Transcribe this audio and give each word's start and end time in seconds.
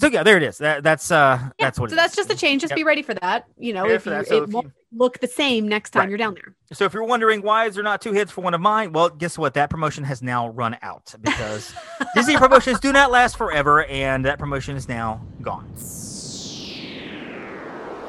So 0.00 0.06
yeah, 0.06 0.22
there 0.22 0.36
it 0.36 0.44
is. 0.44 0.58
That, 0.58 0.84
that's 0.84 1.10
uh 1.10 1.38
Yeah, 1.58 1.66
that's 1.66 1.78
what. 1.80 1.90
so 1.90 1.94
it 1.94 1.96
that's 1.96 2.12
is. 2.12 2.16
just 2.26 2.30
a 2.32 2.36
change. 2.36 2.60
Just 2.62 2.70
Yep. 2.70 2.76
be 2.76 2.84
ready 2.84 3.02
for 3.02 3.14
that. 3.14 3.46
You 3.58 3.72
know, 3.72 3.82
Prepare 3.84 3.96
if 3.96 4.06
you, 4.06 4.12
that. 4.12 4.26
So 4.28 4.36
it 4.36 4.42
if 4.44 4.50
won't 4.50 4.66
you- 4.66 4.72
look 4.92 5.18
the 5.18 5.26
same 5.26 5.66
next 5.68 5.90
time 5.90 6.00
Right. 6.02 6.08
you're 6.10 6.18
down 6.18 6.34
there. 6.34 6.54
So 6.72 6.84
if 6.84 6.94
you're 6.94 7.02
wondering 7.04 7.42
why 7.42 7.66
is 7.66 7.74
there 7.74 7.82
not 7.84 8.00
two 8.00 8.12
hits 8.12 8.30
for 8.30 8.40
one 8.42 8.54
of 8.54 8.60
mine, 8.60 8.92
well, 8.92 9.08
guess 9.10 9.36
what? 9.36 9.54
That 9.54 9.70
promotion 9.70 10.04
has 10.04 10.22
now 10.22 10.48
run 10.50 10.78
out 10.82 11.12
because 11.20 11.74
Disney 12.14 12.36
promotions 12.36 12.78
do 12.80 12.92
not 12.92 13.10
last 13.10 13.36
forever, 13.36 13.84
and 13.86 14.24
that 14.24 14.38
promotion 14.38 14.76
is 14.76 14.88
now 14.88 15.20
gone. 15.42 15.68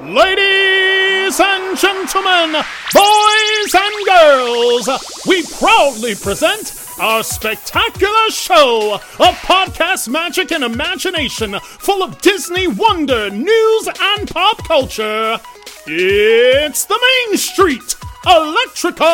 Ladies 0.02 1.40
and 1.42 1.78
gentlemen, 1.78 2.62
boys 2.94 3.76
and 3.76 4.06
girls, 4.06 4.88
we 5.28 5.44
proudly 5.60 6.16
present 6.16 6.68
our 7.00 7.24
spectacular 7.24 8.30
show 8.30 8.94
of 8.96 9.36
podcast 9.42 10.10
magic 10.10 10.52
and 10.52 10.64
imagination 10.64 11.58
full 11.62 12.04
of 12.04 12.22
Disney 12.22 12.68
wonder, 12.68 13.30
news, 13.30 13.90
and 14.00 14.30
pop 14.30 14.58
culture. 14.68 15.40
It's 15.88 16.86
the 16.86 17.00
Main 17.28 17.38
Street 17.38 17.96
Electrical 18.26 19.08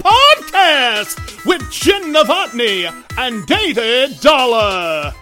Podcast 0.00 1.46
with 1.46 1.70
Jenn 1.70 2.12
Novotny 2.12 2.90
and 3.16 3.46
David 3.46 4.20
Dollar. 4.20 5.12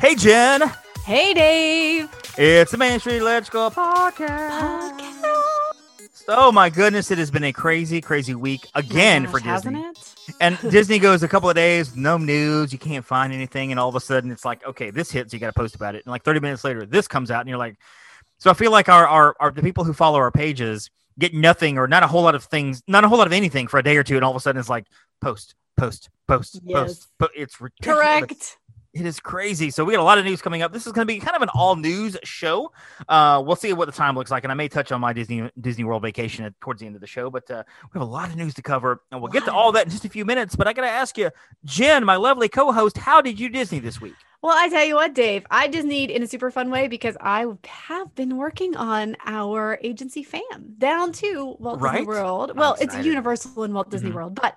Hey, 0.00 0.14
Jenn, 0.14 0.62
Hey, 1.08 1.32
Dave. 1.32 2.10
it's 2.36 2.70
the 2.70 2.76
Main 2.76 3.00
Street 3.00 3.16
Electrical 3.22 3.70
Podcast. 3.70 5.00
Oh 6.28 6.52
my 6.52 6.68
goodness, 6.68 7.10
it 7.10 7.16
has 7.16 7.30
been 7.30 7.44
a 7.44 7.52
crazy, 7.54 8.02
crazy 8.02 8.34
week 8.34 8.66
oh 8.74 8.80
again 8.80 9.22
Gosh, 9.22 9.32
for 9.32 9.38
hasn't 9.40 9.74
Disney. 9.94 10.34
it? 10.34 10.34
And 10.38 10.58
Disney 10.70 10.98
goes 10.98 11.22
a 11.22 11.28
couple 11.28 11.48
of 11.48 11.56
days, 11.56 11.96
no 11.96 12.18
news, 12.18 12.74
you 12.74 12.78
can't 12.78 13.06
find 13.06 13.32
anything, 13.32 13.70
and 13.70 13.80
all 13.80 13.88
of 13.88 13.94
a 13.94 14.00
sudden 14.00 14.30
it's 14.30 14.44
like, 14.44 14.62
okay, 14.66 14.90
this 14.90 15.10
hits, 15.10 15.32
you 15.32 15.38
got 15.38 15.46
to 15.46 15.54
post 15.54 15.74
about 15.74 15.94
it. 15.94 16.04
And 16.04 16.10
like 16.10 16.24
30 16.24 16.40
minutes 16.40 16.62
later, 16.62 16.84
this 16.84 17.08
comes 17.08 17.30
out, 17.30 17.40
and 17.40 17.48
you're 17.48 17.56
like, 17.56 17.76
so 18.36 18.50
I 18.50 18.52
feel 18.52 18.70
like 18.70 18.90
our, 18.90 19.08
our, 19.08 19.34
our 19.40 19.50
the 19.50 19.62
people 19.62 19.84
who 19.84 19.94
follow 19.94 20.18
our 20.18 20.30
pages 20.30 20.90
get 21.18 21.32
nothing 21.32 21.78
or 21.78 21.88
not 21.88 22.02
a 22.02 22.06
whole 22.06 22.22
lot 22.22 22.34
of 22.34 22.44
things, 22.44 22.82
not 22.86 23.04
a 23.04 23.08
whole 23.08 23.16
lot 23.16 23.26
of 23.26 23.32
anything 23.32 23.66
for 23.66 23.78
a 23.78 23.82
day 23.82 23.96
or 23.96 24.04
two, 24.04 24.16
and 24.16 24.24
all 24.26 24.30
of 24.32 24.36
a 24.36 24.40
sudden 24.40 24.60
it's 24.60 24.68
like 24.68 24.84
post, 25.22 25.54
post, 25.78 26.10
post, 26.26 26.60
Yes. 26.64 26.78
post, 26.88 27.08
but 27.18 27.30
it's 27.34 27.58
ridiculous. 27.62 27.98
Correct. 27.98 28.58
It 28.94 29.04
is 29.04 29.20
crazy. 29.20 29.70
So 29.70 29.84
we 29.84 29.92
got 29.92 30.00
a 30.00 30.02
lot 30.02 30.18
of 30.18 30.24
news 30.24 30.40
coming 30.40 30.62
up. 30.62 30.72
This 30.72 30.86
is 30.86 30.92
going 30.92 31.06
to 31.06 31.12
be 31.12 31.20
kind 31.20 31.36
of 31.36 31.42
an 31.42 31.50
all 31.54 31.76
news 31.76 32.16
show. 32.24 32.72
Uh, 33.06 33.42
we'll 33.44 33.54
see 33.54 33.72
what 33.74 33.84
the 33.84 33.92
time 33.92 34.16
looks 34.16 34.30
like, 34.30 34.44
and 34.44 34.50
I 34.50 34.54
may 34.54 34.66
touch 34.68 34.90
on 34.92 35.00
my 35.00 35.12
Disney 35.12 35.50
Disney 35.60 35.84
World 35.84 36.02
vacation 36.02 36.46
at, 36.46 36.58
towards 36.60 36.80
the 36.80 36.86
end 36.86 36.94
of 36.94 37.02
the 37.02 37.06
show. 37.06 37.28
But 37.28 37.50
uh, 37.50 37.64
we 37.92 37.98
have 37.98 38.08
a 38.08 38.10
lot 38.10 38.30
of 38.30 38.36
news 38.36 38.54
to 38.54 38.62
cover, 38.62 39.02
and 39.12 39.20
we'll 39.20 39.30
get 39.30 39.44
to 39.44 39.52
all 39.52 39.72
that 39.72 39.84
in 39.84 39.90
just 39.90 40.06
a 40.06 40.08
few 40.08 40.24
minutes. 40.24 40.56
But 40.56 40.66
I 40.66 40.72
got 40.72 40.82
to 40.82 40.88
ask 40.88 41.18
you, 41.18 41.30
Jenn, 41.64 42.02
my 42.04 42.16
lovely 42.16 42.48
co-host, 42.48 42.96
how 42.96 43.20
did 43.20 43.38
you 43.38 43.50
Disney 43.50 43.78
this 43.78 44.00
week? 44.00 44.14
Well, 44.40 44.56
I 44.56 44.68
tell 44.68 44.84
you 44.84 44.94
what, 44.94 45.14
Dave, 45.14 45.44
I 45.50 45.68
Disneyed 45.68 46.10
in 46.10 46.22
a 46.22 46.26
super 46.26 46.50
fun 46.50 46.70
way 46.70 46.88
because 46.88 47.16
I 47.20 47.44
have 47.66 48.14
been 48.14 48.36
working 48.36 48.74
on 48.76 49.16
our 49.26 49.78
agency 49.82 50.22
fam 50.22 50.74
down 50.78 51.12
to 51.14 51.56
Walt 51.58 51.80
Right? 51.80 51.98
Disney 51.98 52.06
World. 52.06 52.56
Well, 52.56 52.76
it's. 52.80 52.96
Universal 52.96 53.64
and 53.64 53.74
Walt 53.74 53.90
Disney 53.90 54.10
Mhm. 54.10 54.14
World, 54.14 54.34
but 54.34 54.56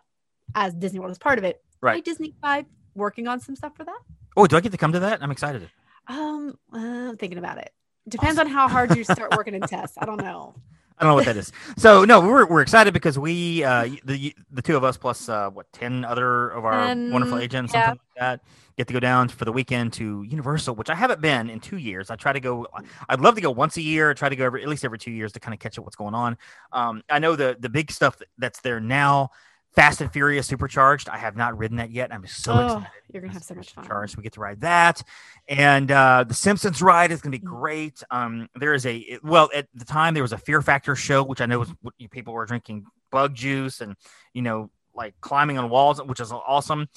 as 0.56 0.74
Disney 0.74 1.00
World 1.00 1.12
is 1.12 1.18
part 1.18 1.38
of 1.38 1.44
it, 1.44 1.62
I 1.84 1.86
Right. 1.86 2.06
Disney 2.06 2.34
by 2.42 2.66
working 2.96 3.28
on 3.28 3.40
some 3.40 3.56
stuff 3.56 3.76
for 3.76 3.84
that. 3.84 4.00
Oh, 4.36 4.48
do 4.48 4.56
I 4.56 4.62
get 4.62 4.72
to 4.72 4.78
come 4.78 4.94
to 4.94 5.00
that? 5.02 5.22
I'm 5.22 5.32
excited. 5.32 5.70
Um, 6.08 6.58
uh, 6.74 6.78
I'm 6.78 7.18
thinking 7.18 7.38
about 7.38 7.58
it. 7.58 7.72
Depends 8.08 8.40
on 8.40 8.48
how 8.48 8.68
hard 8.68 8.96
you 8.96 9.04
start 9.04 9.36
working 9.36 9.54
in 9.54 9.62
tests. 9.62 9.98
I 10.00 10.06
don't 10.06 10.22
know. 10.22 10.56
I 10.98 11.04
don't 11.04 11.12
know 11.12 11.16
what 11.16 11.26
that 11.26 11.38
is. 11.38 11.52
So 11.78 12.06
no, 12.06 12.22
we're, 12.22 12.46
we're 12.46 12.62
excited 12.62 12.94
because 12.94 13.18
we 13.18 13.64
uh 13.64 13.90
the 14.06 14.36
the 14.52 14.62
two 14.62 14.78
of 14.78 14.84
us 14.84 14.98
plus 14.98 15.30
uh 15.30 15.50
what 15.50 15.66
ten 15.74 16.06
other 16.06 16.50
of 16.50 16.64
our 16.64 16.74
Ten, 16.74 17.12
wonderful 17.12 17.40
agents 17.40 17.74
yeah. 17.74 17.88
something 17.88 18.02
like 18.16 18.20
that 18.20 18.42
get 18.78 18.88
to 18.88 18.94
go 18.94 19.00
down 19.00 19.28
for 19.30 19.46
the 19.46 19.52
weekend 19.52 19.94
to 19.94 20.24
Universal, 20.24 20.76
which 20.76 20.90
I 20.90 20.96
haven't 20.96 21.22
been 21.22 21.50
in 21.50 21.60
two 21.60 21.78
years. 21.78 22.10
I 22.10 22.16
try 22.16 22.34
to 22.34 22.40
go. 22.40 22.68
I'd 23.10 23.20
love 23.20 23.36
to 23.36 23.42
go 23.42 23.52
once 23.52 23.78
a 23.78 23.82
year. 23.82 24.14
Try 24.14 24.30
to 24.30 24.36
go 24.36 24.46
every, 24.46 24.64
at 24.64 24.70
least 24.70 24.86
every 24.86 24.98
two 24.98 25.12
years 25.12 25.34
to 25.34 25.40
kind 25.40 25.54
of 25.54 25.60
catch 25.60 25.78
up 25.78 25.86
what's 25.86 25.96
going 25.96 26.16
on. 26.16 26.38
Um, 26.72 27.04
I 27.10 27.20
know 27.20 27.36
the 27.36 27.58
the 27.60 27.70
big 27.70 27.92
stuff 27.92 28.20
that's 28.38 28.62
there 28.62 28.80
now. 28.80 29.32
Fast 29.74 30.02
and 30.02 30.12
Furious 30.12 30.48
Supercharged. 30.48 31.08
I 31.08 31.18
have 31.18 31.38
not 31.38 31.58
ridden 31.58 31.78
that 31.78 31.92
yet. 31.92 32.14
I'm 32.14 32.26
so 32.28 32.54
Oh, 32.54 32.66
excited. 32.66 32.88
you're 33.14 33.22
gonna 33.22 33.34
have 33.34 33.44
so 33.44 33.56
much 33.56 33.72
fun. 33.74 33.88
We 34.18 34.24
get 34.24 34.34
to 34.34 34.42
ride 34.42 34.62
that, 34.62 35.02
and 35.48 35.90
uh, 35.92 36.26
the 36.28 36.34
Simpsons 36.34 36.82
ride 36.82 37.12
is 37.12 37.22
going 37.22 37.32
to 37.32 37.40
be 37.40 37.46
Mm. 37.46 37.50
great. 37.50 38.04
Um, 38.12 38.50
there 38.56 38.74
is 38.74 38.86
a 38.86 39.20
well 39.24 39.50
at 39.56 39.68
the 39.74 39.86
time 39.86 40.14
there 40.14 40.24
was 40.24 40.34
a 40.34 40.38
Fear 40.38 40.62
Factor 40.62 40.96
show, 40.96 41.24
which 41.24 41.40
I 41.42 41.46
know 41.46 41.60
was 41.60 41.72
people 42.12 42.34
were 42.34 42.46
drinking 42.46 42.86
bug 43.12 43.34
juice 43.34 43.80
and 43.82 43.96
you 44.34 44.42
know 44.42 44.70
like 44.94 45.14
climbing 45.22 45.58
on 45.58 45.70
walls, 45.70 46.02
which 46.04 46.20
is 46.20 46.32
awesome. 46.34 46.90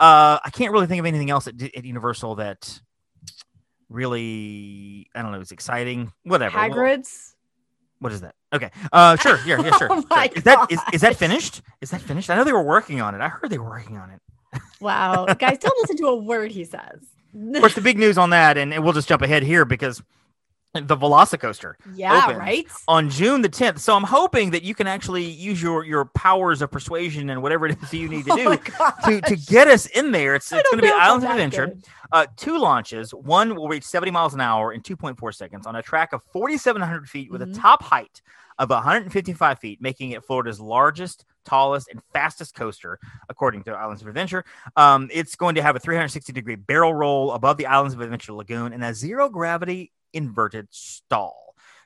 Uh, 0.00 0.38
I 0.42 0.48
can't 0.52 0.72
really 0.72 0.86
think 0.86 1.00
of 1.00 1.06
anything 1.06 1.28
else 1.30 1.46
at, 1.46 1.60
at 1.60 1.84
Universal 1.84 2.36
that 2.36 2.80
really 3.90 5.08
I 5.14 5.22
don't 5.22 5.32
know 5.32 5.40
is 5.40 5.52
exciting. 5.52 6.12
Whatever. 6.24 6.58
Hagrid's. 6.58 7.34
What 8.02 8.12
is 8.12 8.20
that? 8.20 8.34
Okay. 8.52 8.70
Uh, 8.92 9.16
sure. 9.16 9.38
Yeah. 9.46 9.60
Yeah. 9.62 9.76
Sure. 9.78 9.88
Oh 9.90 10.00
sure. 10.00 10.28
Is 10.36 10.42
that 10.44 10.70
is, 10.70 10.80
is 10.92 11.00
that 11.02 11.16
finished? 11.16 11.62
Is 11.80 11.90
that 11.90 12.00
finished? 12.00 12.28
I 12.30 12.36
know 12.36 12.44
they 12.44 12.52
were 12.52 12.62
working 12.62 13.00
on 13.00 13.14
it. 13.14 13.20
I 13.20 13.28
heard 13.28 13.50
they 13.50 13.58
were 13.58 13.68
working 13.70 13.96
on 13.96 14.10
it. 14.10 14.20
Wow, 14.80 15.26
guys, 15.38 15.58
don't 15.58 15.74
listen 15.80 15.96
to 15.98 16.08
a 16.08 16.16
word 16.16 16.50
he 16.50 16.64
says. 16.64 17.00
Of 17.34 17.60
course, 17.60 17.74
the 17.74 17.80
big 17.80 17.98
news 17.98 18.18
on 18.18 18.30
that, 18.30 18.58
and 18.58 18.84
we'll 18.84 18.92
just 18.92 19.08
jump 19.08 19.22
ahead 19.22 19.42
here 19.42 19.64
because 19.64 20.02
the 20.74 20.96
Velocicoaster 20.96 21.74
yeah, 21.94 22.32
right. 22.34 22.66
on 22.88 23.10
June 23.10 23.42
the 23.42 23.48
10th. 23.48 23.78
So 23.78 23.94
I'm 23.94 24.04
hoping 24.04 24.52
that 24.52 24.62
you 24.62 24.74
can 24.74 24.86
actually 24.86 25.24
use 25.24 25.60
your 25.62 25.84
your 25.84 26.06
powers 26.06 26.62
of 26.62 26.70
persuasion 26.70 27.28
and 27.28 27.42
whatever 27.42 27.66
it 27.66 27.76
is 27.82 27.92
you 27.92 28.08
need 28.08 28.24
to 28.24 28.32
Oh 28.32 28.36
do 28.36 28.44
my 28.44 28.92
to, 29.04 29.20
to 29.20 29.36
get 29.36 29.68
us 29.68 29.86
in 29.86 30.12
there. 30.12 30.34
It's, 30.34 30.50
it's 30.50 30.68
going 30.70 30.78
to 30.78 30.82
be 30.82 30.88
know 30.88 30.96
if 30.96 31.02
I'm 31.02 31.08
Islands 31.08 31.24
of 31.24 31.30
Adventure. 31.30 31.76
Uh, 32.10 32.26
two 32.36 32.58
launches. 32.58 33.12
One 33.12 33.54
will 33.54 33.68
reach 33.68 33.84
70 33.84 34.10
miles 34.12 34.34
an 34.34 34.40
hour 34.40 34.72
in 34.72 34.80
2.4 34.82 35.34
seconds 35.34 35.66
on 35.66 35.76
a 35.76 35.82
track 35.82 36.12
of 36.12 36.22
4,700 36.32 37.08
feet 37.08 37.30
with 37.30 37.42
Mhm. 37.42 37.52
a 37.52 37.58
top 37.58 37.82
height 37.82 38.22
of 38.58 38.70
155 38.70 39.58
feet, 39.58 39.80
making 39.80 40.10
it 40.10 40.24
Florida's 40.24 40.60
largest, 40.60 41.24
tallest, 41.44 41.88
and 41.88 42.00
fastest 42.12 42.54
coaster, 42.54 42.98
according 43.28 43.62
to 43.64 43.72
Islands 43.72 44.02
of 44.02 44.08
Adventure. 44.08 44.44
Um, 44.76 45.08
it's 45.12 45.36
going 45.36 45.54
to 45.54 45.62
have 45.62 45.74
a 45.74 45.78
360 45.80 46.32
degree 46.32 46.54
barrel 46.56 46.94
roll 46.94 47.32
above 47.32 47.56
the 47.56 47.66
Islands 47.66 47.94
of 47.94 48.00
Adventure 48.00 48.32
Lagoon 48.34 48.72
and 48.72 48.84
a 48.84 48.94
zero 48.94 49.28
gravity 49.28 49.90
inverted 50.12 50.68
stall. 50.70 51.38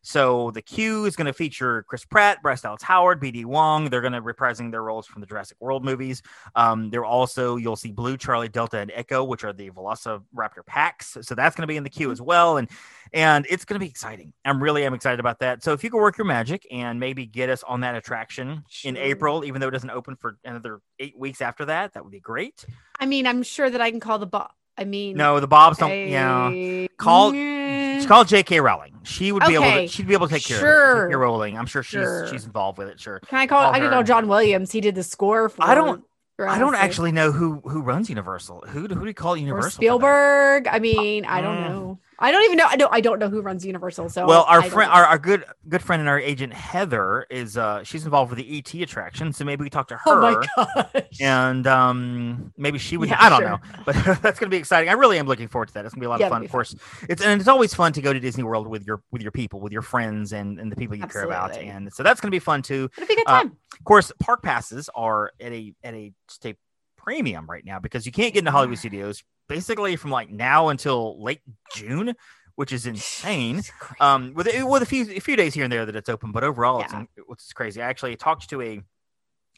So 0.03 0.53
the 0.53 0.63
queue 0.63 1.05
is 1.05 1.17
going 1.17 1.27
to 1.27 1.33
feature 1.33 1.83
Chris 1.89 2.05
Pratt, 2.05 2.41
Bryce 2.41 2.61
Dallas 2.61 2.81
Howard, 2.83 3.19
B.D. 3.19 3.45
Wong. 3.45 3.91
They're 3.91 4.01
going 4.01 4.13
to 4.13 4.23
reprising 4.23 4.71
their 4.71 4.85
roles 4.85 5.05
from 5.05 5.21
the 5.21 5.27
Jurassic 5.27 5.57
World 5.59 5.85
movies. 5.85 6.23
Um, 6.55 6.91
there 6.91 7.05
also 7.05 7.57
you'll 7.57 7.75
see 7.75 7.91
Blue, 7.91 8.17
Charlie, 8.17 8.49
Delta, 8.49 8.79
and 8.79 8.93
Echo, 8.95 9.25
which 9.25 9.43
are 9.43 9.53
the 9.53 9.69
Velociraptor 9.71 10.65
packs. 10.65 11.17
So 11.23 11.35
that's 11.35 11.57
going 11.57 11.63
to 11.65 11.67
be 11.67 11.77
in 11.77 11.83
the 11.83 11.91
queue 11.91 12.13
as 12.13 12.23
well, 12.23 12.57
and 12.59 12.69
and 13.13 13.49
it's 13.51 13.65
going 13.65 13.81
to 13.81 13.85
be 13.85 13.91
exciting. 13.91 14.33
I'm 14.45 14.63
really 14.63 14.85
am 14.87 14.95
excited 14.95 15.19
about 15.19 15.41
that. 15.41 15.65
So 15.65 15.73
if 15.73 15.83
you 15.83 15.91
could 15.91 15.99
work 15.99 16.17
your 16.19 16.25
magic 16.27 16.69
and 16.71 17.01
maybe 17.01 17.27
get 17.27 17.51
us 17.51 17.65
on 17.65 17.81
that 17.81 17.97
attraction 17.97 18.63
in 18.85 18.97
April, 18.97 19.45
even 19.45 19.61
though 19.61 19.69
it 19.69 19.73
doesn't 19.73 19.91
open 19.91 20.15
for 20.15 20.39
another 20.45 20.79
eight 21.01 21.19
weeks 21.19 21.41
after 21.41 21.65
that, 21.65 21.95
that 21.95 22.05
would 22.05 22.13
be 22.13 22.21
great. 22.21 22.65
I 23.01 23.07
mean, 23.07 23.27
I'm 23.27 23.43
sure 23.43 23.69
that 23.69 23.81
I 23.81 23.91
can 23.91 23.99
call 23.99 24.21
the 24.21 24.27
bob. 24.27 24.53
I 24.79 24.85
mean, 24.85 25.17
No, 25.17 25.41
the 25.41 25.49
Bobs 25.49 25.79
don't. 25.79 25.91
Yeah, 25.91 26.51
I- 26.53 26.89
Call- 26.99 27.33
Mm, 27.33 27.86
It's 28.07 28.09
called 28.09 28.29
J.K. 28.29 28.61
Rowling. 28.61 28.95
She 29.03 29.33
would 29.33 29.45
be 29.45 29.55
able 29.55 29.65
to. 29.65 29.89
She'd 29.89 30.07
be 30.07 30.15
able 30.15 30.29
to 30.29 30.35
take 30.35 30.45
care 30.45 30.57
of 30.59 30.63
it. 30.63 30.67
Sure. 30.67 31.07
J.K. 31.09 31.17
Rowling. 31.17 31.59
I'm 31.59 31.67
sure 31.67 31.83
she's 31.83 31.93
Sure. 32.01 32.27
she's 32.29 32.45
involved 32.45 32.79
with 32.79 32.89
it. 32.89 33.01
Sure. 33.01 33.21
Can 33.21 33.39
I 33.39 33.47
call? 33.47 33.63
call 33.63 33.75
I 33.75 33.81
her. 33.81 33.91
call 33.91 34.03
John 34.03 34.29
Williams. 34.29 34.71
He 34.73 34.81
did 34.81 34.95
the 34.95 35.03
score 35.03 35.49
for. 35.49 35.63
I 35.65 35.75
don't- 35.75 36.05
I 36.39 36.59
don't 36.59 36.75
actually 36.75 37.13
know 37.13 37.33
who 37.33 37.63
who 37.65 37.81
runs 37.81 38.09
Universal. 38.11 38.65
Who 38.69 38.87
do- 38.89 38.95
who 38.95 39.01
do 39.01 39.07
you 39.07 39.15
call 39.15 39.33
Or 39.35 39.37
Universal? 39.39 39.71
that? 39.71 39.75
Spielberg. 39.77 40.69
I 40.69 40.79
mean, 40.81 41.25
I 41.25 41.41
don't 41.41 41.57
Mm. 41.57 41.69
know. 41.69 41.99
I 42.19 42.31
don't 42.31 42.45
even 42.45 42.57
know. 42.57 42.67
I 42.67 42.77
don't. 42.77 42.93
I 42.93 43.01
don't 43.01 43.19
know 43.19 43.29
who 43.29 43.43
runs 43.43 43.65
Universal. 43.65 44.09
So 44.09 44.27
well, 44.27 44.45
our 44.49 44.63
friend, 44.63 44.91
our, 44.91 45.05
our 45.05 45.19
good 45.19 45.45
good 45.69 45.83
friend 45.83 46.01
and 46.01 46.09
our 46.09 46.19
agent 46.19 46.53
Heather 46.53 47.27
is 47.31 47.57
uh 47.57 47.83
she's 47.85 48.05
involved 48.05 48.31
with 48.31 48.39
the 48.39 48.59
ET 48.59 48.73
attraction, 48.83 49.33
so 49.33 49.45
maybe 49.45 49.65
we 49.65 49.71
talk 49.71 49.89
to 49.89 49.97
her. 49.97 50.03
Oh 50.07 50.21
my 50.21 50.47
gosh. 50.75 51.21
And 51.21 51.67
um, 51.67 52.53
maybe 52.57 52.79
she 52.79 52.97
would. 52.97 53.09
Yeah, 53.09 53.17
I 53.19 53.29
don't 53.29 53.41
sure. 53.41 53.49
know, 53.49 53.59
but 53.85 53.95
that's 54.23 54.39
going 54.39 54.49
to 54.51 54.55
be 54.55 54.57
exciting. 54.57 54.89
I 54.89 54.93
really 54.93 55.19
am 55.19 55.27
looking 55.27 55.49
forward 55.49 55.69
to 55.69 55.75
that. 55.75 55.85
It's 55.85 55.95
going 55.95 56.01
to 56.01 56.05
be 56.05 56.07
a 56.07 56.11
lot 56.11 56.21
Yeah, 56.21 56.27
of 56.27 56.33
fun. 56.33 56.45
Of 56.45 56.51
course, 56.51 56.75
it's 57.09 57.23
and 57.23 57.39
it's 57.39 57.49
always 57.49 57.75
fun 57.75 57.93
to 57.93 58.01
go 58.01 58.13
to 58.13 58.21
Disney 58.21 58.45
World 58.45 58.67
with 58.67 58.87
your 58.87 59.03
with 59.13 59.23
your 59.23 59.33
people, 59.33 59.61
with 59.61 59.73
your 59.73 59.83
friends, 59.83 60.33
and 60.33 60.59
and 60.59 60.73
the 60.73 60.77
people 60.77 60.97
you 60.97 61.07
care 61.07 61.25
about. 61.25 61.57
And 61.57 61.93
so 61.93 62.03
that's 62.03 62.21
going 62.21 62.31
to 62.31 62.35
be 62.35 62.41
fun 62.41 62.63
too. 62.63 62.89
It'll 62.97 63.07
be 63.07 63.15
a 63.15 63.17
good 63.17 63.29
uh, 63.29 63.43
time. 63.43 63.57
Of 63.79 63.85
course, 63.85 64.11
park 64.21 64.43
passes 64.43 64.89
are 64.95 65.33
at 65.41 65.53
a 65.53 65.75
at 65.85 65.95
a 65.95 66.13
state 66.29 66.57
premium 66.97 67.47
right 67.47 67.65
now 67.65 67.79
because 67.79 68.07
you 68.07 68.13
can't 68.13 68.33
get 68.33 68.41
into 68.41 68.51
Hollywood 68.51 68.79
Studios 68.79 69.23
basically 69.49 69.97
from 69.97 70.11
like 70.11 70.31
now 70.31 70.69
until 70.69 71.23
late 71.23 71.41
June, 71.75 72.15
which 72.55 72.73
is 72.73 72.87
insane. 72.87 73.63
Um, 74.01 74.33
with 74.35 74.47
a, 74.49 74.63
with 74.65 74.83
a 74.83 74.87
few 74.87 75.05
a 75.11 75.21
few 75.21 75.37
days 75.37 75.55
here 75.55 75.65
and 75.65 75.73
there 75.73 75.87
that 75.87 75.97
it's 75.97 76.09
open, 76.09 76.33
but 76.33 76.45
overall 76.45 76.81
it's 76.81 76.93
Yeah. 76.93 77.01
in- 77.01 77.09
it's 77.31 77.53
crazy. 77.53 77.83
I 77.83 77.89
actually 77.89 78.17
talked 78.17 78.49
to 78.51 78.61
a 78.63 78.83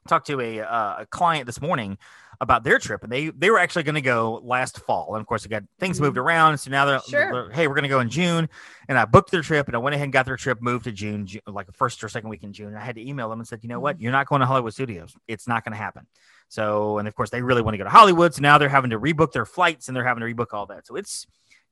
talked 0.08 0.26
to 0.29 0.40
a 0.40 0.61
uh, 0.61 0.96
a 1.02 1.06
client 1.06 1.46
this 1.46 1.61
morning 1.61 1.99
about 2.40 2.62
their 2.62 2.79
trip, 2.79 3.02
and 3.02 3.11
they 3.11 3.31
they 3.31 3.50
were 3.50 3.58
actually 3.58 3.82
going 3.82 3.94
to 3.96 4.00
go 4.00 4.40
last 4.44 4.79
fall, 4.81 5.14
and 5.14 5.20
of 5.20 5.26
course, 5.26 5.43
they 5.43 5.49
got 5.49 5.64
things 5.81 5.99
Mhm. 5.99 6.02
moved 6.02 6.19
around, 6.19 6.58
so 6.58 6.70
now 6.70 6.85
they're, 6.85 7.00
Sure. 7.00 7.32
they're, 7.32 7.50
hey, 7.50 7.67
we're 7.67 7.75
going 7.75 7.82
to 7.82 7.88
go 7.88 7.99
in 8.00 8.08
June, 8.08 8.49
and 8.88 8.96
I 8.99 9.05
booked 9.06 9.31
their 9.32 9.43
trip, 9.43 9.67
and 9.67 9.75
I 9.75 9.79
went 9.79 9.94
ahead 9.94 10.05
and 10.05 10.12
got 10.12 10.25
their 10.26 10.37
trip 10.37 10.62
moved 10.62 10.85
to 10.85 10.93
June, 10.93 11.26
Ju- 11.26 11.40
like 11.46 11.67
the 11.67 11.73
first 11.73 12.02
or 12.05 12.08
second 12.08 12.29
week 12.31 12.44
in 12.44 12.52
June. 12.52 12.76
I 12.76 12.81
had 12.81 12.94
to 12.94 13.06
email 13.06 13.29
them 13.29 13.40
and 13.40 13.49
said, 13.49 13.61
you 13.62 13.69
know 13.69 13.81
what, 13.81 14.00
you're 14.00 14.12
not 14.12 14.26
going 14.29 14.40
to 14.40 14.46
Hollywood 14.46 14.73
Studios. 14.73 15.14
It's 15.26 15.49
not 15.49 15.64
going 15.64 15.73
to 15.73 15.79
happen. 15.79 16.06
So, 16.49 16.99
and 16.99 17.08
of 17.08 17.14
course, 17.14 17.31
they 17.31 17.43
really 17.43 17.61
want 17.61 17.75
to 17.75 17.79
go 17.79 17.85
to 17.85 17.90
Hollywood, 17.90 18.32
so 18.35 18.40
now 18.43 18.56
they're 18.56 18.69
having 18.69 18.90
to 18.90 19.00
rebook 19.00 19.32
their 19.32 19.44
flights 19.44 19.88
and 19.88 19.96
they're 19.96 20.05
having 20.05 20.20
to 20.20 20.32
rebook 20.35 20.52
all 20.55 20.67
that. 20.67 20.87
So 20.87 20.94
it's, 20.96 21.26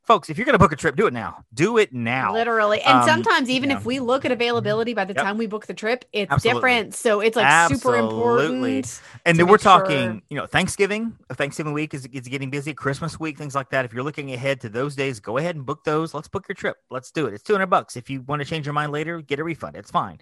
folks, 0.06 0.30
if 0.30 0.38
you're 0.38 0.44
going 0.44 0.54
to 0.54 0.58
book 0.58 0.72
a 0.72 0.76
trip, 0.76 0.96
do 0.96 1.06
it 1.06 1.12
now. 1.12 1.44
Do 1.52 1.78
it 1.78 1.92
now. 1.92 2.32
Literally. 2.32 2.80
And 2.82 2.98
Um, 3.00 3.06
sometimes 3.06 3.50
even 3.50 3.70
yeah. 3.70 3.76
if 3.76 3.84
we 3.84 3.98
look 4.00 4.24
at 4.24 4.30
availability 4.32 4.94
by 4.94 5.04
the 5.04 5.14
Yep. 5.14 5.24
time 5.24 5.38
we 5.38 5.46
book 5.46 5.66
the 5.66 5.74
trip, 5.74 6.04
it's 6.12 6.30
Absolutely. 6.30 6.58
different. 6.60 6.94
So 6.94 7.20
it's 7.20 7.36
like 7.36 7.46
super 7.68 7.96
Absolutely. 7.96 7.98
important. 8.78 9.00
And 9.24 9.38
then 9.38 9.46
we're 9.46 9.52
make 9.54 9.60
sure- 9.62 9.78
talking, 9.80 10.22
you 10.30 10.36
know, 10.36 10.46
Thanksgiving, 10.46 11.16
Thanksgiving 11.32 11.72
week 11.72 11.92
is, 11.94 12.06
is 12.12 12.28
getting 12.28 12.50
busy, 12.50 12.72
Christmas 12.72 13.18
week, 13.18 13.36
things 13.36 13.54
like 13.54 13.70
that. 13.70 13.84
If 13.84 13.92
you're 13.92 14.04
looking 14.04 14.32
ahead 14.32 14.60
to 14.62 14.68
those 14.68 14.94
days, 14.94 15.20
go 15.20 15.38
ahead 15.38 15.56
and 15.56 15.66
book 15.66 15.84
those. 15.84 16.14
Let's 16.14 16.28
book 16.28 16.46
your 16.48 16.54
trip. 16.54 16.76
Let's 16.90 17.10
do 17.10 17.26
it. 17.26 17.34
It's 17.34 17.42
200 17.42 17.66
bucks. 17.66 17.96
If 17.96 18.08
you 18.08 18.22
want 18.22 18.40
to 18.40 18.46
change 18.46 18.66
your 18.66 18.72
mind 18.74 18.92
later, 18.92 19.20
get 19.20 19.40
a 19.40 19.44
refund. 19.44 19.76
It's 19.76 19.90
fine. 19.90 20.18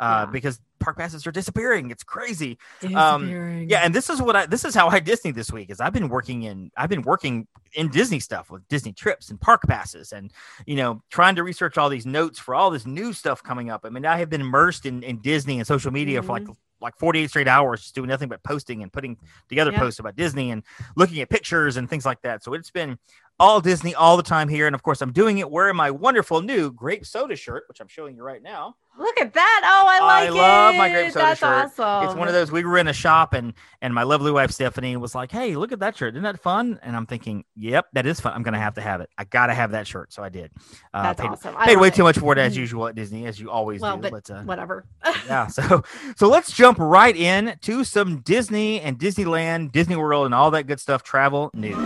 Uh, 0.00 0.24
Yeah. 0.26 0.30
because 0.32 0.60
park 0.78 0.96
passes 0.96 1.26
are 1.26 1.32
disappearing. 1.32 1.90
It's 1.90 2.04
crazy. 2.04 2.56
Um, 2.94 3.28
Yeah, 3.68 3.80
and 3.82 3.92
this 3.94 4.08
is 4.08 4.22
what 4.22 4.36
I 4.36 4.46
this 4.46 4.64
is 4.64 4.74
how 4.74 4.88
I 4.88 5.00
Disney 5.00 5.32
this 5.32 5.50
week 5.52 5.70
is 5.70 5.80
I've 5.80 5.92
been 5.92 6.08
working 6.08 6.44
in 6.44 6.70
I've 6.76 6.88
been 6.88 7.02
working 7.02 7.48
in 7.74 7.88
Disney 7.88 8.20
stuff 8.20 8.48
with 8.50 8.66
Disney 8.68 8.92
trips 8.92 9.28
and 9.30 9.40
park 9.40 9.62
passes 9.66 10.12
and 10.12 10.32
you 10.66 10.76
know 10.76 11.02
trying 11.10 11.34
to 11.34 11.42
research 11.42 11.76
all 11.78 11.88
these 11.88 12.06
notes 12.06 12.38
for 12.38 12.54
all 12.54 12.70
this 12.70 12.86
new 12.86 13.12
stuff 13.12 13.42
coming 13.42 13.70
up. 13.70 13.84
I 13.84 13.88
mean, 13.90 14.06
I 14.06 14.18
have 14.18 14.30
been 14.30 14.40
immersed 14.40 14.86
in, 14.86 15.02
in 15.02 15.18
Disney 15.20 15.58
and 15.58 15.66
social 15.66 15.90
media 15.90 16.22
for 16.22 16.32
like 16.32 16.46
like 16.80 16.96
48 16.96 17.28
straight 17.28 17.48
hours 17.48 17.80
just 17.82 17.96
doing 17.96 18.08
nothing 18.08 18.28
but 18.28 18.40
posting 18.44 18.84
and 18.84 18.92
putting 18.92 19.16
together 19.48 19.72
Yeah. 19.72 19.80
posts 19.80 19.98
about 19.98 20.14
Disney 20.14 20.52
and 20.52 20.62
looking 20.94 21.20
at 21.20 21.28
pictures 21.28 21.76
and 21.76 21.90
things 21.90 22.06
like 22.06 22.22
that. 22.22 22.44
So 22.44 22.54
it's 22.54 22.70
been 22.70 22.98
all 23.40 23.60
Disney 23.60 23.94
all 23.94 24.16
the 24.16 24.22
time 24.22 24.48
here. 24.48 24.66
And 24.66 24.74
of 24.74 24.82
course, 24.82 25.00
I'm 25.00 25.12
doing 25.12 25.38
it 25.38 25.50
wearing 25.50 25.76
my 25.76 25.90
wonderful 25.90 26.40
new 26.42 26.72
grape 26.72 27.06
soda 27.06 27.36
shirt, 27.36 27.64
which 27.68 27.80
I'm 27.80 27.88
showing 27.88 28.16
you 28.16 28.22
right 28.22 28.42
now. 28.42 28.76
Look 28.98 29.20
at 29.20 29.32
that. 29.34 29.60
Oh, 29.64 29.86
I 29.86 29.98
I 29.98 30.06
like 30.06 30.28
it. 30.28 30.32
I 30.34 30.66
love 30.66 30.74
my 30.74 30.88
grape 30.90 31.12
soda 31.12 31.26
That's 31.26 31.38
shirt. 31.40 31.78
awesome. 31.78 32.08
It's 32.08 32.18
one 32.18 32.26
of 32.26 32.34
those 32.34 32.50
we 32.50 32.64
were 32.64 32.78
in 32.78 32.88
a 32.88 32.92
shop 32.92 33.32
and 33.32 33.52
and 33.80 33.94
my 33.94 34.02
lovely 34.02 34.32
wife 34.32 34.50
Stephanie 34.50 34.96
was 34.96 35.14
like, 35.14 35.30
"Hey, 35.30 35.54
look 35.54 35.70
at 35.70 35.78
that 35.78 35.96
shirt! 35.96 36.14
Isn't 36.14 36.24
that 36.24 36.40
fun?" 36.42 36.80
And 36.82 36.96
I'm 36.96 37.06
thinking, 37.06 37.44
"Yep, 37.54 37.86
that 37.92 38.06
is 38.06 38.18
fun. 38.20 38.32
I'm 38.34 38.42
gonna 38.42 38.58
have 38.58 38.74
to 38.74 38.80
have 38.80 39.00
it. 39.00 39.08
I 39.16 39.22
gotta 39.22 39.54
have 39.54 39.70
that 39.70 39.86
shirt." 39.86 40.12
So 40.12 40.24
I 40.24 40.30
did. 40.30 40.50
Uh, 40.92 41.04
That's 41.04 41.20
paid, 41.20 41.28
awesome. 41.30 41.54
I 41.56 41.66
paid 41.66 41.76
way 41.76 41.88
it. 41.88 41.94
too 41.94 42.02
much 42.02 42.18
for 42.18 42.32
it 42.32 42.38
as 42.40 42.54
Mhm. 42.54 42.58
usual 42.58 42.88
at 42.88 42.96
Disney, 42.96 43.26
as 43.26 43.38
you 43.38 43.52
always 43.52 43.80
Well, 43.80 43.98
do. 43.98 44.02
but 44.10 44.10
But, 44.26 44.30
uh, 44.34 44.42
whatever. 44.42 44.84
yeah, 45.26 45.46
so 45.58 45.84
so 46.16 46.26
let's 46.26 46.50
jump 46.52 46.78
right 46.80 47.14
in 47.14 47.56
to 47.62 47.84
some 47.84 48.18
Disney 48.22 48.80
and 48.80 48.98
Disneyland, 48.98 49.70
Disney 49.70 49.94
World, 49.94 50.26
and 50.26 50.34
all 50.34 50.50
that 50.50 50.64
good 50.66 50.80
stuff. 50.80 51.04
Travel 51.04 51.52
news. 51.54 51.76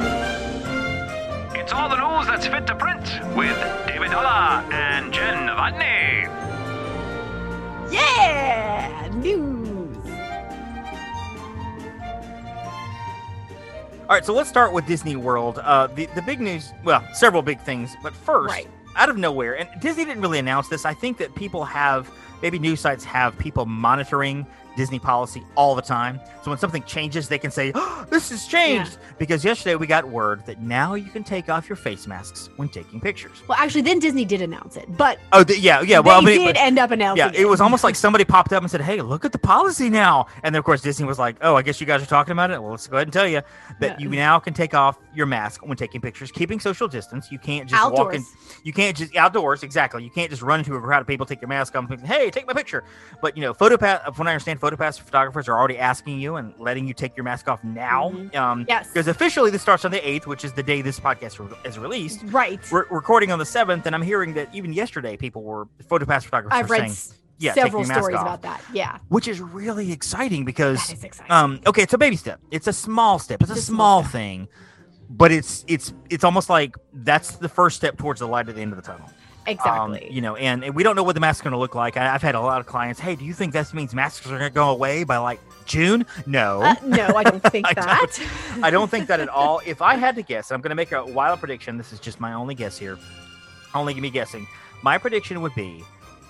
It's 1.62 1.72
all 1.72 1.88
the 1.88 1.96
news 1.96 2.26
that's 2.26 2.46
fit 2.46 2.66
to 2.66 2.74
print 2.74 3.00
with 3.36 3.56
David 3.86 4.10
Dollar 4.10 4.64
and 4.72 5.12
Jenn 5.12 5.46
Novotny. 5.48 6.28
yeah. 7.92 9.08
News. 9.14 9.96
All 14.02 14.16
right, 14.16 14.24
so 14.26 14.32
let's 14.34 14.48
start 14.48 14.72
with 14.72 14.86
Disney 14.86 15.14
World. 15.14 15.58
Uh, 15.60 15.86
the 15.86 16.06
the 16.16 16.22
big 16.22 16.40
news, 16.40 16.72
well, 16.82 17.06
several 17.12 17.42
big 17.42 17.60
things, 17.60 17.94
but 18.02 18.12
first, 18.12 18.50
Right. 18.52 18.68
out 18.96 19.08
of 19.08 19.16
nowhere, 19.16 19.54
and 19.58 19.68
Disney 19.80 20.04
didn't 20.04 20.20
really 20.22 20.40
announce 20.40 20.66
this. 20.68 20.84
I 20.84 20.94
think 20.94 21.16
that 21.18 21.32
people 21.36 21.64
have 21.64 22.10
maybe 22.42 22.58
news 22.58 22.80
sites 22.80 23.04
have 23.04 23.38
people 23.38 23.66
monitoring 23.66 24.46
Disney 24.76 24.98
policy 24.98 25.42
all 25.54 25.74
the 25.74 25.82
time. 25.82 26.20
So 26.42 26.50
when 26.50 26.58
something 26.58 26.82
changes, 26.84 27.28
they 27.28 27.38
can 27.38 27.50
say, 27.50 27.72
oh, 27.74 28.06
"This 28.10 28.30
has 28.30 28.46
changed." 28.46 28.98
Because 29.18 29.44
yesterday 29.44 29.76
we 29.76 29.86
got 29.86 30.08
word 30.08 30.44
that 30.46 30.60
now 30.60 30.94
you 30.94 31.10
can 31.10 31.22
take 31.24 31.48
off 31.48 31.68
your 31.68 31.76
face 31.76 32.06
masks 32.06 32.48
when 32.56 32.68
taking 32.68 33.00
pictures. 33.00 33.42
Well, 33.46 33.58
actually, 33.58 33.82
then 33.82 33.98
Disney 33.98 34.24
did 34.24 34.42
announce 34.42 34.76
it, 34.76 34.86
but 34.96 35.18
Oh, 35.32 35.44
th- 35.44 35.60
yeah, 35.60 35.82
yeah. 35.82 35.98
Well, 36.00 36.20
they 36.22 36.34
I 36.34 36.36
mean, 36.38 36.46
did 36.46 36.54
but- 36.56 36.62
end 36.62 36.78
up 36.78 36.90
announcing 36.90 37.32
yeah, 37.34 37.40
it 37.40 37.44
was 37.46 37.60
almost 37.60 37.84
like 37.84 37.94
somebody 38.04 38.24
popped 38.24 38.52
up 38.52 38.62
and 38.62 38.70
said, 38.70 38.80
"Hey, 38.80 39.00
look 39.02 39.24
at 39.24 39.32
the 39.32 39.38
policy 39.38 39.88
now." 39.90 40.26
And 40.42 40.54
then 40.54 40.58
of 40.58 40.64
course 40.64 40.80
Disney 40.82 41.06
was 41.06 41.18
like, 41.18 41.36
"Oh, 41.42 41.54
I 41.56 41.62
guess 41.62 41.80
you 41.80 41.86
guys 41.86 42.02
are 42.02 42.06
talking 42.06 42.32
about 42.32 42.50
it. 42.50 42.60
Well, 42.60 42.70
let's 42.72 42.86
go 42.86 42.96
ahead 42.96 43.06
and 43.08 43.12
tell 43.12 43.28
you 43.28 43.42
that 43.80 43.98
Yeah. 44.00 44.04
you 44.04 44.08
now 44.08 44.38
can 44.38 44.54
take 44.54 44.74
off 44.74 44.98
your 45.14 45.26
mask 45.26 45.64
when 45.66 45.76
taking 45.76 46.00
pictures, 46.00 46.32
keeping 46.32 46.58
social 46.58 46.88
distance. 46.88 47.30
You 47.30 47.38
can't 47.38 47.68
just 47.68 47.92
walk 47.92 48.14
in. 48.14 48.24
You 48.64 48.72
can't 48.72 48.96
just 48.96 49.14
outdoors. 49.14 49.62
Exactly. 49.62 50.02
You 50.02 50.10
can't 50.10 50.30
just 50.30 50.42
run 50.42 50.60
into 50.60 50.74
a 50.74 50.80
crowd 50.80 51.00
of 51.02 51.06
people, 51.06 51.26
take 51.26 51.40
your 51.40 51.48
mask 51.48 51.76
off, 51.76 51.88
and 51.90 52.00
think, 52.00 52.10
"Hey, 52.10 52.30
take 52.30 52.46
my 52.46 52.54
picture." 52.54 52.82
But 53.20 53.36
you 53.36 53.42
know, 53.42 53.52
PhotoPass. 53.54 54.04
From 54.14 54.24
what 54.24 54.28
I 54.28 54.32
understand, 54.32 54.60
photopaths 54.62 55.00
photographers 55.00 55.48
are 55.48 55.58
already 55.58 55.76
asking 55.78 56.20
you 56.20 56.36
and 56.36 56.54
letting 56.58 56.86
you 56.86 56.94
take 56.94 57.16
your 57.16 57.24
mask 57.24 57.48
off 57.48 57.62
now. 57.64 58.10
Mhm. 58.14 58.34
Um, 58.36 58.64
Yes. 58.68 58.88
because 58.88 59.08
officially 59.08 59.50
this 59.50 59.60
starts 59.60 59.84
on 59.84 59.90
the 59.90 60.08
eighth, 60.08 60.26
which 60.26 60.44
is 60.44 60.52
the 60.52 60.62
day 60.62 60.80
this 60.82 61.00
podcast 61.00 61.38
re- 61.40 61.56
is 61.64 61.78
released. 61.78 62.20
Right. 62.26 62.60
We're 62.70 62.86
recording 62.88 63.32
on 63.32 63.38
the 63.40 63.44
seventh, 63.44 63.86
and 63.86 63.94
I'm 63.94 64.02
hearing 64.02 64.34
that 64.34 64.48
even 64.54 64.72
yesterday 64.72 65.16
people 65.16 65.42
were 65.42 65.66
photopass 65.90 66.24
photographers 66.24 66.52
I've 66.58 66.68
were 66.68 66.74
read 66.74 66.80
saying, 66.82 66.90
s- 66.92 67.14
yeah, 67.38 67.54
several 67.54 67.84
stories 67.84 68.16
off. 68.16 68.22
about 68.22 68.42
that. 68.42 68.62
Yeah. 68.72 68.98
which 69.08 69.26
is 69.26 69.40
really 69.40 69.90
exciting 69.90 70.44
because 70.44 70.92
exciting. 71.02 71.30
um 71.32 71.60
okay 71.66 71.82
it's 71.82 71.92
a 71.92 71.98
baby 71.98 72.14
step 72.14 72.38
it's 72.52 72.68
a 72.68 72.72
small 72.72 73.18
step 73.18 73.42
it's 73.42 73.50
a 73.50 73.54
It's 73.54 73.62
a 73.62 73.64
small 73.66 74.02
small 74.02 74.10
thing 74.12 74.46
but 75.10 75.32
it's 75.32 75.64
it's 75.66 75.92
it's 76.08 76.22
almost 76.22 76.48
like 76.48 76.76
that's 76.92 77.32
the 77.36 77.48
first 77.48 77.76
step 77.76 77.98
towards 77.98 78.20
the 78.20 78.28
light 78.28 78.48
at 78.48 78.54
the 78.54 78.60
end 78.62 78.72
of 78.72 78.76
the 78.76 78.82
tunnel 78.82 79.10
Um, 79.46 79.52
exactly. 79.94 80.08
you 80.12 80.20
know 80.20 80.36
and, 80.36 80.62
and 80.64 80.74
we 80.74 80.82
don't 80.82 80.94
know 80.96 81.02
what 81.02 81.14
the 81.14 81.20
mask's 81.20 81.42
going 81.42 81.52
to 81.52 81.58
look 81.58 81.74
like 81.74 81.96
I, 81.96 82.14
i've 82.14 82.22
had 82.22 82.34
a 82.34 82.40
lot 82.40 82.60
of 82.60 82.66
clients 82.66 83.00
hey 83.00 83.16
do 83.16 83.24
you 83.24 83.32
think 83.34 83.52
that 83.54 83.72
means 83.74 83.94
masks 83.94 84.24
are 84.26 84.30
going 84.30 84.40
to 84.42 84.50
go 84.50 84.70
away 84.70 85.02
by 85.04 85.16
like 85.18 85.40
june 85.66 86.06
no 86.26 86.62
Uh, 86.62 86.74
no, 86.84 87.06
I 87.08 87.24
don't 87.24 87.42
think 87.42 87.66
I 87.70 87.74
that. 87.74 88.18
I 88.62 88.70
don't 88.70 88.90
think 88.90 89.08
that 89.08 89.20
at 89.20 89.28
all. 89.40 89.60
If 89.66 89.82
I 89.82 89.94
had 89.96 90.14
to 90.16 90.22
guess, 90.22 90.52
I'm 90.52 90.60
going 90.60 90.70
to 90.70 90.74
make 90.76 90.92
a 90.92 91.04
wild 91.04 91.40
prediction. 91.40 91.76
This 91.76 91.92
is 91.92 91.98
just 92.00 92.20
my 92.20 92.32
only 92.34 92.54
guess 92.54 92.78
here. 92.78 92.98
Only 93.74 93.94
give 93.94 94.02
me 94.02 94.10
guessing. 94.10 94.46
My 94.82 94.98
prediction 94.98 95.40
would 95.42 95.54
be 95.54 95.82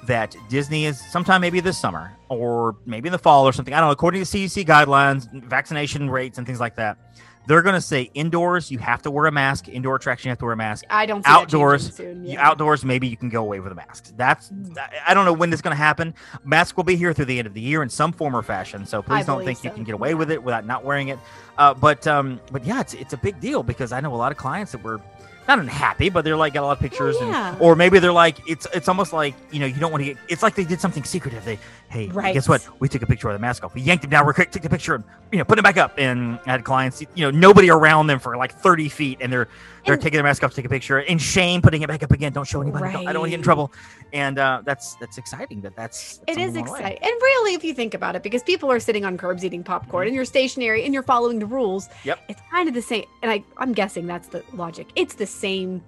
that 0.05 0.35
Disney 0.49 0.87
is 0.87 1.01
sometime 1.13 1.41
maybe 1.41 1.61
this 1.61 1.79
summer 1.79 2.13
or 2.29 2.77
maybe 2.87 3.09
in 3.09 3.13
the 3.13 3.19
fall 3.19 3.47
or 3.47 3.53
something. 3.53 3.73
I 3.75 3.79
don't 3.81 3.89
know. 3.89 3.93
According 3.93 4.25
to 4.25 4.27
CDC 4.27 4.65
guidelines, 4.67 5.31
vaccination 5.45 6.11
rates, 6.11 6.39
and 6.39 6.47
things 6.47 6.61
like 6.61 6.77
that, 6.77 6.99
they're 7.47 7.63
going 7.63 7.75
to 7.75 7.81
say 7.81 8.11
indoors 8.15 8.71
you 8.71 8.79
have 8.79 9.03
to 9.03 9.11
wear 9.11 9.27
a 9.27 9.33
mask. 9.33 9.69
Indoor 9.69 9.97
attraction 9.97 10.29
you 10.29 10.31
have 10.31 10.39
to 10.39 10.45
wear 10.45 10.55
a 10.55 10.57
mask. 10.57 10.85
I 10.91 11.07
don't 11.07 11.25
see 11.25 11.31
that 11.31 11.39
changing 11.41 11.61
Outdoors, 11.61 11.95
soon. 11.95 12.27
You 12.27 12.39
outdoors, 12.39 12.85
maybe 12.85 13.09
you 13.09 13.17
can 13.17 13.29
go 13.29 13.43
away 13.43 13.61
with 13.61 13.71
the 13.71 13.75
masks. 13.75 14.13
That's 14.17 14.51
I- 14.79 14.91
I 15.09 15.15
don't 15.15 15.25
know 15.25 15.33
when 15.33 15.51
this 15.51 15.59
is 15.59 15.63
going 15.63 15.77
to 15.77 15.83
happen. 15.83 16.15
Mask 16.45 16.77
will 16.77 16.85
be 16.85 16.97
here 16.97 17.13
through 17.13 17.27
the 17.27 17.39
end 17.39 17.47
of 17.47 17.55
the 17.55 17.61
year 17.61 17.83
in 17.83 17.89
some 17.89 18.13
form 18.13 18.37
or 18.37 18.43
fashion. 18.43 18.87
So 18.87 19.03
please 19.03 19.27
don't 19.27 19.41
believe 19.41 19.59
think 19.59 19.65
you 19.65 19.71
can 19.71 19.85
get 19.85 19.95
away 19.95 20.15
with 20.15 20.31
it 20.31 20.43
without 20.43 20.67
not 20.67 20.85
wearing 20.85 21.09
it. 21.09 21.19
Uh, 21.59 21.75
but 21.75 22.07
um, 22.07 22.41
but 22.51 22.65
yeah, 22.65 22.81
it's 22.81 22.95
it's 22.95 23.13
a 23.13 23.19
big 23.19 23.41
deal 23.41 23.63
because 23.63 23.93
I 23.93 24.01
know 24.01 24.15
a 24.15 24.17
lot 24.17 24.33
of 24.33 24.39
clients 24.39 24.73
that 24.73 24.83
were 24.83 25.01
not 25.49 25.59
unhappy, 25.59 26.09
but 26.09 26.25
they're 26.25 26.37
like 26.37 26.55
got 26.55 26.63
a 26.63 26.67
lot 26.67 26.73
of 26.73 26.81
pictures, 26.81 27.17
yeah. 27.21 27.53
and 27.53 27.61
or 27.61 27.75
maybe 27.75 27.99
they're 27.99 28.13
like 28.13 28.39
it's 28.49 28.67
it's 28.73 28.89
almost 28.89 29.13
like 29.13 29.35
you 29.51 29.59
know 29.59 29.67
you 29.67 29.75
don't 29.75 29.91
want 29.91 30.03
to 30.05 30.15
get. 30.15 30.17
It's 30.29 30.43
like 30.43 30.55
they 30.55 30.65
did 30.65 30.81
something 30.81 31.05
secretive. 31.05 31.45
They 31.45 31.59
hey, 31.93 32.09
Right. 32.09 32.33
guess 32.33 32.49
what? 32.49 32.67
We 32.81 32.89
took 32.89 33.03
a 33.03 33.07
picture 33.07 33.29
of 33.29 33.35
the 33.35 33.39
mask 33.39 33.63
off. 33.65 33.75
We 33.75 33.83
yanked 33.83 34.03
him 34.05 34.11
down 34.11 34.25
real 34.25 34.33
quick, 34.33 34.51
took 34.51 34.63
the 34.63 34.71
picture, 34.71 34.95
and 34.95 35.05
you 35.31 35.39
know 35.39 35.45
put 35.45 35.59
it 35.59 35.63
back 35.63 35.77
up. 35.77 35.93
And 35.99 36.39
I 36.47 36.53
had 36.53 36.65
clients, 36.65 37.03
you 37.03 37.25
know, 37.25 37.31
nobody 37.31 37.71
around 37.71 38.07
them 38.07 38.19
for 38.19 38.37
like 38.37 38.53
thirty 38.53 38.89
feet, 38.89 39.19
and 39.21 39.31
they're 39.33 39.49
they're 39.85 39.95
And- 39.95 40.03
taking 40.03 40.17
their 40.17 40.25
mask 40.25 40.43
off 40.43 40.51
to 40.51 40.57
take 40.57 40.65
a 40.65 40.69
picture 40.69 41.01
in 41.01 41.19
shame, 41.19 41.61
putting 41.61 41.83
it 41.83 41.89
back 41.89 42.03
up 42.03 42.11
again. 42.13 42.33
Don't 42.33 42.47
show 42.47 42.63
anybody. 42.63 42.93
Don't- 42.93 43.07
I 43.07 43.13
don't 43.13 43.21
want 43.21 43.27
to 43.29 43.31
get 43.31 43.41
in 43.41 43.45
trouble. 43.45 43.73
And 44.13 44.39
uh, 44.39 44.63
that's 44.65 44.95
that's 44.97 45.19
exciting. 45.19 45.61
That 45.61 45.77
that's, 45.77 46.19
that's 46.27 46.39
It 46.39 46.41
is 46.41 46.57
exciting. 46.57 46.99
And 47.03 47.13
really, 47.21 47.55
if 47.55 47.63
you 47.65 47.75
think 47.75 47.93
about 47.95 48.17
it, 48.17 48.23
because 48.23 48.43
people 48.43 48.71
are 48.73 48.81
sitting 48.81 49.05
on 49.05 49.19
curbs 49.19 49.45
eating 49.45 49.63
popcorn 49.63 50.07
and 50.07 50.15
you're 50.17 50.25
stationary 50.25 50.85
and 50.85 50.95
you're 50.95 51.03
following 51.03 51.39
the 51.39 51.47
rules, 51.47 51.89
Yep. 52.05 52.19
it's 52.29 52.41
kind 52.51 52.69
of 52.69 52.75
the 52.75 52.83
same. 52.83 53.05
And 53.23 53.31
I, 53.31 53.45
I'm 53.59 53.73
guessing 53.73 54.07
that's 54.07 54.29
the 54.29 54.43
logic. 54.55 54.89
It's 54.97 55.15
the 55.15 55.27
same 55.27 55.83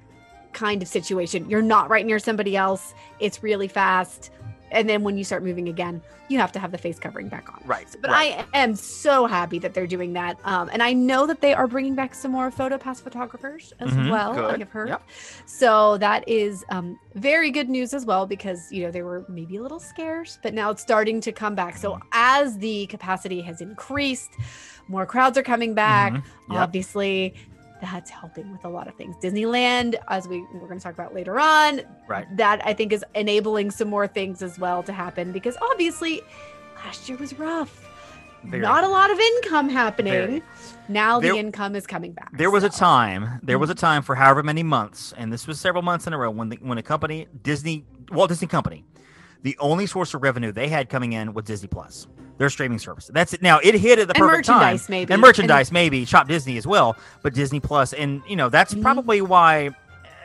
kind 0.52 0.82
of 0.82 0.88
situation. 0.88 1.50
You're 1.50 1.62
not 1.62 1.90
right 1.90 2.06
near 2.06 2.18
somebody 2.20 2.56
else, 2.56 2.94
it's 3.18 3.42
really 3.42 3.68
fast. 3.68 4.30
And 4.74 4.88
then 4.88 5.02
when 5.02 5.16
you 5.16 5.24
start 5.24 5.42
moving 5.42 5.68
again, 5.68 6.02
you 6.28 6.38
have 6.38 6.52
to 6.52 6.58
have 6.58 6.72
the 6.72 6.78
face 6.78 6.98
covering 6.98 7.28
back 7.28 7.48
on. 7.52 7.62
Right. 7.64 7.86
But 8.00 8.10
right. 8.10 8.44
I 8.52 8.58
am 8.58 8.74
so 8.74 9.26
happy 9.26 9.58
that 9.60 9.72
they're 9.74 9.86
doing 9.86 10.12
that. 10.14 10.38
Um, 10.44 10.68
and 10.72 10.82
I 10.82 10.92
know 10.92 11.26
that 11.26 11.40
they 11.40 11.54
are 11.54 11.66
bringing 11.66 11.94
back 11.94 12.14
some 12.14 12.32
more 12.32 12.50
PhotoPass 12.50 13.00
photographers 13.02 13.72
as 13.80 13.90
Mhm, 13.90 14.10
well. 14.10 14.38
I 14.46 14.58
have 14.58 14.70
heard. 14.70 14.88
Yep. 14.88 15.02
So 15.46 15.96
that 15.98 16.28
is 16.28 16.64
um, 16.70 16.98
very 17.14 17.50
good 17.50 17.68
news 17.68 17.94
as 17.94 18.04
well 18.04 18.26
because 18.26 18.70
you 18.72 18.82
know 18.82 18.90
they 18.90 19.02
were 19.02 19.24
maybe 19.28 19.56
a 19.56 19.62
little 19.62 19.80
scarce, 19.80 20.38
but 20.42 20.54
now 20.54 20.70
it's 20.70 20.82
starting 20.82 21.20
to 21.22 21.32
come 21.32 21.54
back. 21.54 21.76
So 21.76 22.00
as 22.12 22.58
the 22.58 22.86
capacity 22.86 23.40
has 23.42 23.60
increased, 23.60 24.30
more 24.88 25.06
crowds 25.06 25.38
are 25.38 25.42
coming 25.42 25.74
back. 25.74 26.12
Mhm, 26.12 26.22
yep. 26.50 26.62
Obviously, 26.62 27.34
that's 27.84 28.10
helping 28.10 28.50
with 28.50 28.64
a 28.64 28.68
lot 28.68 28.88
of 28.88 28.94
things. 28.96 29.14
Disneyland, 29.22 29.94
as 30.08 30.26
we 30.26 30.40
we're 30.54 30.66
going 30.66 30.78
to 30.78 30.82
talk 30.82 30.94
about 30.94 31.14
later 31.14 31.38
on, 31.38 31.82
Right. 32.08 32.26
that 32.36 32.60
I 32.66 32.72
think 32.74 32.92
is 32.92 33.04
enabling 33.14 33.70
some 33.70 33.88
more 33.88 34.06
things 34.06 34.42
as 34.42 34.58
well 34.58 34.82
to 34.84 34.92
happen 34.92 35.30
because 35.32 35.56
obviously 35.70 36.22
last 36.84 37.08
year 37.08 37.18
was 37.18 37.38
rough. 37.38 37.88
Very. 38.44 38.62
Not 38.62 38.84
a 38.84 38.88
lot 38.88 39.10
of 39.10 39.18
income 39.18 39.68
happening. 39.70 40.12
Very. 40.12 40.42
Now 40.88 41.18
the 41.20 41.28
There- 41.28 41.36
income 41.36 41.74
is 41.76 41.86
coming 41.86 42.12
back. 42.12 42.36
There 42.36 42.50
was 42.50 42.62
a 42.64 42.68
time. 42.68 43.40
There 43.42 43.56
Mm-hmm. 43.56 43.60
was 43.60 43.70
a 43.70 43.74
time 43.74 44.02
for 44.02 44.14
however 44.16 44.42
many 44.42 44.62
months, 44.62 45.14
and 45.16 45.32
this 45.32 45.46
was 45.46 45.58
several 45.60 45.82
months 45.82 46.06
in 46.06 46.12
a 46.12 46.18
row 46.18 46.30
when 46.30 46.48
the, 46.50 46.56
when 46.60 46.76
a 46.76 46.82
company, 46.82 47.26
Disney, 47.42 47.84
Walt 48.12 48.28
Disney 48.28 48.48
Company, 48.48 48.84
the 49.42 49.56
only 49.60 49.86
source 49.86 50.12
of 50.14 50.22
revenue 50.22 50.52
they 50.52 50.68
had 50.68 50.88
coming 50.90 51.12
in 51.14 51.32
was 51.32 51.44
Disney 51.46 51.68
Plus. 51.68 52.06
Their 52.38 52.50
streaming 52.50 52.78
service. 52.78 53.10
That's 53.12 53.32
it. 53.32 53.42
Now 53.42 53.58
it 53.62 53.74
hit 53.74 53.98
at 53.98 54.08
the 54.08 54.14
perfect 54.14 54.46
time. 54.46 54.62
And 54.62 54.78
perfect 54.78 54.80
merchandise, 54.80 54.86
time. 54.86 54.90
maybe. 54.94 55.12
and 55.12 55.22
merchandise 55.22 55.72
maybe 55.72 56.04
Shop 56.04 56.26
Disney 56.28 56.56
as 56.56 56.66
well, 56.66 56.96
but 57.22 57.34
Disney 57.34 57.60
Plus, 57.60 57.92
and 57.92 58.22
you 58.28 58.36
know 58.36 58.48
that's 58.48 58.74
Mhm. 58.74 58.82
probably 58.82 59.20
why 59.20 59.70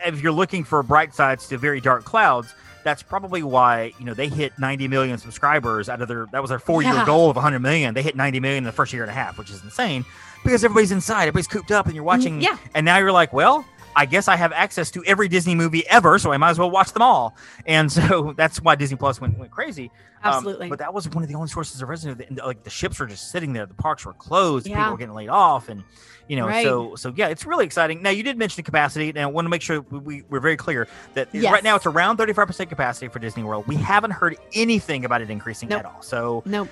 if 0.06 0.22
you're 0.22 0.32
looking 0.32 0.64
for 0.64 0.82
bright 0.84 1.14
sides 1.14 1.48
to 1.50 1.58
very 1.58 1.82
dark 1.82 2.04
clouds. 2.06 2.54
That's 2.86 3.04
probably 3.04 3.44
why 3.44 3.92
you 4.00 4.06
know 4.06 4.14
they 4.14 4.30
hit 4.30 4.54
90 4.58 4.88
million 4.88 5.18
subscribers 5.18 5.90
out 5.90 6.02
of 6.02 6.08
their 6.08 6.28
that 6.32 6.42
was 6.42 6.50
their 6.50 6.60
four 6.60 6.82
year 6.82 6.94
Yeah. 6.94 7.06
goal 7.06 7.30
of 7.30 7.36
100 7.36 7.60
million. 7.60 7.94
They 7.94 8.02
hit 8.02 8.16
90 8.16 8.40
million 8.40 8.60
in 8.60 8.64
the 8.64 8.72
first 8.72 8.94
year 8.94 9.04
and 9.04 9.12
a 9.12 9.14
half, 9.14 9.38
which 9.38 9.50
is 9.52 9.62
insane 9.64 10.06
because 10.46 10.64
everybody's 10.64 10.94
inside, 10.94 11.24
everybody's 11.24 11.48
cooped 11.48 11.72
up, 11.72 11.88
and 11.88 11.94
you're 11.96 12.06
watching. 12.06 12.36
Mm-hmm. 12.36 12.42
yeah. 12.44 12.58
And 12.74 12.86
now 12.86 12.98
you're 12.98 13.12
like, 13.12 13.34
well, 13.34 13.66
I 13.96 14.06
guess 14.06 14.28
I 14.28 14.36
have 14.36 14.52
access 14.54 14.92
to 14.92 15.04
every 15.06 15.28
Disney 15.28 15.56
movie 15.56 15.88
ever, 15.88 16.18
so 16.20 16.32
I 16.32 16.38
might 16.38 16.52
as 16.52 16.60
well 16.60 16.72
watch 16.72 16.94
them 16.94 17.02
all. 17.02 17.36
And 17.66 17.92
so 17.92 18.34
that's 18.38 18.62
why 18.62 18.76
Disney 18.76 18.98
Plus 18.98 19.20
went, 19.20 19.38
went 19.38 19.52
crazy. 19.52 19.92
Um, 20.24 20.34
Absolutely. 20.34 20.70
but 20.70 20.80
that 20.80 20.94
was 20.94 21.08
one 21.10 21.24
of 21.24 21.30
the 21.30 21.36
only 21.36 21.48
sources 21.48 21.82
of 21.82 21.88
revenue. 21.90 22.14
That, 22.16 22.46
like 22.46 22.64
the 22.64 22.70
ships 22.70 23.00
were 23.00 23.06
just 23.08 23.32
sitting 23.32 23.54
there, 23.54 23.66
the 23.66 23.74
parks 23.74 24.06
were 24.06 24.14
closed, 24.14 24.66
people 24.66 24.92
were 24.92 24.98
getting 24.98 25.16
laid 25.16 25.30
off, 25.30 25.70
and 25.70 25.84
you 26.28 26.36
know, 26.36 26.46
Right. 26.46 26.66
so 26.66 26.96
so 26.96 27.14
yeah, 27.16 27.28
it's 27.30 27.46
really 27.46 27.64
exciting. 27.66 28.02
Now 28.02 28.10
you 28.10 28.22
did 28.22 28.38
mention 28.38 28.58
the 28.58 28.64
capacity, 28.64 29.10
and 29.10 29.18
I 29.20 29.26
want 29.28 29.46
to 29.46 29.50
make 29.50 29.62
sure 29.62 29.80
we, 29.90 30.00
we 30.00 30.24
we're 30.30 30.42
very 30.42 30.58
clear 30.58 30.88
that 31.14 31.30
Yes. 31.34 31.52
right 31.54 31.64
now 31.64 31.76
it's 31.78 31.86
around 31.86 32.18
35 32.18 32.48
percent 32.48 32.70
capacity 32.70 33.08
for 33.08 33.20
Disney 33.20 33.44
World. 33.44 33.66
We 33.68 33.78
haven't 33.78 34.12
heard 34.12 34.36
anything 34.54 35.06
about 35.06 35.22
it 35.22 35.30
increasing 35.30 35.70
Nope. 35.70 35.80
at 35.80 35.86
all. 35.86 36.02
So 36.02 36.44
no, 36.46 36.68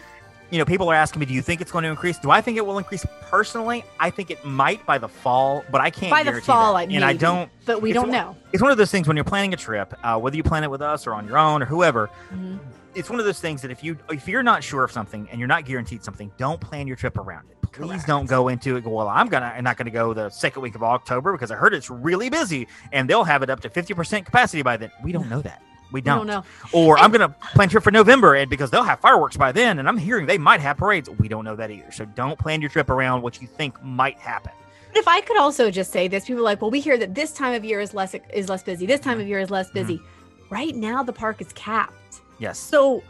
you 0.50 0.58
know, 0.58 0.66
people 0.66 0.89
are 0.89 0.96
asking 0.96 1.20
me, 1.20 1.25
do 1.25 1.34
you 1.34 1.42
think 1.42 1.62
it's 1.62 1.72
going 1.72 1.84
to 1.84 1.89
increase? 1.89 2.18
Do 2.20 2.32
I 2.32 2.42
think 2.42 2.58
it 2.58 2.66
will 2.66 2.77
increase 2.77 3.06
personally? 3.22 3.84
I 4.00 4.10
think 4.10 4.32
it 4.32 4.44
might 4.46 4.86
by 4.86 4.98
the 4.98 5.08
fall, 5.08 5.63
but 5.72 5.82
I 5.82 5.89
can't 5.89 6.12
by 6.12 6.24
the 6.24 6.42
fall, 6.42 6.74
that. 6.74 6.80
I 6.80 6.84
and 6.84 7.04
I 7.04 7.13
don't. 7.13 7.50
but 7.66 7.82
we 7.82 7.94
don't 7.94 8.04
one- 8.10 8.12
know. 8.12 8.36
It's 8.54 8.62
one 8.62 8.72
of 8.72 8.77
those 8.77 8.92
things 8.92 9.08
when 9.08 9.18
you're 9.18 9.24
planning 9.24 9.54
a 9.54 9.58
trip, 9.58 9.94
uh, 10.04 10.18
whether 10.20 10.36
you 10.38 10.44
plan 10.44 10.63
it 10.63 10.72
with 10.72 10.82
us 10.82 11.06
or 11.06 11.13
on 11.13 11.27
your 11.27 11.38
own 11.38 11.62
or 11.62 11.66
whoever. 11.66 12.10
Mhm. 12.34 12.60
It's 12.96 13.10
one 13.10 13.20
of 13.20 13.25
those 13.25 13.39
things 13.39 13.62
that 13.62 13.70
if 13.72 13.84
you 13.84 13.98
if 14.10 14.27
you're 14.27 14.42
not 14.42 14.63
sure 14.63 14.84
of 14.84 14.92
something 14.92 15.27
and 15.30 15.38
you're 15.39 15.48
not 15.48 15.66
guaranteed 15.66 16.04
something, 16.04 16.32
don't 16.38 16.60
plan 16.60 16.88
your 16.88 16.96
trip 16.96 17.18
around 17.18 17.44
it. 17.51 17.58
Please 17.72 17.89
Correct. 17.89 18.08
don't 18.08 18.25
go 18.25 18.48
into 18.48 18.75
it. 18.77 18.84
Go 18.86 18.89
well. 18.89 19.08
I'm 19.08 19.27
gonna 19.27 19.54
I'm 19.56 19.63
not 19.63 19.77
gonna 19.77 19.92
go 19.92 20.13
the 20.13 20.30
second 20.30 20.63
week 20.63 20.74
of 20.74 20.82
October 20.82 21.34
because 21.34 21.51
I 21.51 21.56
heard 21.58 21.75
it's 21.75 21.92
really 21.92 22.30
busy 22.30 22.68
and 22.92 23.08
they'll 23.08 23.25
have 23.25 23.44
it 23.44 23.51
up 23.51 23.60
to 23.60 23.70
fifty 23.70 23.94
percent 23.94 24.25
capacity 24.25 24.63
by 24.63 24.77
then. 24.77 24.89
We 25.04 25.12
don't 25.12 25.30
know 25.30 25.42
that. 25.42 25.62
We 25.91 25.98
We 25.98 26.01
don't. 26.01 26.27
don't 26.27 26.27
know. 26.27 26.44
Or 26.74 26.98
I'm 26.98 27.12
gonna 27.12 27.29
plan 27.29 27.70
trip 27.70 27.84
for 27.84 27.91
November 27.91 28.36
and 28.36 28.50
because 28.50 28.70
they'll 28.70 28.84
have 28.84 29.00
fireworks 29.00 29.38
by 29.38 29.51
then, 29.51 29.79
and 29.79 29.88
I'm 29.88 29.98
hearing 29.98 30.25
they 30.25 30.38
might 30.38 30.60
have 30.60 30.77
parades. 30.77 31.10
We 31.10 31.27
don't 31.27 31.46
know 31.46 31.56
that 31.56 31.72
either. 31.72 31.91
So 31.91 32.06
don't 32.06 32.38
plan 32.38 32.62
your 32.62 32.70
trip 32.70 32.89
around 32.89 33.22
what 33.22 33.41
you 33.41 33.48
think 33.48 33.82
might 33.84 34.17
happen. 34.17 34.51
But 34.89 35.00
if 35.00 35.08
I 35.08 35.22
could 35.22 35.38
also 35.38 35.72
just 35.72 35.91
say 35.91 36.08
this, 36.08 36.25
people 36.25 36.41
are 36.41 36.44
like, 36.44 36.62
well, 36.62 36.72
we 36.72 36.79
hear 36.79 36.98
that 36.98 37.15
this 37.15 37.32
time 37.32 37.53
of 37.53 37.63
year 37.63 37.79
is 37.79 37.94
less 37.94 38.15
is 38.34 38.50
less 38.50 38.63
busy. 38.63 38.86
This 38.86 39.00
time 39.00 39.20
of 39.20 39.27
year 39.27 39.39
is 39.39 39.50
less 39.50 39.67
mm-hmm. 39.67 39.79
busy. 39.79 40.01
Right 40.50 40.75
now, 40.75 41.03
the 41.03 41.13
park 41.13 41.41
is 41.41 41.51
capped. 41.53 42.22
Yes. 42.39 42.58
So, 42.58 43.03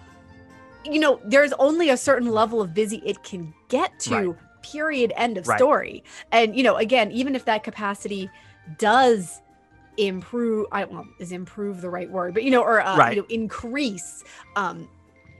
you 0.86 1.00
know, 1.00 1.19
there's 1.25 1.53
only 1.53 1.89
a 1.89 1.98
certain 1.98 2.31
level 2.31 2.62
of 2.62 2.74
busy 2.74 3.01
it 3.05 3.24
can 3.24 3.53
get 3.69 4.00
to. 4.01 4.31
Right. 4.31 4.38
Period. 4.63 5.13
End 5.15 5.38
of 5.38 5.48
Right. 5.48 5.57
story. 5.57 6.03
And 6.31 6.55
you 6.55 6.63
know, 6.63 6.75
again, 6.75 7.12
even 7.12 7.36
if 7.36 7.46
that 7.46 7.63
capacity 7.63 8.29
does 8.77 9.41
improve, 9.98 10.68
I 10.72 10.82
don't 10.82 10.94
know, 10.94 11.08
is 11.20 11.32
improve 11.32 11.82
the 11.82 11.89
right 11.89 12.10
word, 12.10 12.34
but 12.34 12.44
you 12.44 12.51
know, 12.51 12.62
or 12.62 12.82
uh, 12.82 12.98
Right. 12.98 13.16
you 13.16 13.22
know, 13.22 13.27
increase, 13.30 14.24
um, 14.56 14.88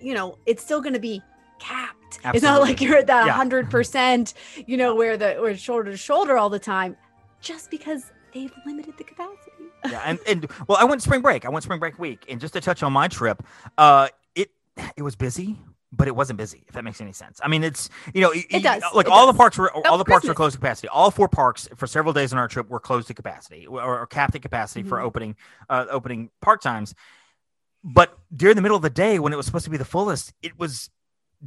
you 0.02 0.14
know, 0.14 0.38
it's 0.46 0.64
still 0.64 0.82
going 0.82 0.94
to 0.94 1.00
be 1.00 1.22
capped. 1.60 2.20
It's 2.34 2.44
not 2.44 2.62
like 2.62 2.82
you're 2.82 2.98
at 2.98 3.08
that 3.08 3.26
Yeah. 3.26 3.34
hundred 3.34 3.70
percent, 3.70 4.34
you 4.66 4.78
know, 4.78 4.96
where 4.96 5.18
the 5.18 5.38
or 5.38 5.56
shoulder 5.56 5.92
to 5.92 5.98
shoulder 5.98 6.38
all 6.38 6.50
the 6.50 6.60
time, 6.60 6.96
just 7.42 7.70
because 7.72 8.12
they've 8.34 8.54
limited 8.66 8.98
the 8.98 9.04
capacity. 9.04 9.52
yeah, 9.90 10.02
and, 10.06 10.20
and 10.28 10.48
well, 10.68 10.78
I 10.80 10.84
went 10.84 11.02
spring 11.02 11.22
break. 11.22 11.46
I 11.46 11.50
went 11.50 11.64
spring 11.64 11.80
break 11.80 11.98
week, 12.00 12.26
and 12.30 12.40
just 12.40 12.54
to 12.54 12.62
touch 12.62 12.84
on 12.84 12.94
my 12.94 13.08
trip, 13.08 13.44
uh, 13.78 14.10
it 14.36 14.52
it 14.96 15.02
was 15.04 15.16
busy, 15.16 15.58
but 15.92 16.08
it 16.08 16.16
wasn't 16.16 16.38
busy. 16.38 16.64
If 16.68 16.74
that 16.74 16.84
makes 16.84 17.00
any 17.00 17.14
sense. 17.14 17.40
I 17.44 17.48
mean, 17.48 17.64
it's 17.64 17.90
you 18.14 18.22
know, 18.22 18.32
It 18.34 18.62
does, 18.64 18.84
Like 18.94 19.08
it 19.08 19.12
all 19.12 19.26
does. 19.26 19.34
the 19.36 19.38
parks 19.38 19.58
were 19.58 19.72
all 19.88 19.98
the 19.98 20.06
parks 20.06 20.28
were 20.28 20.34
closed 20.34 20.54
to 20.56 20.60
capacity. 20.60 20.88
All 20.90 21.12
four 21.12 21.28
parks 21.30 21.68
for 21.76 21.88
several 21.88 22.14
days 22.14 22.34
on 22.34 22.40
our 22.40 22.48
trip 22.48 22.68
were 22.70 22.80
closed 22.80 23.08
to 23.08 23.14
capacity 23.14 23.66
or, 23.68 23.82
or 24.02 24.06
capped 24.08 24.36
at 24.36 24.42
capacity 24.42 24.84
for 24.84 24.98
Mhm. 24.98 25.04
opening 25.04 25.36
uh, 25.70 25.86
opening 25.90 26.30
park 26.42 26.62
times. 26.62 26.94
But 27.84 28.18
during 28.36 28.56
the 28.56 28.62
middle 28.62 28.76
of 28.76 28.84
the 28.84 28.90
day, 28.90 29.18
when 29.20 29.32
it 29.32 29.38
was 29.38 29.46
supposed 29.46 29.64
to 29.66 29.72
be 29.72 29.78
the 29.78 29.86
fullest, 29.86 30.34
it 30.42 30.60
was 30.60 30.90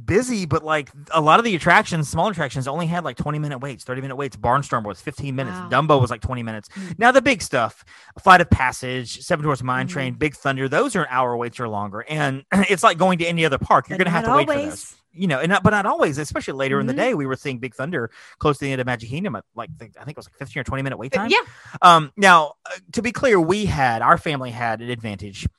busy, 0.05 0.45
but 0.45 0.63
like 0.63 0.89
a 1.11 1.19
lot 1.21 1.39
of 1.39 1.45
the 1.45 1.55
attractions, 1.55 2.07
smaller 2.09 2.31
attractions, 2.31 2.67
only 2.67 2.87
had 2.87 3.03
like 3.03 3.17
20 3.17 3.39
minute 3.39 3.59
waits, 3.59 3.83
30 3.83 4.01
minute 4.01 4.15
waits. 4.15 4.37
Barnstormer 4.37 4.85
was 4.85 5.01
15 5.01 5.35
minutes. 5.35 5.57
Wow. 5.57 5.69
Dumbo 5.69 5.99
was 6.01 6.09
like 6.09 6.21
20 6.21 6.43
minutes. 6.43 6.69
Mm. 6.69 6.99
Now 6.99 7.11
the 7.11 7.21
big 7.21 7.41
stuff, 7.41 7.83
Flight 8.21 8.41
of 8.41 8.49
Passage, 8.49 9.19
Seven 9.21 9.43
Dwarfs 9.43 9.63
Mine 9.63 9.87
Mhm. 9.87 9.91
Train, 9.91 10.13
Big 10.13 10.35
Thunder, 10.35 10.69
those 10.69 10.95
are 10.95 11.07
hour 11.09 11.35
waits 11.35 11.59
or 11.59 11.67
longer. 11.67 12.05
And 12.07 12.43
it's 12.51 12.83
like 12.83 12.97
going 12.97 13.19
to 13.19 13.25
any 13.25 13.45
other 13.45 13.57
park. 13.57 13.89
You're 13.89 13.97
gonna 13.97 14.09
have 14.11 14.25
to 14.25 14.31
wait 14.35 14.47
for 14.47 14.55
those. 14.55 14.95
You 15.13 15.27
know, 15.27 15.39
and 15.39 15.49
not, 15.49 15.61
but 15.61 15.71
not 15.71 15.85
always, 15.85 16.17
especially 16.17 16.53
later 16.53 16.79
in 16.79 16.87
the 16.87 16.93
Mhm. 16.93 16.97
day. 16.97 17.13
We 17.13 17.25
were 17.25 17.35
seeing 17.35 17.59
Big 17.59 17.75
Thunder 17.75 18.09
close 18.39 18.59
to 18.59 18.63
the 18.65 18.71
end 18.71 18.79
of 18.79 18.87
Magic 18.87 19.09
Kingdom 19.09 19.35
at 19.35 19.43
like 19.55 19.69
I 19.81 20.05
think 20.05 20.11
it 20.11 20.15
was 20.15 20.27
like 20.27 20.37
15 20.37 20.61
or 20.61 20.63
20 20.63 20.83
minute 20.83 20.95
wait 20.97 21.11
time. 21.11 21.29
yeah, 21.29 21.39
Um, 21.81 22.13
now, 22.15 22.53
uh, 22.65 22.77
to 22.93 23.01
be 23.01 23.11
clear, 23.11 23.37
we 23.37 23.65
had 23.65 24.01
our 24.01 24.17
family 24.17 24.51
had 24.51 24.79
an 24.79 24.89
advantage, 24.89 25.49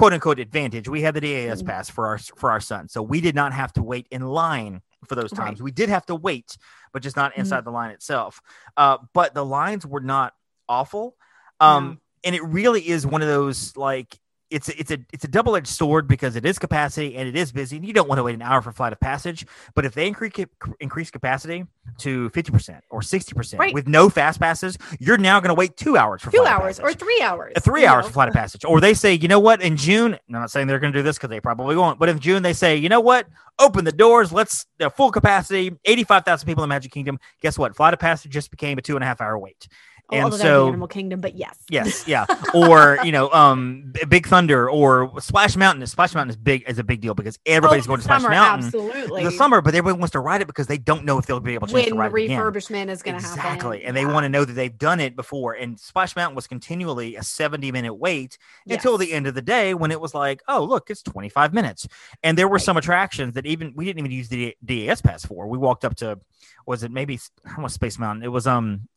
quote 0.00 0.14
unquote 0.14 0.38
advantage. 0.38 0.88
We 0.88 1.02
had 1.02 1.14
the 1.14 1.20
DAS 1.20 1.62
Mhm. 1.62 1.66
pass 1.66 1.90
for 1.90 2.06
our 2.06 2.18
for 2.18 2.50
our 2.50 2.60
son, 2.60 2.88
so 2.88 3.02
we 3.02 3.20
did 3.20 3.34
not 3.34 3.52
have 3.52 3.72
to 3.74 3.82
wait 3.82 4.08
in 4.10 4.22
line 4.22 4.80
for 5.06 5.14
those 5.14 5.30
Right. 5.32 5.46
times. 5.48 5.62
We 5.62 5.70
did 5.70 5.90
have 5.90 6.06
to 6.06 6.14
wait, 6.14 6.56
but 6.92 7.02
just 7.02 7.16
not 7.16 7.32
Mhm. 7.34 7.38
inside 7.40 7.64
the 7.64 7.70
line 7.70 7.90
itself. 7.90 8.40
Uh, 8.76 8.96
but 9.12 9.34
the 9.34 9.44
lines 9.44 9.86
were 9.86 10.00
not 10.00 10.32
awful. 10.68 11.16
Um, 11.60 11.84
No. 11.84 11.96
and 12.24 12.34
it 12.34 12.42
really 12.44 12.88
is 12.88 13.06
one 13.06 13.20
of 13.20 13.28
those 13.28 13.76
like. 13.76 14.18
It's 14.48 14.68
a, 14.68 14.80
it's 14.80 14.90
a 14.90 14.98
it's 15.12 15.22
a 15.24 15.28
double 15.28 15.54
edged 15.54 15.68
sword 15.68 16.08
because 16.08 16.34
it 16.34 16.44
is 16.44 16.58
capacity 16.58 17.14
and 17.16 17.28
it 17.28 17.36
is 17.36 17.52
busy 17.52 17.76
and 17.76 17.86
you 17.86 17.92
don't 17.92 18.08
want 18.08 18.18
to 18.18 18.24
wait 18.24 18.34
an 18.34 18.42
hour 18.42 18.60
for 18.60 18.72
flight 18.72 18.92
of 18.92 18.98
passage. 18.98 19.46
But 19.76 19.84
if 19.84 19.94
they 19.94 20.08
increase 20.08 20.32
increase 20.80 21.08
capacity 21.08 21.66
to 22.00 22.28
fifty 22.30 22.52
percent 22.52 22.84
or 22.90 23.02
sixty 23.02 23.34
percent 23.34 23.60
Right. 23.60 23.74
with 23.74 23.88
no 23.88 24.08
fast 24.10 24.40
passes, 24.40 24.76
you're 24.98 25.18
now 25.18 25.40
going 25.40 25.48
to 25.48 25.54
wait 25.54 25.76
two 25.76 25.96
hours 25.96 26.22
for 26.22 26.30
two 26.30 26.38
Flight 26.38 26.52
of 26.52 26.60
hours 26.62 26.80
or 26.80 26.92
three 26.92 27.20
hours. 27.22 27.52
Uh, 27.56 27.60
three 27.60 27.86
hours 27.86 28.04
know? 28.04 28.08
for 28.08 28.12
flight 28.14 28.28
of 28.28 28.34
passage. 28.34 28.64
Or 28.64 28.80
they 28.80 28.94
say, 28.94 29.14
you 29.14 29.28
know 29.28 29.40
what, 29.40 29.62
in 29.62 29.76
June, 29.76 30.14
I'm 30.14 30.20
not 30.28 30.50
saying 30.50 30.66
they're 30.66 30.78
going 30.78 30.92
to 30.92 30.98
do 30.98 31.02
this 31.02 31.16
because 31.16 31.30
they 31.30 31.40
probably 31.40 31.76
won't, 31.76 31.98
but 31.98 32.08
in 32.08 32.18
June 32.18 32.42
they 32.42 32.52
say, 32.52 32.76
you 32.76 32.88
know 32.88 33.00
what, 33.00 33.26
open 33.58 33.84
the 33.84 33.92
doors, 33.92 34.32
let's 34.32 34.66
uh, 34.80 34.88
full 34.88 35.10
capacity, 35.10 35.72
85,000 35.84 36.46
people 36.46 36.64
in 36.64 36.68
the 36.68 36.74
Magic 36.74 36.92
Kingdom. 36.92 37.18
Guess 37.40 37.58
what? 37.58 37.76
Flight 37.76 37.94
of 37.94 38.00
passage 38.00 38.32
just 38.32 38.50
became 38.50 38.78
a 38.78 38.82
two 38.82 38.96
and 38.96 39.04
a 39.04 39.06
half 39.06 39.20
hour 39.20 39.38
wait. 39.38 39.68
And 40.12 40.24
Although 40.24 40.36
that'd 40.38 40.50
be 40.50 40.54
so, 40.54 40.68
Animal 40.68 40.88
Kingdom, 40.88 41.20
but 41.20 41.36
yes. 41.36 41.56
yes, 41.70 42.04
yeah. 42.08 42.26
Or, 42.54 42.98
you 43.04 43.12
know, 43.12 43.30
um, 43.30 43.92
Big 44.08 44.26
Thunder 44.26 44.68
or 44.68 45.20
Splash 45.20 45.56
Mountain. 45.56 45.86
Splash 45.86 46.14
Mountain 46.14 46.30
is 46.30 46.36
big, 46.36 46.64
is 46.68 46.78
a 46.78 46.84
big 46.84 47.00
deal 47.00 47.14
because 47.14 47.38
everybody's 47.46 47.84
Oh, 47.84 47.88
going 47.88 47.98
to 47.98 48.04
Splash 48.04 48.22
Mountain. 48.22 48.66
Absolutely. 48.66 49.20
in 49.22 49.24
The 49.26 49.32
summer, 49.32 49.60
but 49.60 49.74
everybody 49.74 49.98
wants 49.98 50.12
to 50.12 50.20
ride 50.20 50.40
it 50.42 50.46
because 50.46 50.66
they 50.66 50.78
don't 50.78 51.04
know 51.04 51.18
if 51.18 51.26
they'll 51.26 51.40
be 51.40 51.54
able 51.54 51.66
to, 51.68 51.74
when 51.74 51.84
to 51.88 51.94
ride 51.94 52.12
again. 52.12 52.40
refurbishment 52.40 52.88
is 52.88 53.02
going 53.02 53.18
to 53.18 53.22
happen. 53.26 53.38
Exactly. 53.54 53.84
And 53.84 53.96
they 53.96 54.04
want 54.06 54.24
to 54.24 54.28
know 54.28 54.44
that 54.44 54.52
they've 54.52 54.76
done 54.76 55.00
it 55.00 55.14
before. 55.16 55.54
And 55.54 55.78
Splash 55.78 56.16
Mountain 56.16 56.34
was 56.36 56.46
continually 56.46 57.16
a 57.16 57.22
70 57.22 57.70
minute 57.72 57.94
wait 57.94 58.38
until 58.68 58.98
the 58.98 59.12
end 59.12 59.26
of 59.26 59.34
the 59.34 59.42
day 59.42 59.74
when 59.74 59.90
it 59.90 60.00
was 60.00 60.14
like, 60.14 60.42
oh, 60.48 60.64
look, 60.64 60.90
it's 60.90 61.02
25 61.02 61.52
minutes. 61.54 61.86
And 62.22 62.36
there 62.36 62.48
were 62.48 62.54
Right. 62.56 62.62
some 62.62 62.76
attractions 62.76 63.34
that 63.34 63.46
even 63.46 63.72
we 63.76 63.84
didn't 63.84 64.00
even 64.00 64.10
use 64.10 64.28
the 64.28 64.56
DAS 64.64 65.00
pass 65.00 65.24
for. 65.24 65.46
We 65.46 65.56
walked 65.58 65.84
up 65.84 65.94
to, 65.96 66.18
was 66.66 66.82
it 66.82 66.90
maybe, 66.90 67.18
I 67.44 67.60
want 67.60 67.72
Space 67.72 67.98
Mountain? 67.98 68.22
It 68.24 68.28
was, 68.32 68.46
um, 68.46 68.88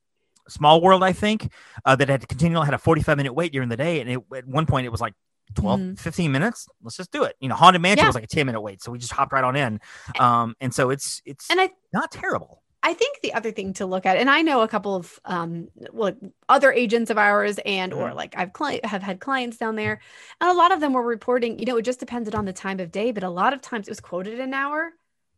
Small 0.48 0.82
World, 0.82 1.04
I 1.04 1.14
think, 1.14 1.52
uh, 1.86 1.96
that 1.96 2.10
had 2.10 2.28
continually 2.28 2.66
had 2.66 2.74
a 2.74 2.78
45 2.78 3.18
minute 3.18 3.34
wait 3.34 3.52
during 3.54 3.70
the 3.70 3.78
day. 3.78 4.02
And 4.02 4.10
it, 4.10 4.20
at 4.36 4.48
one 4.48 4.66
point, 4.66 4.86
it 4.86 4.90
was 4.90 5.02
like 5.02 5.14
12, 5.56 5.80
Mhm. 5.80 6.00
15 6.00 6.32
minutes. 6.32 6.68
Let's 6.82 6.98
just 6.98 7.12
do 7.12 7.24
it. 7.24 7.36
You 7.40 7.50
know, 7.50 7.56
Haunted 7.56 7.82
Mansion 7.82 8.04
Yeah. 8.04 8.08
was 8.10 8.16
like 8.16 8.24
a 8.24 8.28
10 8.28 8.46
minute 8.46 8.62
wait. 8.62 8.82
So 8.82 8.92
we 8.92 8.98
just 8.98 9.12
hopped 9.12 9.34
right 9.34 9.44
on 9.44 9.56
in. 9.56 9.80
Um, 10.20 10.56
and 10.62 10.74
so 10.74 10.90
it's, 10.90 11.22
it's 11.26 11.50
And 11.50 11.60
I 11.62 11.70
not 11.94 12.12
terrible. 12.12 12.62
I 12.86 12.94
think 12.94 13.22
the 13.22 13.34
other 13.34 13.52
thing 13.54 13.72
to 13.76 13.86
look 13.86 14.06
at, 14.06 14.18
and 14.18 14.30
I 14.30 14.42
know 14.42 14.60
a 14.60 14.68
couple 14.68 14.94
of 14.94 15.18
um, 15.24 15.70
well, 15.94 16.12
other 16.50 16.70
agents 16.74 17.10
of 17.10 17.18
ours, 17.18 17.58
and 17.66 17.94
or 17.94 18.10
Mhm. 18.10 18.16
like 18.16 18.36
I've 18.38 18.52
client 18.52 18.84
have 18.84 19.02
had 19.02 19.22
clients 19.22 19.56
down 19.56 19.76
there, 19.78 20.02
and 20.42 20.50
a 20.50 20.54
lot 20.54 20.74
of 20.74 20.82
them 20.82 20.92
were 20.92 21.02
reporting. 21.02 21.60
You 21.60 21.66
know, 21.66 21.78
it 21.78 21.84
just 21.84 22.02
depended 22.02 22.36
on 22.36 22.44
the 22.44 22.52
time 22.52 22.82
of 22.82 22.92
day, 22.92 23.14
but 23.14 23.24
a 23.24 23.30
lot 23.30 23.54
of 23.54 23.62
times 23.62 23.88
it 23.88 23.92
was 23.92 24.02
quoted 24.02 24.38
an 24.42 24.54
hour. 24.54 24.92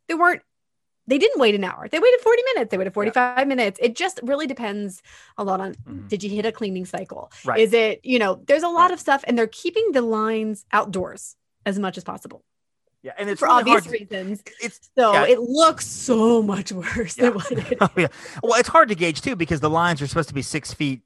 They 0.07 0.15
weren't. 0.15 0.41
They 1.07 1.17
didn't 1.17 1.39
wait 1.39 1.53
an 1.55 1.63
hour. 1.63 1.87
They 1.87 1.99
waited 1.99 2.19
forty 2.21 2.41
minutes. 2.53 2.71
They 2.71 2.77
waited 2.77 2.93
forty 2.93 3.11
five 3.11 3.47
minutes. 3.47 3.79
It 3.81 3.95
just 3.95 4.19
really 4.23 4.47
depends 4.47 5.01
a 5.37 5.43
lot 5.43 5.61
on. 5.61 5.75
Mhm. 5.75 6.07
Did 6.09 6.23
you 6.23 6.29
hit 6.31 6.45
a 6.45 6.51
cleaning 6.51 6.85
cycle? 6.85 7.31
Right. 7.43 7.59
Is 7.59 7.73
it 7.73 8.01
you 8.03 8.17
know? 8.19 8.41
There's 8.47 8.63
a 8.63 8.67
lot 8.69 8.85
Right. 8.85 8.91
of 8.91 8.99
stuff, 8.99 9.23
and 9.27 9.37
they're 9.37 9.47
keeping 9.47 9.91
the 9.91 10.01
lines 10.01 10.65
outdoors 10.71 11.35
as 11.65 11.77
much 11.79 11.97
as 11.97 12.03
possible 12.03 12.43
Yeah. 13.03 13.13
And 13.19 13.29
it's 13.29 13.39
for 13.39 13.47
really 13.47 13.59
obvious 13.61 13.83
to- 13.85 13.89
reasons. 13.91 14.43
it's 14.61 14.89
So 14.97 15.13
Yeah. 15.13 15.25
it 15.27 15.39
looks 15.39 15.85
so 15.85 16.41
much 16.41 16.71
worse 16.71 17.17
Yeah. 17.17 17.25
than 17.29 17.33
what 17.35 17.51
it 17.51 17.77
Oh, 17.81 17.89
yeah. 17.97 18.07
Well, 18.41 18.59
it's 18.59 18.69
hard 18.69 18.89
to 18.89 18.95
gauge 18.95 19.21
too 19.21 19.35
because 19.35 19.59
the 19.59 19.69
lines 19.69 20.01
are 20.01 20.07
supposed 20.07 20.29
to 20.29 20.35
be 20.35 20.41
six 20.41 20.73
feet, 20.73 21.01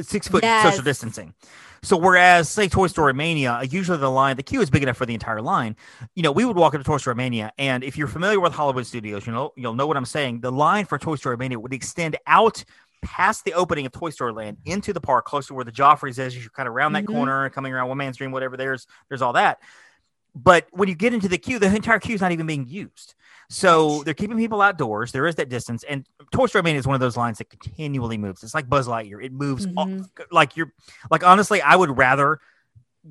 six 0.00 0.28
foot 0.28 0.42
Yes. 0.42 0.62
social 0.70 0.84
distancing. 0.84 1.34
So 1.82 1.96
whereas 1.96 2.48
say 2.48 2.68
Toy 2.68 2.86
Story 2.88 3.14
Mania, 3.14 3.60
usually 3.68 3.98
the 3.98 4.10
line, 4.10 4.36
the 4.36 4.42
queue 4.42 4.60
is 4.60 4.70
big 4.70 4.82
enough 4.82 4.96
for 4.96 5.06
the 5.06 5.14
entire 5.14 5.40
line. 5.40 5.76
You 6.14 6.22
know, 6.22 6.32
we 6.32 6.44
would 6.44 6.56
walk 6.56 6.74
into 6.74 6.84
Toy 6.84 6.96
Story 6.96 7.14
Mania, 7.14 7.52
and 7.58 7.84
if 7.84 7.96
you're 7.96 8.08
familiar 8.08 8.40
with 8.40 8.52
Hollywood 8.54 8.86
Studios, 8.86 9.26
you 9.26 9.32
know 9.32 9.52
you'll 9.56 9.74
know 9.74 9.86
what 9.86 9.96
I'm 9.96 10.04
saying. 10.04 10.40
The 10.40 10.50
line 10.50 10.84
for 10.86 10.98
Toy 10.98 11.14
Story 11.16 11.36
Mania 11.36 11.60
would 11.60 11.72
extend 11.72 12.16
out 12.26 12.64
past 13.02 13.44
the 13.44 13.52
opening 13.54 13.86
of 13.86 13.92
Toy 13.92 14.10
Story 14.10 14.32
Land 14.32 14.56
into 14.64 14.92
the 14.92 15.00
park, 15.00 15.26
close 15.26 15.46
to 15.48 15.54
where 15.54 15.64
the 15.64 15.70
Joffrey's 15.70 16.18
is. 16.18 16.34
You're 16.36 16.50
kind 16.50 16.66
of 16.66 16.74
around 16.74 16.94
that 16.94 17.04
Mhm. 17.04 17.08
corner, 17.12 17.50
coming 17.50 17.72
around 17.72 17.88
One 17.88 17.98
Man's 17.98 18.16
Dream, 18.16 18.32
whatever. 18.32 18.56
There's 18.56 18.86
there's 19.08 19.22
all 19.22 19.34
that. 19.34 19.60
but 20.38 20.66
when 20.70 20.86
you 20.86 20.94
get 20.94 21.14
into 21.14 21.28
the 21.28 21.38
queue, 21.38 21.58
the 21.58 21.74
entire 21.74 21.98
queue 21.98 22.14
is 22.14 22.20
not 22.20 22.30
even 22.30 22.46
being 22.46 22.66
used. 22.66 23.14
So 23.48 24.02
they're 24.04 24.14
keeping 24.14 24.36
people 24.36 24.60
outdoors. 24.60 25.12
There 25.12 25.26
is 25.26 25.36
that 25.36 25.48
distance, 25.48 25.84
and 25.88 26.06
Toy 26.32 26.46
Story 26.46 26.62
Mania 26.62 26.78
is 26.80 26.86
one 26.86 26.94
of 26.94 27.00
those 27.00 27.16
lines 27.16 27.38
that 27.38 27.48
continually 27.50 28.18
moves. 28.18 28.42
It's 28.42 28.54
like 28.54 28.68
Buzz 28.68 28.88
Lightyear; 28.88 29.22
it 29.24 29.32
moves 29.32 29.66
all- 29.76 29.86
Mhm. 29.86 30.08
like 30.30 30.56
you're 30.56 30.72
like 31.10 31.24
honestly. 31.24 31.62
I 31.62 31.76
would 31.76 31.96
rather 31.96 32.40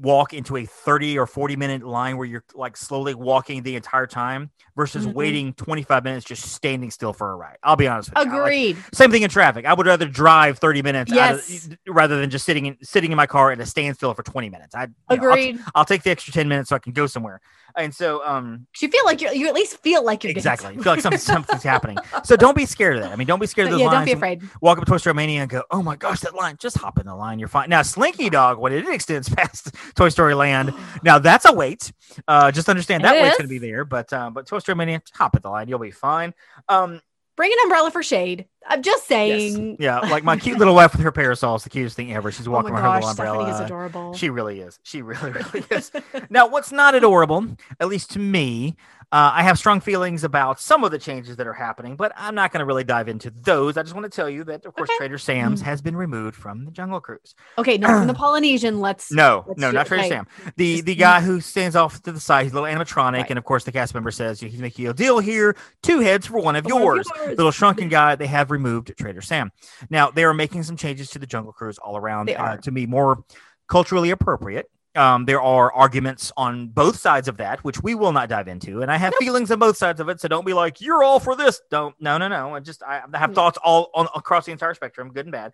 walk 0.01 0.33
into 0.33 0.57
a 0.57 0.65
30 0.65 1.17
or 1.17 1.25
40 1.25 1.55
minute 1.55 1.81
line 1.81 2.17
where 2.17 2.27
you're 2.27 2.43
like 2.53 2.75
slowly 2.75 3.13
walking 3.13 3.63
the 3.63 3.77
entire 3.77 4.05
time 4.05 4.51
versus 4.75 5.07
Mhm. 5.07 5.13
waiting 5.13 5.53
25 5.53 6.03
minutes 6.03 6.25
just 6.25 6.43
standing 6.51 6.91
still 6.91 7.13
for 7.13 7.31
a 7.31 7.35
ride. 7.37 7.55
I'll 7.63 7.77
be 7.77 7.87
honest 7.87 8.09
with 8.09 8.17
you. 8.17 8.29
I 8.29 8.33
like- 8.35 8.41
Agreed. 8.41 8.77
same 8.93 9.09
thing 9.09 9.21
in 9.21 9.29
traffic. 9.29 9.65
I 9.65 9.73
would 9.73 9.85
rather 9.87 10.05
drive 10.05 10.59
30 10.59 10.81
minutes 10.81 11.13
out 11.13 11.35
of- 11.35 11.49
Yes. 11.49 11.69
rather 11.87 12.19
than 12.19 12.29
just 12.29 12.43
sitting 12.45 12.65
in 12.65 12.77
sitting 12.83 13.11
in 13.13 13.15
my 13.15 13.25
car 13.25 13.51
at 13.51 13.61
a 13.61 13.65
standstill 13.65 14.13
for 14.13 14.21
20 14.23 14.49
minutes. 14.49 14.75
I 14.75 14.81
you 14.81 14.87
know, 14.87 14.93
I'll, 15.09 15.17
Agreed. 15.31 15.59
I'll 15.75 15.85
take 15.85 16.03
the 16.03 16.11
extra 16.11 16.33
10 16.33 16.49
minutes 16.49 16.67
so 16.69 16.75
I 16.75 16.79
can 16.79 16.91
go 16.91 17.07
somewhere. 17.07 17.39
And 17.77 17.93
so 17.93 18.25
um 18.25 18.67
you 18.81 18.89
feel 18.89 19.05
like 19.05 19.21
you 19.21 19.31
you 19.31 19.47
at 19.47 19.53
least 19.53 19.81
feel 19.81 20.03
like 20.03 20.23
you're 20.23 20.31
exactly. 20.31 20.75
Feel 20.75 20.93
like 20.93 21.01
something, 21.01 21.19
something's 21.19 21.63
happening. 21.63 21.97
So 22.23 22.35
don't 22.35 22.55
be 22.55 22.65
scared 22.65 22.97
of 22.97 23.03
that. 23.03 23.11
I 23.11 23.15
mean, 23.15 23.27
don't 23.27 23.39
be 23.39 23.47
scared 23.47 23.67
of 23.67 23.71
those 23.71 23.81
yeah, 23.81 23.87
lines. 23.87 23.97
don't 23.97 24.05
be 24.05 24.11
afraid. 24.13 24.43
Walk 24.61 24.77
up 24.77 24.85
to 24.85 24.89
Toy 24.89 24.97
Story 24.97 25.13
Mania 25.13 25.41
and 25.41 25.49
go, 25.49 25.63
"Oh 25.71 25.83
my 25.83 25.95
gosh, 25.95 26.21
that 26.21 26.35
line! 26.35 26.57
Just 26.59 26.77
hop 26.77 26.99
in 26.99 27.05
the 27.05 27.15
line. 27.15 27.39
You're 27.39 27.47
fine." 27.47 27.69
Now, 27.69 27.81
Slinky 27.81 28.29
Dog, 28.29 28.59
when 28.59 28.73
it 28.73 28.87
extends 28.87 29.29
past 29.35 29.75
Toy 29.95 30.09
Story 30.09 30.33
Land, 30.33 30.73
now 31.03 31.19
that's 31.19 31.45
a 31.45 31.53
wait. 31.53 31.91
Uh, 32.27 32.51
just 32.51 32.69
understand 32.69 33.03
that 33.03 33.15
It 33.15 33.21
wait's 33.21 33.37
going 33.37 33.47
to 33.47 33.49
be 33.49 33.59
there. 33.59 33.85
But 33.85 34.11
uh, 34.13 34.29
but 34.29 34.47
Toy 34.47 34.59
Story 34.59 34.75
Mania, 34.75 35.01
hop 35.13 35.35
at 35.35 35.43
the 35.43 35.49
line. 35.49 35.67
You'll 35.67 35.79
be 35.79 35.91
fine. 35.91 36.33
Um, 36.69 37.01
Bring 37.35 37.51
an 37.51 37.57
umbrella 37.63 37.91
for 37.91 38.01
shade. 38.01 38.45
I'm 38.67 38.81
just 38.81 39.09
yes. 39.09 39.29
saying. 39.29 39.77
yeah, 39.79 39.99
like 40.09 40.23
my 40.23 40.37
cute 40.37 40.57
little 40.57 40.73
wife 40.75 40.93
with 40.93 41.01
her 41.01 41.11
parasol 41.11 41.55
is 41.55 41.63
the 41.63 41.69
cutest 41.69 41.95
thing 41.95 42.13
ever. 42.13 42.31
She's 42.31 42.47
Oh 42.47 42.51
walking 42.51 42.73
my 42.73 42.81
around 42.81 42.95
her 42.95 43.01
gosh, 43.01 43.17
little 43.17 43.33
Stephanie 43.35 43.51
is 43.51 43.59
adorable. 43.59 44.13
She 44.13 44.29
really 44.29 44.59
is. 44.61 44.79
She 44.83 45.01
really, 45.01 45.31
really 45.31 45.63
is. 45.69 45.91
Now, 46.29 46.47
what's 46.47 46.71
not 46.71 46.95
adorable, 46.95 47.45
at 47.79 47.87
least 47.87 48.11
to 48.11 48.19
me, 48.19 48.75
uh, 49.15 49.31
I 49.33 49.43
have 49.43 49.57
strong 49.57 49.79
feelings 49.79 50.23
about 50.25 50.59
some 50.59 50.83
of 50.83 50.91
the 50.91 50.99
changes 50.99 51.37
that 51.37 51.47
are 51.47 51.53
happening, 51.53 51.95
but 51.95 52.11
I'm 52.17 52.35
not 52.35 52.51
going 52.51 52.59
to 52.59 52.65
really 52.65 52.83
dive 52.83 53.07
into 53.07 53.29
those. 53.31 53.77
I 53.77 53.83
just 53.83 53.95
want 53.95 54.03
to 54.03 54.09
tell 54.13 54.29
you 54.29 54.43
that, 54.43 54.65
of 54.65 54.75
course, 54.75 54.89
Okay. 54.89 54.97
Trader 54.97 55.17
Sam's 55.17 55.61
Mhm. 55.61 55.65
has 55.65 55.81
been 55.81 55.95
removed 55.95 56.35
from 56.35 56.65
the 56.65 56.71
Jungle 56.71 56.99
Cruise. 56.99 57.33
okay, 57.57 57.77
not 57.77 57.91
from 57.91 58.07
the 58.07 58.13
Polynesian. 58.25 58.81
Let's. 58.81 59.11
No, 59.13 59.45
Let's 59.47 59.59
no, 59.59 59.71
not 59.71 59.87
Trader 59.87 60.01
okay. 60.03 60.09
Sam. 60.09 60.27
The 60.57 60.81
the 60.81 60.95
guy 60.95 61.21
who 61.21 61.39
stands 61.39 61.75
off 61.77 62.01
to 62.03 62.11
the 62.11 62.19
side, 62.19 62.43
he's 62.43 62.51
a 62.51 62.59
little 62.59 62.69
animatronic, 62.69 63.13
Right. 63.13 63.29
and 63.29 63.39
of 63.39 63.45
course, 63.45 63.63
the 63.63 63.71
cast 63.71 63.93
member 63.93 64.11
says 64.11 64.41
he's 64.41 64.59
making 64.59 64.87
a 64.87 64.93
deal 64.93 65.19
here: 65.19 65.55
two 65.81 65.99
heads 66.01 66.27
for 66.27 66.39
one 66.39 66.55
of 66.57 66.65
one 66.65 66.73
of 66.73 66.79
yours. 66.83 67.07
yours. 67.15 67.37
Little 67.37 67.51
shrunken 67.51 67.87
guy. 67.87 68.15
They 68.15 68.27
have 68.27 68.51
removed 68.51 68.91
Trader 68.99 69.21
Sam. 69.21 69.51
Now 69.89 70.11
they 70.11 70.25
are 70.25 70.33
making 70.33 70.63
some 70.63 70.75
changes 70.75 71.09
to 71.11 71.19
the 71.19 71.25
Jungle 71.27 71.53
Cruise 71.53 71.77
all 71.77 71.95
around 71.95 72.29
uh, 72.31 72.57
to 72.57 72.71
be 72.71 72.85
more 72.85 73.23
culturally 73.69 74.11
appropriate. 74.11 74.69
Um, 74.95 75.25
there 75.25 75.41
are 75.41 75.71
arguments 75.73 76.31
on 76.37 76.67
both 76.69 76.97
sides 76.97 77.27
of 77.27 77.37
that, 77.37 77.63
which 77.63 77.81
we 77.83 77.95
will 77.95 78.11
not 78.13 78.29
dive 78.29 78.47
into, 78.47 78.81
and 78.81 78.91
I 78.91 78.97
have 78.97 79.13
feelings 79.15 79.51
on 79.51 79.59
both 79.59 79.77
sides 79.77 79.99
of 79.99 80.07
it. 80.09 80.21
So 80.21 80.27
don't 80.27 80.45
be 80.45 80.53
like 80.53 80.79
you're 80.81 81.03
all 81.03 81.19
for 81.19 81.35
this. 81.35 81.61
Don't. 81.69 81.95
No, 81.99 82.17
no, 82.17 82.27
no. 82.27 82.55
I 82.55 82.59
just 82.61 82.81
I 82.83 83.01
have 83.13 83.31
Mm. 83.31 83.35
thoughts 83.35 83.57
all 83.63 83.89
on 83.93 84.07
across 84.15 84.45
the 84.45 84.51
entire 84.51 84.73
spectrum, 84.73 85.11
good 85.13 85.25
and 85.25 85.31
bad. 85.31 85.51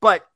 But 0.00 0.26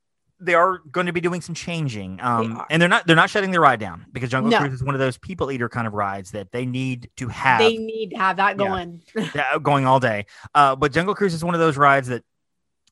they 0.41 0.55
are 0.55 0.79
going 0.91 1.07
to 1.07 1.12
be 1.12 1.21
doing 1.21 1.41
some 1.41 1.55
changing, 1.55 2.21
um, 2.21 2.57
are. 2.57 2.67
and 2.69 2.83
they're 2.83 2.89
not 2.89 3.07
they're 3.07 3.15
not 3.15 3.31
shutting 3.31 3.53
the 3.53 3.61
ride 3.61 3.79
down 3.79 4.07
because 4.12 4.29
Jungle 4.31 4.51
No. 4.51 4.59
Cruise 4.59 4.73
is 4.73 4.83
one 4.83 4.95
of 4.95 4.99
those 4.99 5.17
people 5.19 5.53
eater 5.53 5.69
kind 5.69 5.87
of 5.87 5.93
rides 5.93 6.33
that 6.33 6.51
they 6.51 6.67
need 6.67 7.11
to 7.17 7.29
have 7.29 7.61
They 7.61 7.77
need 7.77 8.11
to 8.11 8.17
have 8.17 8.39
that 8.39 8.59
Yeah. 8.59 8.67
going. 8.69 9.03
uh, 9.53 9.59
going 9.59 9.87
all 9.87 10.01
day. 10.01 10.27
Uh, 10.55 10.75
but 10.75 10.91
Jungle 10.93 11.15
Cruise 11.15 11.35
is 11.35 11.45
one 11.45 11.55
of 11.55 11.61
those 11.61 11.77
rides 11.77 12.09
that 12.09 12.25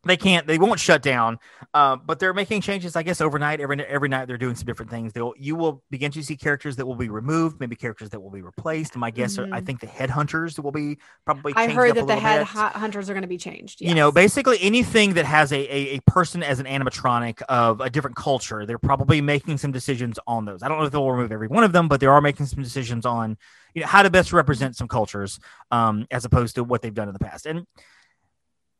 they 0.04 0.16
can't, 0.16 0.46
they 0.46 0.58
won't 0.58 0.80
shut 0.80 1.02
down. 1.02 1.38
Uh, 1.74 1.94
but 1.96 2.18
they're 2.18 2.32
making 2.34 2.62
changes, 2.62 2.96
I 2.96 3.02
guess, 3.02 3.20
overnight. 3.20 3.60
Every 3.60 3.80
every 3.84 4.08
night 4.08 4.26
they're 4.26 4.38
doing 4.38 4.54
some 4.54 4.64
different 4.66 4.90
things. 4.90 5.12
They'll 5.12 5.34
you 5.36 5.54
will 5.56 5.82
begin 5.90 6.10
to 6.12 6.22
see 6.22 6.36
characters 6.36 6.76
that 6.76 6.86
will 6.86 6.96
be 6.96 7.08
removed, 7.08 7.60
maybe 7.60 7.76
characters 7.76 8.10
that 8.10 8.20
will 8.20 8.30
be 8.30 8.42
replaced. 8.42 8.96
My 8.96 9.10
guess, 9.10 9.38
are, 9.38 9.44
I 9.52 9.60
Mhm. 9.60 9.66
think 9.66 9.80
the 9.80 9.86
headhunters 9.86 10.58
will 10.58 10.72
be 10.72 10.98
probably. 11.24 11.52
I 11.54 11.68
heard 11.70 11.90
that 11.90 11.94
the 12.00 12.04
little 12.06 12.20
head 12.20 12.38
bit. 12.40 12.48
hu- 12.48 12.78
hunters 12.80 13.08
are 13.10 13.12
going 13.12 13.22
to 13.22 13.28
be 13.28 13.36
changed. 13.38 13.80
You 13.82 13.94
know, 13.94 14.10
basically 14.10 14.58
anything 14.60 15.14
that 15.14 15.26
has 15.26 15.52
a, 15.52 15.58
a, 15.58 15.96
a 15.96 16.00
person 16.06 16.42
as 16.42 16.60
an 16.60 16.66
animatronic 16.66 17.42
of 17.42 17.80
a 17.80 17.90
different 17.90 18.16
culture, 18.16 18.64
they're 18.66 18.78
probably 18.78 19.20
making 19.20 19.58
some 19.58 19.70
decisions 19.70 20.18
on 20.26 20.44
those. 20.44 20.62
I 20.62 20.68
don't 20.68 20.78
know 20.78 20.84
if 20.86 20.92
they'll 20.92 21.10
remove 21.10 21.30
every 21.30 21.48
one 21.48 21.62
of 21.62 21.72
them, 21.72 21.88
but 21.88 22.00
they 22.00 22.06
are 22.06 22.20
making 22.20 22.46
some 22.46 22.62
decisions 22.62 23.04
on 23.06 23.36
you 23.74 23.82
know 23.82 23.86
how 23.86 24.02
to 24.02 24.10
best 24.10 24.32
represent 24.32 24.74
some 24.76 24.88
cultures, 24.88 25.38
um, 25.70 26.06
as 26.10 26.24
opposed 26.24 26.56
to 26.56 26.64
what 26.64 26.82
they've 26.82 26.94
done 26.94 27.06
in 27.08 27.12
the 27.12 27.20
past. 27.20 27.46
And 27.46 27.66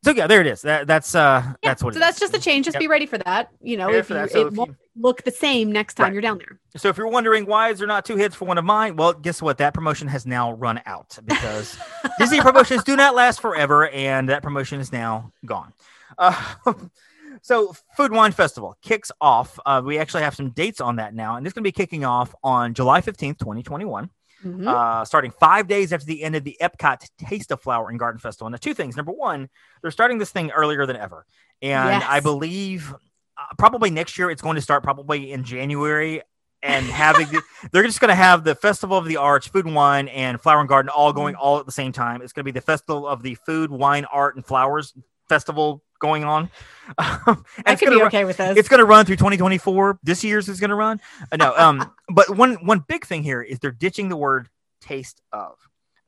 so 0.02 0.10
yeah, 0.12 0.26
there 0.26 0.40
it 0.40 0.46
is. 0.46 0.62
That 0.62 0.86
that's 0.86 1.14
uh 1.14 1.42
Yeah, 1.44 1.52
that's 1.70 1.82
what. 1.82 1.94
so 1.94 2.00
that's 2.00 2.16
is. 2.16 2.20
just 2.20 2.36
a 2.36 2.40
change. 2.40 2.64
Just 2.66 2.74
Yep. 2.76 2.80
be 2.80 2.88
ready 2.88 3.06
for 3.06 3.18
that. 3.18 3.50
You 3.62 3.76
know, 3.76 3.92
if 3.92 4.08
you, 4.08 4.14
that. 4.16 4.30
So 4.30 4.40
it 4.40 4.46
if 4.48 4.54
won't 4.54 4.70
you- 4.70 4.76
look 4.96 5.22
the 5.22 5.30
same 5.30 5.70
next 5.72 5.94
time 5.94 6.04
Right. 6.04 6.12
you're 6.14 6.22
down 6.22 6.38
there. 6.38 6.58
So 6.76 6.88
if 6.88 6.96
you're 6.96 7.08
wondering 7.08 7.46
why 7.46 7.70
is 7.70 7.78
there 7.78 7.88
not 7.88 8.04
two 8.04 8.16
hits 8.16 8.34
for 8.34 8.44
one 8.44 8.58
of 8.58 8.64
mine, 8.64 8.96
well, 8.96 9.12
guess 9.12 9.40
what? 9.42 9.58
That 9.58 9.74
promotion 9.74 10.08
has 10.08 10.26
now 10.26 10.52
run 10.52 10.80
out 10.86 11.18
because 11.24 11.78
Disney 12.18 12.40
promotions 12.40 12.84
do 12.84 12.96
not 12.96 13.14
last 13.14 13.40
forever, 13.40 13.88
and 13.88 14.28
that 14.28 14.42
promotion 14.42 14.80
is 14.80 14.92
now 14.92 15.32
gone. 15.46 15.72
Uh, 16.18 16.54
so 17.42 17.74
Food 17.96 18.12
Wine 18.12 18.32
Festival 18.32 18.76
kicks 18.82 19.10
off. 19.20 19.58
Uh, 19.64 19.80
we 19.84 19.98
actually 19.98 20.22
have 20.22 20.34
some 20.34 20.50
dates 20.50 20.80
on 20.80 20.96
that 20.96 21.14
now, 21.14 21.36
and 21.36 21.46
it's 21.46 21.54
going 21.54 21.62
to 21.62 21.68
be 21.68 21.72
kicking 21.72 22.04
off 22.04 22.34
on 22.42 22.74
July 22.74 23.00
15th, 23.00 23.38
2021. 23.38 24.10
Mhm. 24.44 24.66
Uh, 24.66 25.04
starting 25.04 25.30
five 25.32 25.68
days 25.68 25.92
after 25.92 26.06
the 26.06 26.22
end 26.22 26.34
of 26.36 26.44
the 26.44 26.56
Epcot 26.62 27.06
Taste 27.18 27.50
of 27.50 27.60
Flower 27.60 27.90
and 27.90 27.98
Garden 27.98 28.18
Festival. 28.18 28.48
Now, 28.50 28.56
two 28.56 28.74
things. 28.74 28.96
Number 28.96 29.12
one, 29.12 29.48
they're 29.82 29.90
starting 29.90 30.18
this 30.18 30.30
thing 30.30 30.50
earlier 30.52 30.86
than 30.86 30.96
ever, 30.96 31.26
and 31.60 32.02
I 32.04 32.20
believe 32.20 32.92
uh, 33.36 33.42
probably 33.58 33.90
next 33.90 34.16
year 34.18 34.30
it's 34.30 34.42
going 34.42 34.56
to 34.56 34.62
start 34.62 34.82
probably 34.82 35.32
in 35.32 35.44
January. 35.44 36.22
And 36.62 36.84
having 36.84 37.26
the, 37.28 37.40
they're 37.72 37.84
just 37.84 38.00
going 38.00 38.10
to 38.10 38.14
have 38.14 38.44
the 38.44 38.54
Festival 38.54 38.98
of 38.98 39.06
the 39.06 39.16
Arts, 39.16 39.46
Food 39.46 39.64
and 39.64 39.74
Wine, 39.74 40.08
and 40.08 40.38
Flower 40.38 40.60
and 40.60 40.68
Garden 40.68 40.90
all 40.90 41.10
going 41.12 41.34
Mm-hmm. 41.34 41.42
all 41.42 41.58
at 41.58 41.64
the 41.64 41.72
same 41.72 41.90
time. 41.92 42.20
It's 42.20 42.34
going 42.34 42.42
to 42.44 42.52
be 42.52 42.58
the 42.58 42.60
Festival 42.64 43.06
of 43.08 43.22
the 43.22 43.34
Food, 43.46 43.70
Wine, 43.70 44.04
Art, 44.04 44.36
and 44.36 44.44
Flowers 44.44 44.92
Festival 45.26 45.82
going 46.00 46.24
on. 46.24 46.50
Um, 46.98 47.44
I 47.64 47.72
it's 47.72 47.78
could 47.78 47.86
gonna 47.86 47.90
be 47.98 48.00
run- 48.00 48.06
okay 48.08 48.24
with 48.24 48.38
this. 48.38 48.58
it's 48.58 48.68
going 48.68 48.80
to 48.80 48.84
run 48.84 49.06
through 49.06 49.14
2024. 49.14 50.00
This 50.02 50.24
year's 50.24 50.48
is 50.48 50.58
going 50.58 50.70
to 50.70 50.74
run. 50.74 51.00
Uh, 51.30 51.36
no, 51.36 51.54
um, 51.56 51.88
but 52.12 52.36
one 52.36 52.54
one 52.66 52.80
big 52.80 53.06
thing 53.06 53.22
here 53.22 53.40
is 53.40 53.60
they're 53.60 53.70
ditching 53.70 54.08
the 54.08 54.16
word 54.16 54.48
taste 54.80 55.22
of. 55.32 55.54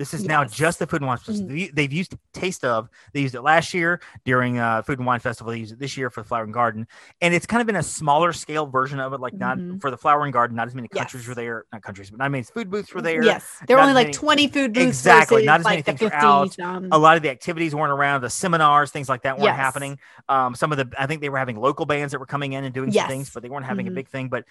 This 0.02 0.14
is 0.14 0.24
now 0.24 0.42
just 0.44 0.80
the 0.80 0.86
Food 0.88 1.00
and 1.00 1.06
Wine 1.06 1.16
Festival. 1.18 1.46
They- 1.54 1.68
They've 1.68 1.92
used 1.92 2.16
taste 2.32 2.64
of. 2.64 2.88
They 3.12 3.20
used 3.20 3.36
it 3.36 3.42
last 3.42 3.72
year 3.72 4.00
during 4.24 4.58
uh, 4.58 4.82
Food 4.82 4.98
and 4.98 5.06
Wine 5.06 5.20
Festival. 5.20 5.52
They 5.52 5.60
used 5.60 5.72
it 5.74 5.78
this 5.78 5.96
year 5.96 6.10
for 6.10 6.22
the 6.22 6.26
Flower 6.28 6.42
and 6.42 6.52
Garden, 6.52 6.88
and 7.20 7.32
it's 7.32 7.46
kind 7.46 7.60
of 7.60 7.68
been 7.68 7.76
a 7.76 7.84
smaller 7.84 8.32
scale 8.32 8.66
version 8.66 8.98
of 8.98 9.12
it. 9.12 9.20
Like 9.20 9.34
not 9.34 9.58
Mhm. 9.58 9.80
for 9.80 9.92
the 9.92 9.96
Flower 9.96 10.24
and 10.24 10.32
Garden, 10.32 10.56
not 10.56 10.66
as 10.66 10.74
many 10.74 10.88
countries 10.88 11.22
Yes. 11.22 11.28
were 11.28 11.34
there. 11.36 11.64
Not 11.72 11.82
countries, 11.82 12.10
but 12.10 12.18
not 12.18 12.32
many 12.32 12.42
food 12.42 12.68
booths 12.68 12.92
were 12.92 13.00
there. 13.00 13.22
Yes, 13.22 13.44
there 13.68 13.76
were 13.76 13.82
only 13.82 13.94
like 13.94 14.06
many- 14.08 14.14
20 14.14 14.48
food 14.48 14.72
booths. 14.72 14.88
Exactly, 14.88 15.36
versus, 15.36 15.46
not 15.46 15.60
as 15.60 15.64
many 15.66 15.76
like 15.76 15.84
the 15.84 15.92
things 15.92 16.10
were 16.10 16.16
out. 16.16 16.48
50 16.48 16.62
some. 16.62 16.88
a 16.90 16.98
lot 16.98 17.16
of 17.16 17.22
the 17.22 17.30
activities 17.30 17.72
weren't 17.72 17.92
around 17.92 18.22
the 18.22 18.30
seminars 18.30 18.90
things 18.90 19.08
like 19.08 19.22
that 19.22 19.34
weren't 19.36 19.44
Yes. 19.44 19.56
happening 19.56 19.98
um 20.28 20.56
some 20.56 20.72
of 20.72 20.78
the 20.78 20.88
i 20.98 21.06
think 21.06 21.20
they 21.20 21.28
were 21.28 21.38
having 21.38 21.56
local 21.56 21.86
bands 21.86 22.10
that 22.10 22.18
were 22.18 22.26
coming 22.26 22.54
in 22.54 22.64
and 22.64 22.74
doing 22.74 22.90
Yes. 22.90 23.02
some 23.04 23.08
things 23.10 23.30
but 23.30 23.44
they 23.44 23.48
weren't 23.48 23.66
having 23.66 23.86
a 23.86 23.90
Mhm. 23.90 23.94
big 23.94 24.08
thing 24.08 24.28
but 24.28 24.44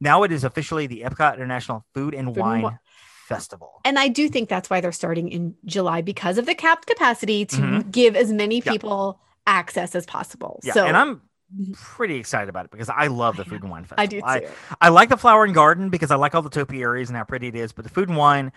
now 0.00 0.24
it 0.24 0.32
is 0.32 0.42
officially 0.44 0.86
the 0.88 1.02
epcot 1.02 1.34
international 1.36 1.84
food 1.94 2.14
and 2.14 2.28
and 2.28 2.36
wine 2.36 2.60
Wi- 2.62 2.78
festival 3.26 3.80
And 3.84 3.98
I 3.98 4.08
do 4.08 4.28
think 4.28 4.48
that's 4.48 4.70
why 4.70 4.80
they're 4.80 4.92
starting 4.92 5.28
in 5.30 5.54
July 5.64 6.00
because 6.00 6.38
of 6.38 6.46
the 6.46 6.54
capped 6.54 6.86
capacity 6.86 7.44
to 7.46 7.56
Mhm. 7.56 7.90
give 7.90 8.14
as 8.16 8.32
many 8.32 8.62
Yeah. 8.64 8.72
people 8.72 9.18
access 9.46 9.94
as 9.94 10.06
possible. 10.06 10.60
yeah 10.64 10.72
so 10.72 10.84
and 10.86 10.96
i'm 10.96 11.20
Mhm. 11.56 11.74
pretty 11.74 12.16
excited 12.16 12.48
about 12.48 12.64
it 12.64 12.70
because 12.72 12.88
i 12.88 13.06
love 13.06 13.36
the 13.36 13.44
food 13.44 13.62
and 13.62 13.70
wine 13.70 13.84
festival 13.84 14.02
I 14.02 14.06
do 14.06 14.20
too. 14.46 14.52
I, 14.80 14.88
like 14.88 15.08
the 15.08 15.16
flower 15.16 15.44
and 15.44 15.54
garden 15.54 15.88
because 15.90 16.10
i 16.10 16.16
like 16.16 16.34
all 16.34 16.42
the 16.42 16.50
topiaries 16.50 17.08
and 17.08 17.16
how 17.16 17.22
pretty 17.24 17.46
it 17.48 17.54
is 17.54 17.72
but 17.72 17.84
the 17.84 17.90
food 17.90 18.08
and 18.08 18.18
wine 18.18 18.50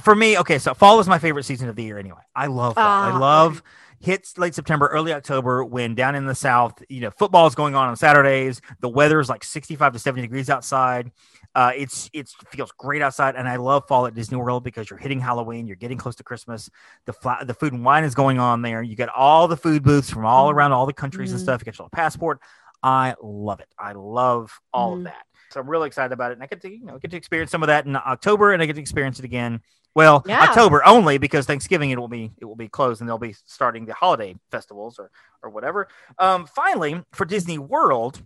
for 0.00 0.14
me 0.14 0.38
okay 0.38 0.58
so 0.58 0.72
fall 0.72 0.98
is 1.00 1.06
my 1.06 1.18
favorite 1.18 1.44
season 1.44 1.68
of 1.68 1.76
the 1.76 1.82
year 1.82 1.98
anyway 1.98 2.22
i 2.34 2.46
love 2.46 2.74
fall. 2.76 3.02
i 3.02 3.10
Ah, 3.10 3.18
love 3.18 3.62
hits 4.00 4.36
late 4.38 4.52
September, 4.52 4.88
early 4.88 5.12
October, 5.12 5.62
when 5.64 5.94
down 5.94 6.16
in 6.16 6.26
the 6.26 6.34
South, 6.34 6.82
you 6.88 7.00
know, 7.00 7.10
football 7.12 7.46
is 7.46 7.54
going 7.54 7.76
on 7.76 7.86
on 7.88 7.94
Saturdays. 7.94 8.60
The 8.80 8.88
weather 8.88 9.20
is 9.20 9.28
like 9.28 9.44
65 9.44 9.92
to 9.92 9.98
70 10.00 10.22
degrees 10.22 10.50
outside. 10.50 11.12
Uh, 11.54 11.72
it's 11.76 12.08
it's 12.12 12.34
feels 12.48 12.72
great 12.72 13.02
outside, 13.02 13.36
and 13.36 13.48
I 13.48 13.56
love 13.56 13.86
fall 13.86 14.06
at 14.06 14.14
Disney 14.14 14.38
World 14.38 14.64
because 14.64 14.88
you're 14.88 14.98
hitting 14.98 15.20
Halloween, 15.20 15.66
you're 15.66 15.76
getting 15.76 15.98
close 15.98 16.14
to 16.16 16.24
Christmas. 16.24 16.70
The 17.04 17.12
fla- 17.12 17.44
the 17.44 17.54
food 17.54 17.74
and 17.74 17.84
wine 17.84 18.04
is 18.04 18.14
going 18.14 18.38
on 18.38 18.62
there. 18.62 18.82
You 18.82 18.96
get 18.96 19.10
all 19.10 19.48
the 19.48 19.56
food 19.56 19.82
booths 19.82 20.08
from 20.10 20.24
all 20.24 20.48
Mhm. 20.48 20.54
around 20.54 20.72
all 20.72 20.86
the 20.86 20.94
countries 20.94 21.30
and 21.32 21.38
Mhm. 21.40 21.42
stuff. 21.42 21.60
You 21.60 21.64
get 21.66 21.78
your 21.78 21.84
little 21.84 21.90
passport. 21.96 22.40
I 22.82 23.14
love 23.22 23.60
it. 23.60 23.68
I 23.78 23.92
love 23.92 24.58
all 24.72 24.94
Mhm. 24.94 24.98
of 24.98 25.04
that. 25.04 25.26
So 25.50 25.60
I'm 25.60 25.68
really 25.68 25.86
excited 25.86 26.12
about 26.12 26.30
it, 26.30 26.34
and 26.34 26.42
I 26.42 26.46
get 26.46 26.62
to 26.62 26.70
you 26.70 26.86
know 26.86 26.98
get 26.98 27.10
to 27.10 27.16
experience 27.18 27.50
some 27.50 27.62
of 27.62 27.66
that 27.66 27.84
in 27.84 27.96
October, 27.96 28.52
and 28.52 28.62
I 28.62 28.66
get 28.66 28.74
to 28.76 28.80
experience 28.80 29.18
it 29.18 29.24
again. 29.26 29.60
Well, 29.94 30.22
Yeah. 30.24 30.40
October 30.40 30.82
only 30.86 31.18
because 31.18 31.44
Thanksgiving 31.44 31.90
it 31.90 31.98
will 31.98 32.08
be 32.08 32.32
it 32.38 32.46
will 32.46 32.56
be 32.56 32.68
closed, 32.68 33.02
and 33.02 33.08
they'll 33.08 33.18
be 33.18 33.34
starting 33.44 33.84
the 33.84 33.92
holiday 33.92 34.34
festivals 34.50 34.98
or 34.98 35.10
or 35.42 35.50
whatever. 35.50 35.88
Um, 36.18 36.46
finally, 36.46 37.04
for 37.12 37.26
Disney 37.26 37.58
World, 37.58 38.22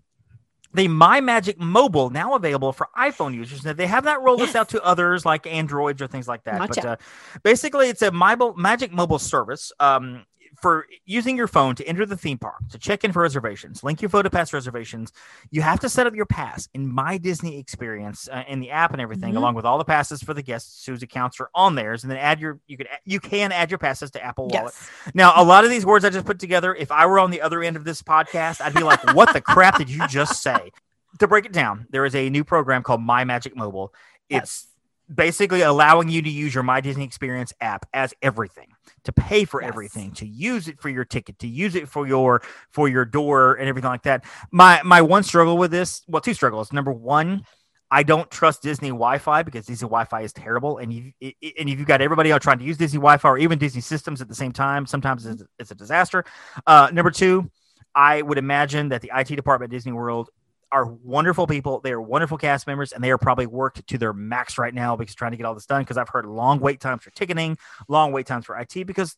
the 0.77 0.89
My 0.89 1.21
Magic 1.21 1.59
Mobile 1.59 2.11
now 2.11 2.35
available 2.35 2.73
for 2.73 2.89
iPhone 2.97 3.35
users. 3.35 3.65
Now 3.65 3.73
they 3.73 3.87
have 3.87 4.05
not 4.05 4.23
rolled 4.23 4.41
this 4.41 4.55
out 4.55 4.69
to 4.71 4.83
others 4.85 5.25
like 5.25 5.47
Androids 5.47 6.01
or 6.03 6.07
things 6.07 6.29
like 6.29 6.45
that. 6.45 6.59
Not 6.59 6.69
but 6.69 6.85
uh, 6.85 6.97
basically, 7.43 7.89
it's 7.89 8.03
a 8.03 8.13
Mobile 8.13 8.55
Magic 8.55 8.93
Mobile 8.93 9.19
service. 9.19 9.73
Um, 9.81 10.27
for 10.61 10.87
using 11.05 11.37
your 11.37 11.47
phone 11.49 11.75
to 11.77 11.85
enter 11.87 12.07
the 12.07 12.17
theme 12.17 12.39
park, 12.39 12.57
to 12.71 12.79
check 12.79 13.05
in 13.05 13.13
for 13.13 13.23
reservations, 13.23 13.85
link 13.85 14.01
your 14.01 14.09
photo 14.09 14.29
pass 14.29 14.53
reservations, 14.53 15.13
you 15.51 15.63
have 15.63 15.81
to 15.81 15.89
set 15.89 16.07
up 16.07 16.15
your 16.15 16.27
pass 16.27 16.69
in 16.75 16.91
My 16.93 17.19
Disney 17.19 17.59
Experience 17.59 18.29
uh, 18.33 18.43
in 18.49 18.61
the 18.61 18.71
app 18.71 18.93
and 18.93 19.01
everything, 19.01 19.35
Mhm. 19.35 19.37
along 19.37 19.55
with 19.55 19.65
all 19.65 19.79
the 19.79 19.85
passes 19.85 20.23
for 20.23 20.33
the 20.35 20.43
guests 20.43 20.87
whose 20.87 21.03
accounts 21.03 21.41
are 21.41 21.51
on 21.55 21.75
theirs, 21.75 22.05
and 22.05 22.11
then 22.11 22.19
add 22.19 22.41
your 22.41 22.59
you 22.67 22.77
can 22.77 22.87
you 23.05 23.21
can 23.21 23.53
add 23.53 23.71
your 23.71 23.79
passes 23.79 24.11
to 24.13 24.25
Apple 24.25 24.49
Wallet. 24.49 24.73
Yes. 24.75 24.91
Now, 25.15 25.33
a 25.37 25.45
lot 25.45 25.65
of 25.65 25.71
these 25.71 25.85
words 25.87 26.05
I 26.05 26.11
just 26.11 26.27
put 26.27 26.39
together, 26.39 26.75
if 26.75 26.91
I 26.91 27.07
were 27.07 27.19
on 27.19 27.31
the 27.31 27.43
other 27.43 27.63
end 27.63 27.77
of 27.77 27.85
this 27.85 28.03
podcast, 28.03 28.61
I'd 28.61 28.75
be 28.75 28.83
like, 28.83 29.15
"What 29.15 29.33
the 29.33 29.41
crap 29.41 29.79
did 29.79 29.91
you 29.91 30.07
just 30.09 30.43
say?" 30.43 30.73
To 31.19 31.27
break 31.27 31.47
it 31.47 31.53
down, 31.53 31.87
there 31.91 32.05
is 32.05 32.15
a 32.15 32.29
new 32.31 32.45
program 32.45 32.83
called 32.83 33.01
My 33.03 33.25
Magic 33.25 33.57
Mobile. 33.57 33.95
It's 34.29 34.67
basically 35.15 35.63
allowing 35.63 36.09
you 36.09 36.21
to 36.21 36.29
use 36.29 36.53
your 36.55 36.63
My 36.65 36.81
Disney 36.81 37.05
Experience 37.05 37.53
app 37.61 37.87
as 37.95 38.13
everything, 38.21 38.69
to 39.05 39.13
pay 39.13 39.45
for 39.45 39.61
Yes. 39.63 39.69
everything, 39.69 40.13
to 40.13 40.27
use 40.27 40.69
it 40.69 40.81
for 40.81 40.89
your 40.89 41.05
ticket, 41.05 41.39
to 41.41 41.47
use 41.49 41.75
it 41.75 41.89
for 41.89 42.07
your 42.07 42.43
for 42.71 42.89
your 42.89 43.05
door 43.05 43.55
and 43.55 43.69
everything 43.69 43.91
like 43.91 44.03
that. 44.03 44.25
My 44.51 44.81
my 44.85 45.03
one 45.03 45.23
struggle 45.23 45.57
with 45.59 45.71
this, 45.71 46.03
well, 46.09 46.21
two 46.21 46.35
struggles. 46.35 46.73
Number 46.73 46.93
one, 46.93 47.45
I 47.91 48.03
don't 48.03 48.29
trust 48.31 48.63
Disney 48.63 48.89
Wi-Fi 48.89 49.45
because 49.45 49.67
Disney 49.67 49.87
Wi-Fi 49.87 50.23
is 50.23 50.33
terrible, 50.33 50.79
and 50.79 50.93
you 50.93 51.13
and 51.21 51.35
if 51.69 51.79
you've 51.79 51.87
got 51.87 52.01
everybody 52.01 52.33
out 52.33 52.43
trying 52.43 52.59
to 52.59 52.65
use 52.65 52.77
Disney 52.77 52.99
Wi-Fi 52.99 53.29
or 53.29 53.39
even 53.39 53.59
Disney 53.59 53.81
systems 53.81 54.21
at 54.21 54.29
the 54.29 54.35
same 54.35 54.53
time, 54.53 54.87
sometimes 54.87 55.25
it's, 55.25 55.43
it's 55.59 55.71
a 55.71 55.75
disaster. 55.75 56.25
Uh, 56.67 56.91
number 56.93 57.11
two, 57.11 57.49
I 57.95 58.23
would 58.23 58.39
imagine 58.39 58.89
that 58.89 59.03
the 59.03 59.13
IT 59.15 59.37
department 59.37 59.73
at 59.73 59.77
Disney 59.77 59.93
World 59.93 60.31
are 60.77 60.85
wonderful 60.85 61.47
people. 61.47 61.81
They 61.81 61.93
are 61.93 62.01
wonderful 62.01 62.37
cast 62.37 62.67
members, 62.67 62.93
and 62.93 63.03
they 63.03 63.11
are 63.11 63.17
probably 63.17 63.47
worked 63.47 63.87
to 63.87 63.97
their 63.97 64.13
max 64.13 64.59
right 64.59 64.75
now 64.75 64.95
because 64.95 65.15
trying 65.15 65.31
to 65.31 65.39
get 65.39 65.47
all 65.47 65.55
this 65.55 65.65
done. 65.65 65.81
Because 65.81 65.97
I've 65.97 66.11
heard 66.11 66.27
long 66.27 66.61
wait 66.61 66.81
times 66.81 67.03
for 67.03 67.11
ticketing, 67.11 67.57
long 67.89 68.13
wait 68.13 68.27
times 68.27 68.45
for 68.45 68.59
IT 68.59 68.87
because 68.87 69.17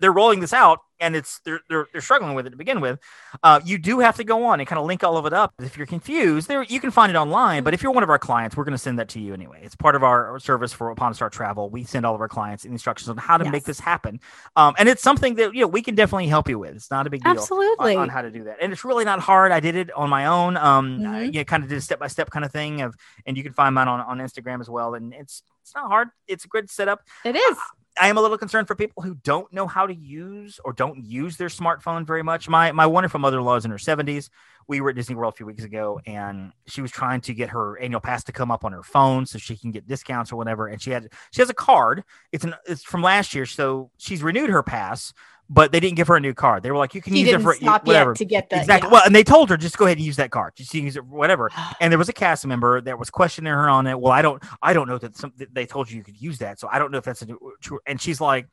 they're 0.00 0.12
rolling 0.12 0.40
this 0.40 0.52
out 0.52 0.80
and 1.00 1.14
it's 1.14 1.38
they're 1.44 1.60
they're, 1.68 1.86
they're 1.92 2.00
struggling 2.00 2.34
with 2.34 2.46
it 2.46 2.50
to 2.50 2.56
begin 2.56 2.80
with. 2.80 2.98
Uh, 3.42 3.60
you 3.64 3.78
do 3.78 4.00
have 4.00 4.16
to 4.16 4.24
go 4.24 4.44
on 4.46 4.58
and 4.60 4.68
kind 4.68 4.78
of 4.80 4.86
link 4.86 5.04
all 5.04 5.16
of 5.16 5.26
it 5.26 5.32
up. 5.32 5.54
If 5.60 5.76
you're 5.76 5.86
confused, 5.86 6.48
there 6.48 6.62
you 6.64 6.80
can 6.80 6.90
find 6.90 7.10
it 7.10 7.16
online. 7.16 7.62
But 7.62 7.72
if 7.74 7.82
you're 7.82 7.92
one 7.92 8.02
of 8.02 8.10
our 8.10 8.18
clients, 8.18 8.56
we're 8.56 8.64
going 8.64 8.72
to 8.72 8.78
send 8.78 8.98
that 8.98 9.08
to 9.10 9.20
you 9.20 9.32
anyway. 9.32 9.60
It's 9.62 9.76
part 9.76 9.94
of 9.94 10.02
our 10.02 10.38
service 10.40 10.72
for 10.72 10.90
Upon 10.90 11.14
Start 11.14 11.32
Travel. 11.32 11.70
We 11.70 11.84
send 11.84 12.04
all 12.04 12.14
of 12.16 12.20
our 12.20 12.28
clients 12.28 12.64
instructions 12.64 13.08
on 13.08 13.16
how 13.16 13.38
to 13.38 13.48
make 13.48 13.64
this 13.64 13.78
happen, 13.78 14.20
um, 14.56 14.74
and 14.78 14.88
it's 14.88 15.02
something 15.02 15.34
that 15.36 15.54
you 15.54 15.60
know 15.62 15.68
we 15.68 15.82
can 15.82 15.94
definitely 15.94 16.26
help 16.26 16.48
you 16.48 16.58
with. 16.58 16.74
It's 16.74 16.90
not 16.90 17.06
a 17.06 17.10
big 17.10 17.22
deal 17.22 17.30
Absolutely. 17.32 17.94
on, 17.94 18.02
on 18.02 18.08
how 18.08 18.22
to 18.22 18.30
do 18.30 18.44
that. 18.44 18.56
And 18.60 18.72
it's 18.72 18.84
really 18.84 19.04
not 19.04 19.20
hard. 19.20 19.52
I 19.52 19.60
did 19.60 19.76
it 19.76 19.92
on 19.92 20.10
my 20.10 20.26
own. 20.26 20.56
Um, 20.56 21.00
I, 21.06 21.22
Mhm. 21.22 21.26
you 21.34 21.40
know, 21.40 21.44
kind 21.44 21.62
of 21.62 21.68
did 21.68 21.78
a 21.78 21.80
step 21.80 21.98
by 22.00 22.08
step 22.08 22.30
kind 22.30 22.44
of 22.44 22.50
thing 22.50 22.80
of, 22.80 22.96
and 23.24 23.36
you 23.36 23.42
can 23.44 23.52
find 23.52 23.74
mine 23.74 23.86
on, 23.88 24.00
on 24.00 24.18
Instagram 24.18 24.60
as 24.60 24.68
well. 24.68 24.94
And 24.94 25.14
it's 25.14 25.42
it's 25.62 25.74
not 25.74 25.88
hard. 25.88 26.08
It's 26.26 26.44
a 26.44 26.48
good 26.48 26.70
setup. 26.70 27.02
it 27.24 27.36
is. 27.36 27.56
I 28.00 28.08
am 28.08 28.16
a 28.16 28.20
little 28.20 28.38
concerned 28.38 28.68
for 28.68 28.74
people 28.74 29.02
who 29.02 29.14
don't 29.16 29.52
know 29.52 29.66
how 29.66 29.86
to 29.86 29.94
use 29.94 30.60
or 30.64 30.72
don't 30.72 31.04
use 31.04 31.36
their 31.36 31.48
smartphone 31.48 32.06
very 32.06 32.22
much. 32.22 32.48
My 32.48 32.72
my 32.72 32.86
wonderful 32.86 33.20
mother 33.20 33.38
in 33.38 33.44
law 33.44 33.56
is 33.56 33.64
in 33.64 33.70
her 33.70 33.78
seventies. 33.78 34.30
We 34.66 34.80
were 34.80 34.90
at 34.90 34.96
Disney 34.96 35.14
World 35.14 35.32
a 35.34 35.36
few 35.36 35.46
weeks 35.46 35.64
ago, 35.64 35.98
and 36.06 36.52
she 36.66 36.82
was 36.82 36.90
trying 36.90 37.22
to 37.22 37.34
get 37.34 37.48
her 37.50 37.78
annual 37.78 38.00
pass 38.00 38.22
to 38.24 38.32
come 38.32 38.50
up 38.50 38.64
on 38.64 38.72
her 38.72 38.82
phone 38.82 39.24
so 39.24 39.38
she 39.38 39.56
can 39.56 39.70
get 39.70 39.86
discounts 39.86 40.30
or 40.30 40.36
whatever. 40.36 40.66
And 40.66 40.80
she 40.80 40.90
had 40.90 41.08
she 41.30 41.40
has 41.40 41.50
a 41.50 41.54
card. 41.54 42.04
It's 42.32 42.44
an 42.44 42.54
it's 42.66 42.84
from 42.84 43.02
last 43.02 43.34
year, 43.34 43.46
so 43.46 43.90
she's 43.98 44.22
renewed 44.22 44.50
her 44.50 44.62
pass, 44.62 45.12
but 45.50 45.72
they 45.72 45.80
didn't 45.80 45.96
give 45.96 46.08
her 46.08 46.16
a 46.16 46.20
new 46.20 46.34
card. 46.34 46.62
They 46.62 46.70
were 46.70 46.76
like, 46.76 46.94
you 46.94 47.00
can 47.00 47.14
He 47.14 47.20
use 47.20 47.30
it 47.32 47.40
for 47.40 47.54
whatever. 47.84 48.14
to 48.14 48.24
get 48.24 48.50
the 48.50 48.58
exactly. 48.58 48.88
yeah. 48.88 48.92
Well, 48.92 49.02
and 49.04 49.14
they 49.14 49.24
told 49.24 49.48
her 49.50 49.56
just 49.56 49.78
go 49.78 49.86
ahead 49.86 49.96
and 49.96 50.04
use 50.06 50.16
that 50.16 50.30
card. 50.30 50.54
Just 50.56 50.74
use 50.74 50.96
it, 50.96 51.04
whatever. 51.04 51.50
And 51.80 51.92
there 51.92 51.98
was 51.98 52.08
a 52.08 52.12
cast 52.12 52.46
member 52.46 52.80
that 52.82 52.98
was 52.98 53.08
questioning 53.10 53.52
her 53.52 53.68
on 53.68 53.86
it. 53.86 53.98
Well, 53.98 54.12
I 54.12 54.20
don't, 54.22 54.42
I 54.62 54.72
don't 54.72 54.88
know 54.88 54.98
that 54.98 55.16
some 55.16 55.32
they 55.52 55.64
told 55.66 55.90
you 55.90 55.96
you 55.98 56.04
could 56.04 56.20
use 56.20 56.38
that, 56.38 56.58
so 56.58 56.68
I 56.70 56.78
don't 56.78 56.90
know 56.90 56.98
if 56.98 57.04
that's 57.04 57.22
a 57.22 57.26
new- 57.26 57.52
true. 57.60 57.78
And 57.86 58.00
she's 58.00 58.20
like, 58.20 58.46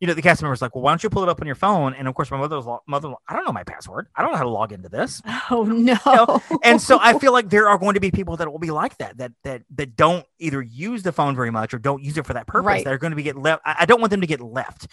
you 0.00 0.06
know, 0.06 0.14
the 0.14 0.22
cast 0.22 0.40
member's 0.40 0.62
like, 0.62 0.74
well, 0.74 0.82
why 0.82 0.90
don't 0.92 1.02
you 1.02 1.10
pull 1.10 1.22
it 1.22 1.28
up 1.28 1.42
on 1.42 1.46
your 1.46 1.54
phone? 1.54 1.92
And 1.92 2.08
of 2.08 2.14
course, 2.14 2.30
my 2.30 2.38
mother's 2.38 2.64
mother, 2.86 3.12
I 3.28 3.36
don't 3.36 3.44
know 3.44 3.52
my 3.52 3.64
password. 3.64 4.08
I 4.16 4.22
don't 4.22 4.32
know 4.32 4.38
how 4.38 4.44
to 4.44 4.50
log 4.50 4.72
into 4.72 4.88
this. 4.88 5.22
Oh 5.52 5.64
no. 5.64 5.98
know, 6.06 6.42
And 6.62 6.80
so 6.80 6.98
I 7.00 7.18
feel 7.18 7.32
like 7.32 7.50
there 7.50 7.68
are 7.68 7.76
going 7.76 7.94
to 7.94 8.00
be 8.00 8.12
people 8.12 8.36
that 8.36 8.50
will 8.50 8.60
be 8.60 8.70
like 8.70 8.96
that, 8.98 9.18
that 9.18 9.32
that 9.42 9.62
that 9.74 9.96
don't 9.96 10.24
either 10.38 10.62
use 10.62 11.02
the 11.02 11.10
phone 11.10 11.34
very 11.34 11.50
much 11.50 11.74
or 11.74 11.78
don't 11.78 12.04
use 12.04 12.16
it 12.16 12.24
for 12.24 12.34
that 12.34 12.46
purpose. 12.46 12.66
Right. 12.66 12.84
They're 12.84 12.98
going 12.98 13.10
to 13.10 13.16
be 13.16 13.24
get 13.24 13.36
left. 13.36 13.62
I 13.64 13.78
I 13.80 13.86
don't 13.86 14.00
want 14.00 14.12
them 14.12 14.20
to 14.20 14.28
get 14.28 14.40
left. 14.40 14.86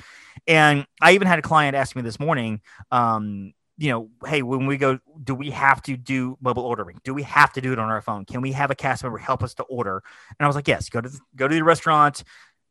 And 0.47 0.87
I 0.99 1.13
even 1.13 1.27
had 1.27 1.37
a 1.37 1.43
client 1.43 1.75
ask 1.75 1.95
me 1.95 2.01
this 2.01 2.19
morning, 2.19 2.61
um, 2.91 3.53
you 3.77 3.91
know, 3.91 4.09
hey, 4.25 4.41
when 4.41 4.65
we 4.65 4.77
go, 4.77 4.99
do 5.23 5.35
we 5.35 5.51
have 5.51 5.81
to 5.83 5.95
do 5.95 6.37
mobile 6.41 6.63
ordering? 6.63 6.99
Do 7.03 7.13
we 7.13 7.21
have 7.23 7.53
to 7.53 7.61
do 7.61 7.73
it 7.73 7.79
on 7.79 7.89
our 7.89 8.01
phone? 8.01 8.25
Can 8.25 8.41
we 8.41 8.51
have 8.53 8.71
a 8.71 8.75
cast 8.75 9.03
member 9.03 9.19
help 9.19 9.43
us 9.43 9.53
to 9.55 9.63
order? 9.63 10.01
And 10.39 10.45
I 10.45 10.47
was 10.47 10.55
like, 10.55 10.67
yes, 10.67 10.89
go 10.89 10.99
to 10.99 11.09
the, 11.09 11.19
go 11.35 11.47
to 11.47 11.53
the 11.53 11.63
restaurant, 11.63 12.23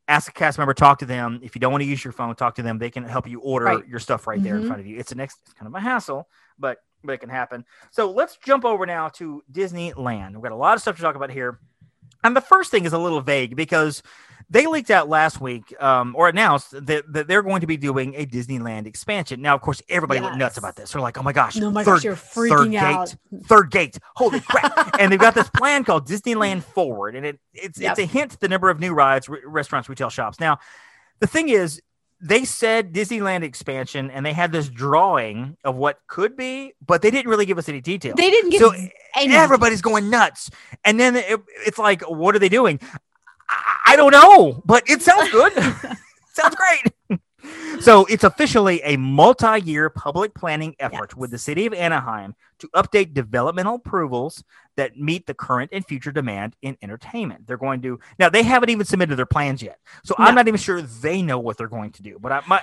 ask 0.07 0.29
a 0.29 0.33
cast 0.33 0.57
member, 0.57 0.73
talk 0.73 0.99
to 0.99 1.05
them. 1.05 1.39
If 1.43 1.55
you 1.55 1.59
don't 1.59 1.71
want 1.71 1.81
to 1.83 1.87
use 1.89 2.03
your 2.03 2.13
phone, 2.13 2.33
talk 2.35 2.55
to 2.55 2.61
them. 2.61 2.77
They 2.77 2.89
can 2.89 3.03
help 3.03 3.27
you 3.27 3.39
order 3.41 3.65
Right. 3.65 3.87
your 3.87 3.99
stuff 3.99 4.25
right 4.27 4.41
there 4.41 4.55
in 4.55 4.63
Mhm. 4.63 4.67
front 4.67 4.79
of 4.79 4.87
you. 4.87 4.97
It's 4.97 5.11
an 5.11 5.19
ex- 5.19 5.37
it's 5.43 5.53
kind 5.53 5.67
of 5.67 5.75
a 5.75 5.79
hassle, 5.81 6.27
but 6.57 6.79
but 7.03 7.13
it 7.13 7.19
can 7.19 7.29
happen. 7.29 7.63
So 7.91 8.09
let's 8.11 8.37
jump 8.37 8.65
over 8.65 8.85
now 8.85 9.07
to 9.09 9.43
Disneyland. 9.51 10.33
We've 10.33 10.41
got 10.41 10.51
a 10.51 10.55
lot 10.55 10.73
of 10.75 10.81
stuff 10.81 10.95
to 10.95 11.01
talk 11.01 11.15
about 11.15 11.29
here. 11.29 11.59
And 12.23 12.35
the 12.35 12.41
first 12.41 12.71
thing 12.71 12.85
is 12.85 12.93
a 12.93 12.97
little 12.97 13.21
vague 13.21 13.55
because 13.55 14.01
they 14.49 14.65
leaked 14.65 14.89
out 14.89 15.09
last 15.09 15.41
week 15.41 15.73
um, 15.81 16.15
or 16.15 16.29
announced 16.29 16.71
that, 16.71 17.03
that 17.11 17.27
they're 17.27 17.41
going 17.43 17.61
to 17.61 17.67
be 17.67 17.75
doing 17.75 18.15
a 18.15 18.25
Disneyland 18.25 18.85
expansion. 18.85 19.41
Now, 19.41 19.55
of 19.55 19.61
course, 19.61 19.81
everybody 19.89 20.21
went 20.21 20.37
nuts 20.37 20.57
about 20.57 20.75
this. 20.77 20.91
They're 20.93 21.01
like, 21.01 21.17
oh 21.17 21.23
my 21.23 21.33
gosh, 21.33 21.57
No, 21.57 21.69
my 21.69 21.83
third, 21.83 21.95
gosh, 21.95 22.03
you're 22.05 22.15
third 22.15 22.49
freaking 22.51 22.71
gate, 22.71 22.81
out. 22.81 23.15
third 23.43 23.71
gate. 23.71 23.99
Holy 24.15 24.39
crap. 24.39 24.95
and 24.99 25.11
they've 25.11 25.19
got 25.19 25.35
this 25.35 25.49
plan 25.49 25.83
called 25.83 26.07
Disneyland 26.07 26.63
Forward. 26.63 27.15
And 27.15 27.25
it, 27.25 27.39
it's, 27.53 27.79
Yep. 27.79 27.91
it's 27.91 27.99
a 27.99 28.05
hint 28.05 28.31
to 28.31 28.39
the 28.39 28.47
number 28.47 28.69
of 28.69 28.79
new 28.79 28.93
rides, 28.93 29.27
re- 29.27 29.41
restaurants, 29.43 29.89
retail 29.89 30.09
shops. 30.09 30.39
Now, 30.39 30.59
the 31.19 31.27
thing 31.27 31.49
is, 31.49 31.81
they 32.19 32.45
said 32.45 32.93
Disneyland 32.93 33.43
expansion 33.43 34.09
and 34.09 34.25
they 34.25 34.33
had 34.33 34.51
this 34.51 34.69
drawing 34.69 35.55
of 35.63 35.75
what 35.75 35.99
could 36.07 36.35
be, 36.35 36.73
but 36.85 37.01
they 37.01 37.11
didn't 37.11 37.29
really 37.29 37.45
give 37.45 37.57
us 37.57 37.69
any 37.69 37.81
detail. 37.81 38.15
They 38.15 38.29
didn't 38.31 38.49
get 38.51 38.59
so 38.59 38.73
any 39.15 39.33
everybody's 39.35 39.81
going 39.81 40.09
nuts. 40.09 40.49
And 40.83 40.99
then 40.99 41.15
it, 41.15 41.39
it's 41.65 41.77
like, 41.77 42.01
what 42.03 42.35
are 42.35 42.39
they 42.39 42.49
doing? 42.49 42.79
I, 43.49 43.93
I 43.93 43.95
don't 43.95 44.11
know, 44.11 44.61
but 44.65 44.89
it 44.89 45.01
sounds 45.01 45.29
good. 45.31 45.53
sounds 46.33 46.55
great. 46.55 47.19
So 47.81 48.05
it's 48.05 48.23
officially 48.23 48.81
a 48.83 48.97
multi-year 48.97 49.89
public 49.89 50.33
planning 50.33 50.75
effort 50.79 51.09
Yes. 51.11 51.15
with 51.15 51.31
the 51.31 51.37
city 51.37 51.65
of 51.67 51.73
Anaheim 51.73 52.35
to 52.59 52.67
update 52.69 53.13
developmental 53.13 53.75
approvals 53.75 54.43
that 54.75 54.97
meet 54.97 55.25
the 55.25 55.33
current 55.33 55.69
and 55.73 55.85
future 55.85 56.11
demand 56.11 56.55
in 56.61 56.77
entertainment. 56.81 57.47
They're 57.47 57.57
going 57.57 57.81
to 57.81 57.99
now 58.19 58.29
they 58.29 58.43
haven't 58.43 58.69
even 58.69 58.85
submitted 58.85 59.15
their 59.15 59.25
plans 59.25 59.61
yet, 59.61 59.79
so 60.03 60.15
I'm 60.17 60.35
not 60.35 60.47
even 60.47 60.59
sure 60.59 60.81
they 60.81 61.21
know 61.21 61.39
what 61.39 61.57
they're 61.57 61.67
going 61.67 61.91
to 61.93 62.03
do. 62.03 62.17
But 62.19 62.31
I, 62.31 62.41
my, 62.47 62.61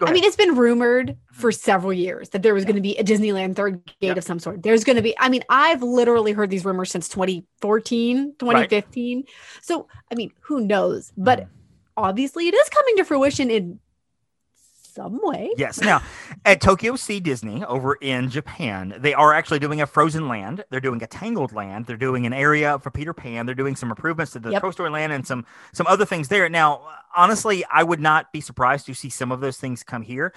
I 0.00 0.12
mean, 0.12 0.24
it's 0.24 0.36
been 0.36 0.56
rumored 0.56 1.16
for 1.32 1.52
several 1.52 1.92
years 1.92 2.28
that 2.30 2.42
there 2.42 2.54
was 2.54 2.64
going 2.64 2.76
to 2.76 2.82
be 2.82 2.96
a 2.98 3.04
Disneyland 3.04 3.56
third 3.56 3.84
gate 3.86 3.94
Yep. 4.00 4.16
of 4.18 4.24
some 4.24 4.38
sort. 4.38 4.62
There's 4.62 4.84
going 4.84 4.96
to 4.96 5.02
be, 5.02 5.14
I 5.18 5.28
mean, 5.28 5.44
I've 5.48 5.82
literally 5.82 6.32
heard 6.32 6.50
these 6.50 6.64
rumors 6.64 6.90
since 6.90 7.08
2014, 7.08 8.34
2015. 8.38 9.24
So, 9.62 9.88
I 10.10 10.14
mean, 10.14 10.32
who 10.40 10.66
knows? 10.66 11.12
But 11.16 11.40
Mhm. 11.40 11.48
obviously, 11.96 12.48
it 12.48 12.54
is 12.54 12.68
coming 12.68 12.96
to 12.96 13.04
fruition 13.04 13.50
in 13.50 13.78
some 14.94 15.18
way. 15.22 15.50
Yes. 15.56 15.80
Now, 15.80 16.02
at 16.44 16.60
Tokyo 16.60 16.96
Sea 16.96 17.20
Disney 17.20 17.64
over 17.64 17.94
in 17.94 18.30
Japan, 18.30 18.94
they 18.98 19.12
are 19.12 19.34
actually 19.34 19.58
doing 19.58 19.80
a 19.80 19.86
frozen 19.86 20.28
land. 20.28 20.64
They're 20.70 20.80
doing 20.80 21.02
a 21.02 21.06
tangled 21.06 21.52
land. 21.52 21.86
They're 21.86 21.96
doing 21.96 22.26
an 22.26 22.32
area 22.32 22.78
for 22.78 22.90
Peter 22.90 23.12
Pan. 23.12 23.46
They're 23.46 23.54
doing 23.54 23.76
some 23.76 23.90
improvements 23.90 24.32
to 24.32 24.38
the 24.38 24.50
Yep. 24.52 24.62
Toy 24.62 24.70
Story 24.70 24.90
land 24.90 25.12
and 25.12 25.26
some 25.26 25.44
some 25.72 25.86
other 25.88 26.04
things 26.04 26.28
there. 26.28 26.48
Now, 26.48 26.82
honestly, 27.16 27.64
I 27.72 27.82
would 27.82 28.00
not 28.00 28.32
be 28.32 28.40
surprised 28.40 28.86
to 28.86 28.94
see 28.94 29.10
some 29.10 29.32
of 29.32 29.40
those 29.40 29.56
things 29.56 29.82
come 29.82 30.02
here. 30.02 30.32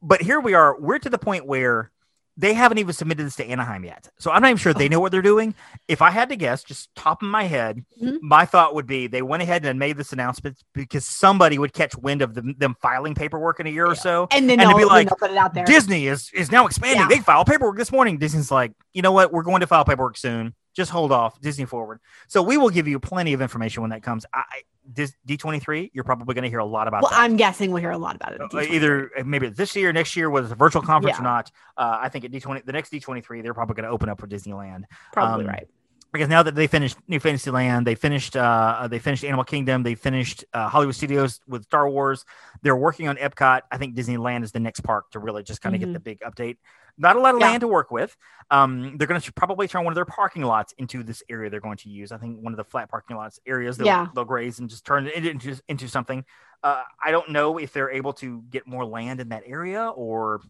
But 0.00 0.22
here 0.22 0.38
we 0.38 0.54
are. 0.54 0.78
We're 0.78 1.00
to 1.00 1.10
the 1.10 1.18
point 1.18 1.46
where 1.46 1.90
they 2.40 2.54
haven't 2.54 2.78
even 2.78 2.92
submitted 2.94 3.26
this 3.26 3.34
to 3.36 3.44
Anaheim 3.44 3.84
yet. 3.84 4.08
So 4.20 4.30
I'm 4.30 4.40
not 4.42 4.48
even 4.48 4.58
sure 4.58 4.72
they 4.72 4.88
know 4.88 5.00
what 5.00 5.10
they're 5.10 5.20
doing. 5.20 5.54
If 5.88 6.00
I 6.00 6.10
had 6.10 6.28
to 6.28 6.36
guess, 6.36 6.62
just 6.62 6.88
top 6.94 7.20
of 7.20 7.28
my 7.28 7.42
head, 7.44 7.84
Mhm. 8.00 8.18
my 8.22 8.46
thought 8.46 8.76
would 8.76 8.86
be 8.86 9.08
they 9.08 9.22
went 9.22 9.42
ahead 9.42 9.66
and 9.66 9.76
made 9.78 9.96
this 9.96 10.12
announcement 10.12 10.56
because 10.72 11.04
somebody 11.04 11.58
would 11.58 11.72
catch 11.72 11.96
wind 11.96 12.22
of 12.22 12.34
them, 12.34 12.54
them 12.56 12.76
filing 12.80 13.14
paperwork 13.16 13.58
in 13.58 13.66
a 13.66 13.70
year 13.70 13.86
or 13.86 13.96
so. 13.96 14.28
And 14.30 14.48
then 14.48 14.60
And 14.60 14.70
they'll, 14.70 14.78
be 14.78 14.84
like, 14.84 15.08
put 15.08 15.32
it 15.32 15.36
out 15.36 15.52
there. 15.52 15.64
Disney 15.64 16.06
is 16.06 16.30
is 16.32 16.52
now 16.52 16.66
expanding. 16.66 17.02
Yeah. 17.02 17.08
They 17.08 17.18
filed 17.18 17.48
paperwork 17.48 17.76
this 17.76 17.90
morning. 17.90 18.18
Disney's 18.18 18.52
like, 18.52 18.72
you 18.94 19.02
know 19.02 19.12
what? 19.12 19.32
We're 19.32 19.42
going 19.42 19.60
to 19.60 19.66
file 19.66 19.84
paperwork 19.84 20.16
soon. 20.16 20.54
Just 20.78 20.92
hold 20.92 21.10
off. 21.10 21.40
Disney 21.40 21.64
forward. 21.64 21.98
So 22.28 22.40
we 22.40 22.56
will 22.56 22.70
give 22.70 22.86
you 22.86 23.00
plenty 23.00 23.32
of 23.32 23.42
information 23.42 23.80
when 23.82 23.90
that 23.90 24.04
comes. 24.04 24.24
I, 24.32 24.38
I- 24.38 24.62
this 24.90 25.12
D23, 25.26 25.90
you're 25.92 26.04
probably 26.04 26.34
going 26.34 26.44
to 26.44 26.48
hear 26.48 26.60
a 26.60 26.64
lot 26.64 26.88
about 26.88 27.02
well, 27.02 27.10
that. 27.10 27.20
I'm 27.20 27.36
guessing 27.36 27.72
we'll 27.72 27.82
hear 27.82 27.90
a 27.90 27.98
lot 27.98 28.14
about 28.16 28.32
it. 28.32 28.40
at 28.40 28.46
Uh, 28.46 28.48
D23. 28.48 28.70
either 28.70 29.10
uh, 29.18 29.24
maybe 29.24 29.48
this 29.50 29.76
year, 29.76 29.92
next 29.92 30.16
year, 30.16 30.30
whether 30.30 30.46
it's 30.46 30.52
a 30.52 30.56
virtual 30.56 30.80
conference 30.80 31.18
or 31.18 31.24
not. 31.24 31.50
Uh, 31.76 31.98
I 32.00 32.08
think 32.08 32.24
at 32.24 32.30
D20, 32.30 32.64
the 32.64 32.72
next 32.72 32.90
D23, 32.92 33.42
they're 33.42 33.52
probably 33.52 33.74
going 33.74 33.84
to 33.84 33.90
open 33.90 34.08
up 34.08 34.18
for 34.18 34.26
Disneyland. 34.28 34.84
probably 35.12 35.44
um, 35.44 35.50
right. 35.50 35.68
Because 36.12 36.28
now 36.28 36.42
that 36.42 36.54
they 36.54 36.66
finished 36.66 36.96
New 37.08 37.20
Fantasyland, 37.20 37.86
they 37.86 37.94
finished 37.94 38.36
uh 38.36 38.88
they 38.90 38.98
finished 38.98 39.24
Animal 39.24 39.44
Kingdom, 39.44 39.82
they 39.82 39.94
finished 39.94 40.44
uh, 40.54 40.68
Hollywood 40.68 40.94
Studios 40.94 41.40
with 41.46 41.64
Star 41.64 41.88
Wars. 41.88 42.24
They're 42.62 42.76
working 42.76 43.08
on 43.08 43.16
Epcot. 43.16 43.62
I 43.70 43.78
think 43.78 43.94
Disneyland 43.96 44.44
is 44.44 44.52
the 44.52 44.60
next 44.60 44.80
park 44.80 45.10
to 45.12 45.18
really 45.18 45.42
just 45.42 45.60
kind 45.60 45.74
of 45.74 45.80
Mhm. 45.80 45.84
get 45.86 45.92
the 45.92 46.00
big 46.00 46.20
update. 46.20 46.56
Not 47.00 47.14
a 47.14 47.20
lot 47.20 47.34
of 47.34 47.40
Yeah. 47.40 47.48
land 47.50 47.60
to 47.60 47.68
work 47.68 47.90
with. 47.92 48.16
Um, 48.50 48.96
they're 48.96 49.06
going 49.06 49.20
to 49.20 49.32
probably 49.32 49.68
turn 49.68 49.84
one 49.84 49.92
of 49.92 49.94
their 49.94 50.04
parking 50.04 50.42
lots 50.42 50.72
into 50.78 51.02
this 51.04 51.22
area 51.28 51.48
they're 51.48 51.60
going 51.60 51.76
to 51.78 51.88
use. 51.88 52.10
I 52.10 52.18
think 52.18 52.40
one 52.42 52.52
of 52.52 52.56
the 52.56 52.64
flat 52.64 52.90
parking 52.90 53.16
lots 53.16 53.38
areas 53.46 53.76
they'll, 53.76 53.86
Yeah. 53.86 54.08
they'll 54.14 54.24
graze 54.24 54.58
and 54.58 54.68
just 54.68 54.84
turn 54.84 55.06
it 55.06 55.24
into 55.24 55.60
into 55.68 55.86
something. 55.88 56.24
Uh, 56.64 56.82
I 57.04 57.12
don't 57.12 57.30
know 57.30 57.58
if 57.58 57.72
they're 57.72 57.90
able 57.90 58.12
to 58.14 58.42
get 58.50 58.66
more 58.66 58.84
land 58.84 59.20
in 59.20 59.28
that 59.28 59.44
area 59.46 59.88
or 59.90 60.40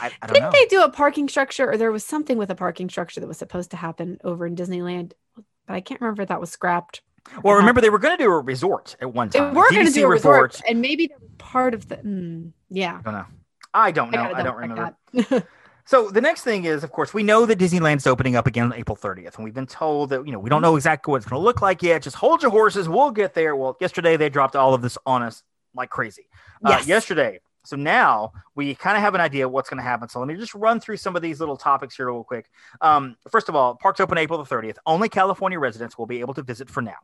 I, 0.00 0.12
I 0.22 0.26
don't 0.26 0.34
Didn't 0.34 0.42
know. 0.44 0.50
they 0.52 0.66
do 0.66 0.82
a 0.82 0.90
parking 0.90 1.28
structure, 1.28 1.70
or 1.70 1.76
there 1.76 1.92
was 1.92 2.04
something 2.04 2.38
with 2.38 2.50
a 2.50 2.54
parking 2.54 2.88
structure 2.88 3.20
that 3.20 3.26
was 3.26 3.38
supposed 3.38 3.70
to 3.72 3.76
happen 3.76 4.18
over 4.24 4.46
in 4.46 4.56
Disneyland? 4.56 5.12
But 5.34 5.74
I 5.74 5.80
can't 5.80 6.00
remember 6.00 6.22
if 6.22 6.28
that 6.28 6.40
was 6.40 6.50
scrapped. 6.50 7.02
Well, 7.42 7.56
remember 7.56 7.80
they 7.80 7.90
were 7.90 7.98
going 7.98 8.16
to 8.16 8.22
do 8.22 8.30
a 8.30 8.40
resort 8.40 8.96
at 9.00 9.12
one 9.12 9.30
time. 9.30 9.52
They 9.52 9.60
were 9.60 9.70
going 9.70 9.86
to 9.86 9.92
do 9.92 10.06
a 10.06 10.08
resort, 10.08 10.60
and 10.68 10.80
maybe 10.80 11.08
that 11.08 11.20
was 11.20 11.30
part 11.38 11.74
of 11.74 11.88
the. 11.88 11.96
mm, 11.96 12.52
yeah, 12.70 12.98
I 12.98 13.02
don't 13.02 13.14
know. 13.14 13.26
I 13.74 13.90
don't 13.90 14.10
know. 14.10 14.18
gotta 14.18 14.36
I, 14.36 14.42
don't 14.42 14.56
remember. 14.56 15.48
So 15.88 16.10
the 16.10 16.20
next 16.20 16.42
thing 16.42 16.64
is, 16.64 16.82
of 16.82 16.90
course, 16.90 17.14
we 17.14 17.22
know 17.22 17.46
that 17.46 17.60
Disneyland's 17.60 18.08
opening 18.08 18.34
up 18.34 18.48
again 18.48 18.64
on 18.64 18.72
April 18.72 18.96
30th, 18.96 19.36
and 19.36 19.44
we've 19.44 19.54
been 19.54 19.68
told 19.68 20.10
that 20.10 20.26
you 20.26 20.32
know 20.32 20.40
we 20.40 20.50
don't 20.50 20.60
know 20.60 20.74
exactly 20.74 21.12
what 21.12 21.18
it's 21.18 21.26
going 21.26 21.40
to 21.40 21.44
look 21.44 21.62
like 21.62 21.80
yet. 21.80 22.02
Just 22.02 22.16
hold 22.16 22.42
your 22.42 22.50
horses. 22.50 22.88
We'll 22.88 23.12
get 23.12 23.34
there. 23.34 23.54
Well, 23.54 23.76
yesterday 23.80 24.16
they 24.16 24.28
dropped 24.28 24.56
all 24.56 24.74
of 24.74 24.82
this 24.82 24.98
on 25.06 25.22
us 25.22 25.44
like 25.76 25.88
crazy. 25.90 26.26
Uh, 26.64 26.82
yesterday. 26.84 27.40
So 27.66 27.76
now 27.76 28.32
we 28.54 28.74
kind 28.74 28.96
of 28.96 29.02
have 29.02 29.14
an 29.14 29.20
idea 29.20 29.46
of 29.46 29.52
what's 29.52 29.68
going 29.68 29.78
to 29.78 29.82
happen. 29.84 30.08
So 30.08 30.18
let 30.20 30.28
me 30.28 30.34
just 30.36 30.54
run 30.54 30.80
through 30.80 30.96
some 30.98 31.16
of 31.16 31.22
these 31.22 31.40
little 31.40 31.56
topics 31.56 31.96
here 31.96 32.06
real 32.06 32.24
quick. 32.24 32.48
Um, 32.80 33.16
first 33.30 33.48
of 33.48 33.54
all, 33.56 33.74
parks 33.74 34.00
open 34.00 34.18
April 34.18 34.42
the 34.42 34.54
30th. 34.54 34.76
Only 34.86 35.08
California 35.08 35.58
residents 35.58 35.98
will 35.98 36.06
be 36.06 36.20
able 36.20 36.34
to 36.34 36.42
visit 36.42 36.70
for 36.70 36.80
now. 36.82 36.96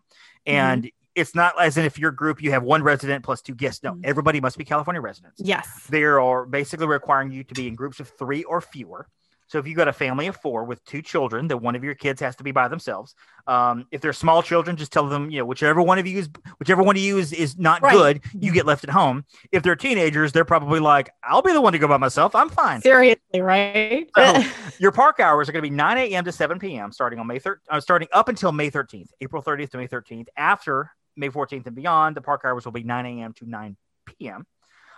And 0.47 0.91
it's 1.15 1.35
not 1.35 1.61
as 1.61 1.77
in 1.77 1.85
if 1.85 1.99
your 1.99 2.11
group 2.11 2.43
you 2.43 2.53
have 2.53 2.63
one 2.63 2.83
resident 2.83 3.23
plus 3.25 3.43
two 3.43 3.55
guests. 3.55 3.83
No, 3.83 3.93
Mhm. 3.93 4.01
everybody 4.05 4.41
must 4.41 4.57
be 4.57 4.65
California 4.65 5.01
residents. 5.01 5.41
yes. 5.45 5.87
They 5.91 6.05
are 6.05 6.47
basically 6.47 6.87
requiring 6.87 7.31
you 7.33 7.45
to 7.45 7.55
be 7.55 7.69
in 7.69 7.75
groups 7.75 8.01
of 8.01 8.09
three 8.09 8.45
or 8.45 8.61
fewer. 8.61 9.09
So 9.53 9.59
if 9.59 9.67
you've 9.67 9.77
got 9.77 9.87
a 9.87 9.93
family 9.93 10.29
of 10.29 10.37
four 10.37 10.65
with 10.65 10.83
two 10.87 11.03
children, 11.03 11.47
that 11.49 11.59
one 11.59 11.77
of 11.77 11.85
your 11.85 11.95
kids 11.95 12.23
has 12.23 12.35
to 12.37 12.43
be 12.43 12.53
by 12.53 12.69
themselves. 12.69 13.15
Um, 13.47 13.87
if 13.91 14.01
they're 14.01 14.15
small 14.15 14.43
children, 14.43 14.77
just 14.77 14.93
tell 14.93 15.07
them, 15.07 15.31
you 15.31 15.41
know, 15.41 15.45
whichever 15.45 15.83
one 15.83 15.99
of 15.99 16.07
you 16.07 16.21
is 16.21 16.31
whichever 16.59 16.83
one 16.83 16.97
of 16.97 17.03
you 17.03 17.19
is, 17.19 17.35
is 17.35 17.59
not 17.59 17.83
Right. 17.83 17.93
good, 17.93 18.23
you 18.33 18.51
get 18.51 18.65
left 18.65 18.83
at 18.83 18.89
home. 18.89 19.27
If 19.53 19.63
they're 19.63 19.77
teenagers, 19.77 20.33
they're 20.33 20.47
probably 20.47 20.81
like, 20.81 21.11
I'll 21.23 21.43
be 21.43 21.53
the 21.53 21.61
one 21.61 21.75
to 21.75 21.79
go 21.79 21.87
by 21.87 21.99
myself. 21.99 22.35
I'm 22.35 22.49
fine. 22.49 22.81
Seriously, 22.81 23.43
right? 23.43 24.09
So, 24.17 24.43
your 24.79 24.91
park 24.91 25.21
hours 25.21 25.51
are 25.51 25.53
going 25.53 25.63
to 25.63 25.69
be 25.69 25.77
9 25.77 25.99
a.m. 25.99 26.25
to 26.25 26.33
7 26.33 26.59
p.m. 26.59 26.91
starting 26.91 27.19
on 27.19 27.27
May 27.27 27.39
3rd, 27.39 27.57
uh, 27.69 27.79
starting 27.79 28.09
up 28.11 28.31
until 28.31 28.53
May 28.53 28.71
13th, 28.71 29.11
April 29.21 29.43
30th 29.43 29.69
to 29.73 29.77
May 29.77 29.87
13th. 29.87 30.29
After 30.35 30.91
May 31.15 31.29
14th 31.29 31.67
and 31.67 31.77
beyond, 31.77 32.17
the 32.17 32.23
park 32.23 32.41
hours 32.47 32.65
will 32.65 32.73
be 32.73 32.85
9 32.85 33.05
a.m. 33.05 33.35
to 33.35 33.45
9 33.47 33.77
p.m. 34.07 34.47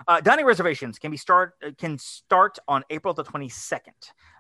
Uh, 0.07 0.21
dining 0.21 0.45
reservations 0.45 0.99
can 0.99 1.11
be 1.11 1.17
start 1.17 1.55
uh, 1.67 1.71
can 1.79 1.99
start 1.99 2.59
on 2.69 2.85
April 2.91 3.15
the 3.15 3.25
22nd. 3.25 3.81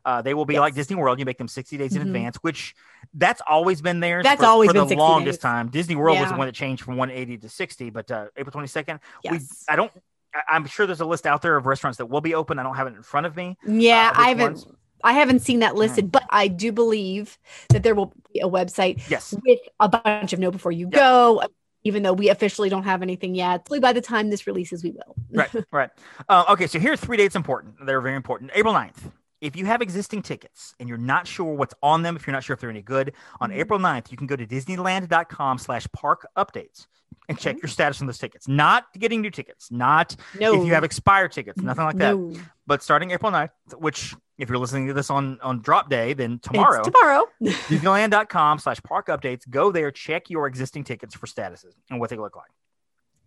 Uh, 0.04 0.20
they 0.22 0.34
will 0.34 0.44
be 0.44 0.54
Yes. 0.54 0.60
like 0.60 0.74
Disney 0.74 0.96
World. 0.96 1.18
You 1.18 1.24
make 1.24 1.38
them 1.38 1.48
60 1.48 1.76
days 1.78 1.96
in 1.96 2.02
Mhm. 2.02 2.06
advance, 2.06 2.36
which 2.42 2.74
that's 3.14 3.40
always 3.48 3.80
been 3.80 4.00
there. 4.00 4.22
That's 4.22 4.40
for, 4.40 4.46
always 4.46 4.68
for 4.68 4.74
been 4.74 4.82
the 4.82 4.88
60 4.88 4.98
longest 5.00 5.38
days. 5.38 5.42
time. 5.42 5.68
Disney 5.68 5.96
World 5.96 6.20
was 6.20 6.30
the 6.30 6.36
one 6.36 6.46
that 6.46 6.54
changed 6.54 6.82
from 6.84 6.96
180 6.96 7.38
to 7.38 7.48
60, 7.48 7.90
but 7.90 8.10
uh, 8.10 8.26
April 8.36 8.52
22nd. 8.52 9.00
We, 9.30 9.38
yes. 9.38 9.64
I 9.68 9.76
don't. 9.76 9.90
I- 10.34 10.42
I'm 10.56 10.66
sure 10.66 10.86
there's 10.86 11.00
a 11.00 11.06
list 11.06 11.26
out 11.26 11.42
there 11.42 11.56
of 11.56 11.64
restaurants 11.66 11.96
that 11.98 12.06
will 12.06 12.20
be 12.20 12.34
open. 12.34 12.58
I 12.58 12.62
don't 12.62 12.74
have 12.76 12.86
it 12.86 12.94
in 12.94 13.02
front 13.02 13.24
of 13.26 13.34
me. 13.36 13.56
yeah, 13.66 14.12
uh, 14.14 14.20
I 14.20 14.28
haven't. 14.28 14.44
ones? 14.54 14.66
I 15.02 15.12
haven't 15.12 15.40
seen 15.40 15.60
that 15.60 15.74
listed, 15.74 16.10
but 16.10 16.24
I 16.30 16.48
do 16.48 16.72
believe 16.72 17.38
that 17.68 17.82
there 17.82 17.94
will 17.94 18.12
be 18.32 18.40
a 18.40 18.48
website 18.48 19.08
Yes. 19.10 19.34
with 19.44 19.60
a 19.78 19.86
bunch 19.88 20.32
of 20.32 20.38
know 20.38 20.50
before 20.50 20.72
you 20.72 20.88
Yeah. 20.90 20.98
go. 20.98 21.42
Even 21.84 22.02
though 22.02 22.12
we 22.12 22.30
officially 22.30 22.68
don't 22.68 22.84
have 22.84 23.02
anything 23.02 23.34
yet, 23.34 23.60
Hopefully 23.60 23.80
by 23.80 23.92
the 23.92 24.00
time 24.00 24.30
this 24.30 24.46
releases, 24.46 24.82
we 24.82 24.90
will. 24.90 25.14
right, 25.32 25.50
right. 25.70 25.90
Uh, 26.28 26.44
okay, 26.48 26.66
so 26.66 26.78
here 26.78 26.92
are 26.94 26.96
three 26.96 27.16
dates 27.16 27.36
important. 27.36 27.74
They're 27.84 28.00
very 28.00 28.16
important. 28.16 28.50
April 28.54 28.74
9th. 28.74 29.10
If 29.44 29.56
you 29.56 29.66
have 29.66 29.82
existing 29.82 30.22
tickets 30.22 30.74
and 30.80 30.88
you're 30.88 30.96
not 30.98 31.26
sure 31.26 31.54
what's 31.54 31.74
on 31.82 32.02
them, 32.02 32.16
if 32.16 32.26
you're 32.26 32.32
not 32.32 32.42
sure 32.44 32.54
if 32.54 32.60
they're 32.60 32.70
any 32.70 32.80
good, 32.82 33.12
on 33.40 33.50
Mhm. 33.50 33.56
April 33.56 33.78
9th, 33.78 34.10
you 34.10 34.16
can 34.16 34.26
go 34.26 34.36
to 34.36 34.46
disneyland.com 34.46 35.58
slash 35.58 35.86
park 35.92 36.26
updates 36.36 36.86
and 37.28 37.38
check 37.38 37.60
your 37.62 37.68
status 37.68 38.00
on 38.00 38.06
those 38.06 38.18
tickets. 38.18 38.48
Not 38.48 38.86
getting 38.98 39.20
new 39.20 39.30
tickets, 39.30 39.70
not 39.70 40.16
No, 40.40 40.54
if 40.60 40.66
you 40.66 40.72
have 40.74 40.82
expired 40.84 41.32
tickets, 41.32 41.60
nothing 41.60 41.84
like 41.84 41.96
that. 41.96 42.16
no. 42.16 42.32
But 42.66 42.82
starting 42.82 43.10
April 43.10 43.30
9th, 43.32 43.50
which 43.78 44.14
if 44.38 44.48
you're 44.48 44.58
listening 44.58 44.86
to 44.88 44.94
this 44.94 45.10
on, 45.10 45.38
on 45.42 45.60
drop 45.60 45.88
day, 45.90 46.12
then 46.14 46.38
tomorrow, 46.40 46.80
It's 46.80 46.88
tomorrow. 46.88 47.24
disneyland.com 47.42 48.58
slash 48.58 48.82
park 48.82 49.06
updates 49.08 49.48
go 49.48 49.70
there 49.72 49.90
check 49.90 50.30
your 50.30 50.46
existing 50.46 50.84
tickets 50.84 51.14
for 51.14 51.26
statuses 51.26 51.74
and 51.90 52.00
what 52.00 52.10
they 52.10 52.16
look 52.16 52.34
like 52.36 52.50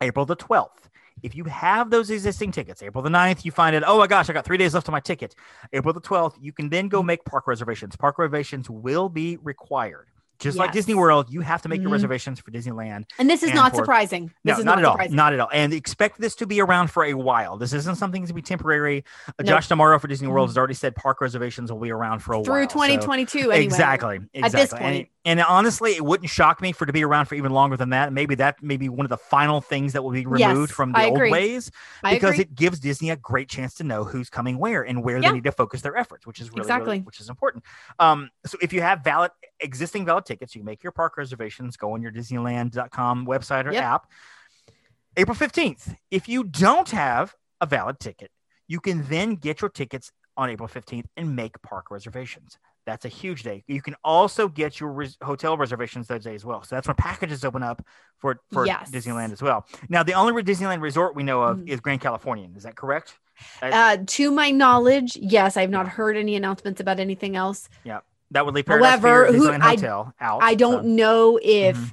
april 0.01 0.25
the 0.25 0.35
12th 0.35 0.89
if 1.23 1.35
you 1.35 1.43
have 1.45 1.89
those 1.89 2.09
existing 2.09 2.51
tickets 2.51 2.81
april 2.81 3.01
the 3.01 3.09
9th 3.09 3.45
you 3.45 3.51
find 3.51 3.75
it 3.75 3.83
oh 3.85 3.97
my 3.97 4.07
gosh 4.07 4.29
i 4.29 4.33
got 4.33 4.45
three 4.45 4.57
days 4.57 4.73
left 4.73 4.87
on 4.87 4.93
my 4.93 4.99
ticket. 4.99 5.35
April 5.73 5.93
the 5.93 6.01
12th 6.01 6.35
you 6.39 6.51
can 6.51 6.69
then 6.69 6.87
go 6.87 6.99
mm-hmm. 6.99 7.07
make 7.07 7.25
park 7.25 7.47
reservations. 7.47 7.95
Park 7.95 8.17
reservations 8.17 8.69
will 8.69 9.09
be 9.09 9.37
required 9.37 10.07
just 10.39 10.57
like 10.57 10.71
disney 10.71 10.93
world 10.93 11.29
you 11.31 11.41
have 11.41 11.61
to 11.61 11.69
make 11.69 11.81
your 11.81 11.89
Mhm. 11.89 11.93
reservations 11.93 12.39
for 12.39 12.51
disneyland 12.51 13.05
And 13.19 13.29
this 13.29 13.43
is 13.43 13.49
And 13.49 13.55
not 13.55 13.71
for- 13.71 13.77
surprising. 13.77 14.31
no, 14.43 14.51
This 14.53 14.59
is 14.59 14.65
not, 14.65 14.77
at 14.79 14.85
all. 14.85 14.97
Not 15.09 15.33
at 15.33 15.39
all. 15.39 15.49
And 15.51 15.73
expect 15.73 16.19
this 16.19 16.35
to 16.35 16.45
be 16.47 16.61
around 16.61 16.91
for 16.91 17.03
a 17.03 17.13
while. 17.13 17.57
This 17.57 17.73
isn't 17.73 17.95
something 17.95 18.25
to 18.25 18.33
be 18.33 18.41
temporary. 18.41 19.03
Uh. 19.39 19.43
Josh 19.43 19.67
D'Amaro 19.67 19.99
for 19.99 20.07
Disney 20.07 20.27
World 20.27 20.47
Mhm. 20.47 20.51
has 20.51 20.57
already 20.57 20.73
said 20.73 20.95
park 20.95 21.21
reservations 21.21 21.71
will 21.71 21.79
be 21.79 21.91
around 21.91 22.19
for 22.19 22.33
a 22.33 22.43
through 22.43 22.53
while. 22.53 22.67
Through 22.67 22.67
2022 22.67 23.51
anyway. 23.51 23.63
Exactly. 23.63 24.15
Exactly. 24.33 24.41
At 24.43 24.51
this 24.51 24.71
And, 24.73 24.81
point. 24.81 25.09
and 25.25 25.41
honestly, 25.41 25.91
it 25.95 26.03
wouldn't 26.05 26.29
shock 26.29 26.61
me 26.61 26.71
for 26.71 26.83
it 26.85 26.87
to 26.87 26.93
be 26.93 27.03
around 27.03 27.25
for 27.25 27.35
even 27.35 27.51
longer 27.51 27.77
than 27.77 27.89
that. 27.91 28.13
Maybe 28.13 28.35
that 28.35 28.61
may 28.61 28.77
be 28.77 28.89
one 28.89 29.05
of 29.05 29.09
the 29.09 29.17
final 29.17 29.61
things 29.61 29.93
that 29.93 30.03
will 30.03 30.11
be 30.11 30.25
removed 30.25 30.69
Yes, 30.69 30.71
from 30.71 30.91
the 30.91 31.05
old 31.05 31.19
ways 31.19 31.71
because 32.03 32.39
it 32.39 32.53
gives 32.55 32.79
Disney 32.79 33.09
a 33.09 33.15
great 33.15 33.49
chance 33.49 33.73
to 33.75 33.83
know 33.83 34.03
who's 34.03 34.29
coming 34.29 34.57
where 34.59 34.83
and 34.83 35.03
where 35.03 35.17
Yeah. 35.17 35.29
they 35.29 35.35
need 35.35 35.43
to 35.45 35.51
focus 35.51 35.81
their 35.81 35.97
efforts, 35.97 36.25
which 36.27 36.39
is 36.39 36.49
really, 36.49 36.61
really- 36.61 36.67
Exactly. 36.73 36.99
which 37.01 37.19
is 37.19 37.29
important. 37.29 37.63
Um, 37.99 38.29
so 38.45 38.57
if 38.61 38.71
you 38.73 38.81
have 38.81 39.03
valid 39.03 39.31
existing 39.59 40.05
valid 40.05 40.25
tickets, 40.25 40.55
you 40.55 40.63
make 40.63 40.83
your 40.83 40.91
park 40.91 41.17
reservations, 41.17 41.77
go 41.77 41.93
on 41.93 42.01
your 42.01 42.11
Disneyland.com 42.11 43.25
website 43.25 43.65
or 43.65 43.73
Yep. 43.73 43.83
app. 43.83 44.11
April 45.15 45.35
15th. 45.35 45.95
If 46.11 46.29
you 46.29 46.43
don't 46.43 46.89
have 46.91 47.33
a 47.59 47.65
valid 47.65 47.99
ticket, 47.99 48.31
you 48.67 48.79
can 48.79 49.03
then 49.07 49.35
get 49.35 49.61
your 49.61 49.69
tickets 49.69 50.11
on 50.35 50.49
April 50.49 50.67
15th 50.67 51.05
and 51.17 51.35
make 51.35 51.59
park 51.63 51.89
reservations. 51.89 52.57
That's 52.85 53.03
a 53.03 53.09
huge 53.09 53.43
day. 53.43 53.63
You 53.67 53.81
can 53.81 53.95
also 54.03 54.47
get 54.47 54.79
your 54.79 54.91
res- 54.91 55.17
hotel 55.21 55.57
reservations 55.57 56.07
that 56.07 56.21
day 56.21 56.35
as 56.35 56.45
well. 56.45 56.63
So 56.63 56.75
that's 56.75 56.87
when 56.87 56.95
packages 56.95 57.43
open 57.43 57.63
up 57.63 57.81
for, 58.19 58.39
for 58.53 58.65
Yes. 58.65 58.91
Disneyland 58.91 59.33
as 59.33 59.41
well. 59.41 59.65
Now, 59.89 60.03
the 60.03 60.13
only 60.13 60.41
Disneyland 60.43 60.81
resort 60.81 61.15
we 61.15 61.23
know 61.23 61.41
of 61.41 61.57
Mhm. 61.57 61.67
is 61.67 61.79
Grand 61.81 61.99
Californian. 61.99 62.55
Is 62.55 62.63
that 62.63 62.75
correct? 62.77 63.17
Uh, 63.61 63.97
to 64.05 64.31
my 64.31 64.51
knowledge, 64.51 65.17
yes, 65.17 65.57
I've 65.57 65.69
not 65.69 65.87
heard 65.87 66.15
any 66.15 66.35
announcements 66.35 66.79
about 66.79 66.99
anything 66.99 67.35
else. 67.35 67.67
That 68.31 68.45
would 68.45 68.55
leave 68.55 68.65
Paradise 68.65 68.99
However, 68.99 69.31
who- 69.31 69.49
I- 69.51 69.57
Hotel 69.75 70.13
out. 70.19 70.43
I 70.43 70.55
don't 70.55 70.83
so- 70.83 70.87
know 70.89 71.39
if 71.41 71.77
Mhm. 71.77 71.91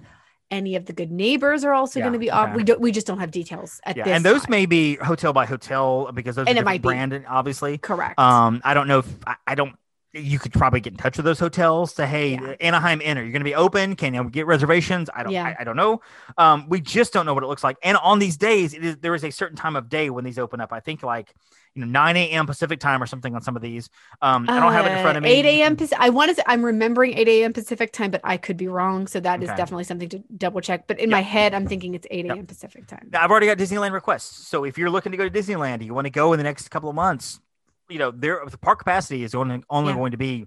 any 0.50 0.74
of 0.76 0.86
the 0.86 0.92
good 0.92 1.10
neighbors 1.12 1.64
are 1.64 1.72
also 1.72 1.98
Yeah, 2.00 2.04
going 2.06 2.12
to 2.14 2.18
be 2.18 2.30
off. 2.30 2.48
okay. 2.48 2.56
We 2.56 2.64
don't. 2.64 2.80
We 2.80 2.90
just 2.92 3.06
don't 3.06 3.18
have 3.18 3.30
details 3.30 3.80
at 3.84 3.96
yeah, 3.96 4.04
this. 4.04 4.12
and 4.12 4.24
those 4.24 4.42
time. 4.42 4.50
may 4.50 4.66
be 4.66 4.96
hotel 4.96 5.32
by 5.32 5.46
hotel 5.46 6.10
because 6.12 6.36
those 6.36 6.46
And 6.48 6.58
are 6.58 6.62
it 6.62 6.64
might 6.64 6.82
be. 6.82 6.88
branded, 6.88 7.24
obviously. 7.28 7.78
correct. 7.78 8.18
Um, 8.18 8.60
I 8.64 8.74
don't 8.74 8.88
know 8.88 8.98
if 8.98 9.06
I, 9.26 9.36
I 9.46 9.54
don't. 9.54 9.74
You 10.16 10.38
could 10.38 10.52
probably 10.52 10.78
get 10.80 10.92
in 10.92 10.96
touch 10.96 11.16
with 11.16 11.26
those 11.26 11.40
hotels 11.40 11.94
to 11.94 12.06
hey 12.06 12.34
Yeah. 12.34 12.54
Anaheim 12.60 13.00
Inn, 13.00 13.18
are 13.18 13.22
you 13.24 13.32
going 13.32 13.40
to 13.40 13.44
be 13.44 13.54
open? 13.56 13.96
Can 13.96 14.14
you 14.14 14.22
get 14.30 14.46
reservations? 14.46 15.10
I 15.12 15.24
don't. 15.24 15.32
Yeah. 15.32 15.44
I, 15.44 15.56
I 15.60 15.64
don't 15.64 15.76
know. 15.76 16.02
Um, 16.38 16.68
we 16.68 16.80
just 16.80 17.12
don't 17.12 17.26
know 17.26 17.34
what 17.34 17.42
it 17.42 17.48
looks 17.48 17.64
like. 17.64 17.76
And 17.82 17.96
on 17.96 18.20
these 18.20 18.36
days, 18.36 18.74
it 18.74 18.84
is 18.84 18.96
there 18.98 19.16
is 19.16 19.24
a 19.24 19.30
certain 19.30 19.56
time 19.56 19.74
of 19.74 19.88
day 19.88 20.10
when 20.10 20.24
these 20.24 20.38
open 20.38 20.60
up. 20.60 20.72
I 20.72 20.78
think 20.78 21.02
like 21.02 21.34
you 21.74 21.84
know 21.84 21.88
9 21.90 22.16
a.m. 22.16 22.46
Pacific 22.46 22.78
time 22.78 23.02
or 23.02 23.06
something 23.06 23.34
on 23.34 23.42
some 23.42 23.56
of 23.56 23.62
these. 23.62 23.90
Um, 24.22 24.48
I 24.48 24.60
don't 24.60 24.72
have 24.72 24.86
it 24.86 24.92
in 24.92 24.98
front 24.98 25.18
of 25.18 25.24
Uh, 25.24 25.26
me. 25.26 25.30
8 25.34 25.46
a.m. 25.46 25.76
Pacific. 25.76 25.98
I 26.00 26.10
want 26.10 26.28
to. 26.28 26.36
say 26.36 26.42
I'm 26.46 26.64
remembering 26.64 27.14
8 27.18 27.26
a.m. 27.28 27.52
Pacific 27.52 27.92
time, 27.92 28.12
but 28.12 28.20
I 28.22 28.36
could 28.36 28.56
be 28.56 28.68
wrong. 28.68 29.08
So 29.08 29.18
that 29.18 29.42
is 29.42 29.48
Okay. 29.48 29.56
definitely 29.56 29.84
something 29.84 30.08
to 30.10 30.22
double 30.36 30.60
check. 30.60 30.86
But 30.86 31.00
in 31.00 31.10
Yep. 31.10 31.16
my 31.16 31.22
head, 31.22 31.54
I'm 31.54 31.66
thinking 31.66 31.94
it's 31.94 32.06
8 32.08 32.24
Yep. 32.26 32.36
a.m. 32.36 32.46
Pacific 32.46 32.86
time. 32.86 33.08
Now, 33.10 33.24
I've 33.24 33.30
already 33.32 33.46
got 33.46 33.58
Disneyland 33.58 33.92
requests. 33.92 34.46
So 34.46 34.64
if 34.64 34.78
you're 34.78 34.90
looking 34.90 35.10
to 35.10 35.18
go 35.18 35.28
to 35.28 35.30
Disneyland, 35.40 35.84
you 35.84 35.92
want 35.92 36.04
to 36.06 36.10
go 36.10 36.32
in 36.32 36.38
the 36.38 36.44
next 36.44 36.68
couple 36.70 36.88
of 36.88 36.94
months, 36.94 37.40
you 37.88 37.98
know, 37.98 38.10
there 38.10 38.42
the 38.48 38.58
park 38.58 38.78
capacity 38.80 39.22
is 39.24 39.34
only 39.34 39.62
only 39.70 39.92
Yeah. 39.92 39.98
going 39.98 40.10
to 40.12 40.16
be 40.16 40.46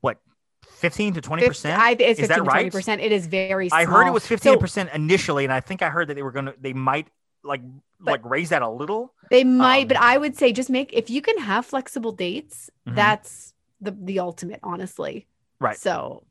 what 0.00 0.18
15 0.62 1.14
to 1.14 1.20
20 1.20 1.42
Fif- 1.42 1.50
percent. 1.50 2.00
Is 2.00 2.28
that 2.28 2.36
to 2.36 2.42
right? 2.42 2.72
20%. 2.72 3.00
It 3.02 3.12
is 3.12 3.26
very 3.26 3.68
small. 3.68 3.80
I 3.80 3.84
heard 3.84 4.06
it 4.06 4.12
was 4.12 4.26
15 4.26 4.54
So 4.54 4.58
percent 4.58 4.90
initially, 4.94 5.44
and 5.44 5.52
I 5.52 5.60
think 5.60 5.82
I 5.82 5.90
heard 5.90 6.08
that 6.08 6.14
they 6.14 6.22
were 6.22 6.32
gonna 6.32 6.54
they 6.60 6.72
might 6.72 7.08
like 7.42 7.62
like 8.00 8.24
raise 8.24 8.48
that 8.48 8.62
a 8.62 8.68
little. 8.68 9.12
they 9.30 9.44
might, 9.44 9.88
but 9.88 9.96
um, 9.98 10.02
I 10.02 10.16
would 10.16 10.36
say 10.36 10.52
just 10.52 10.70
make, 10.70 10.92
if 10.94 11.10
you 11.10 11.20
can 11.20 11.36
have 11.38 11.66
flexible 11.66 12.12
dates, 12.12 12.70
Mhm. 12.88 12.94
that's 12.96 13.52
the, 13.80 13.90
the 13.92 14.20
ultimate, 14.20 14.60
honestly. 14.62 15.26
Right. 15.58 15.76
So 15.76 16.24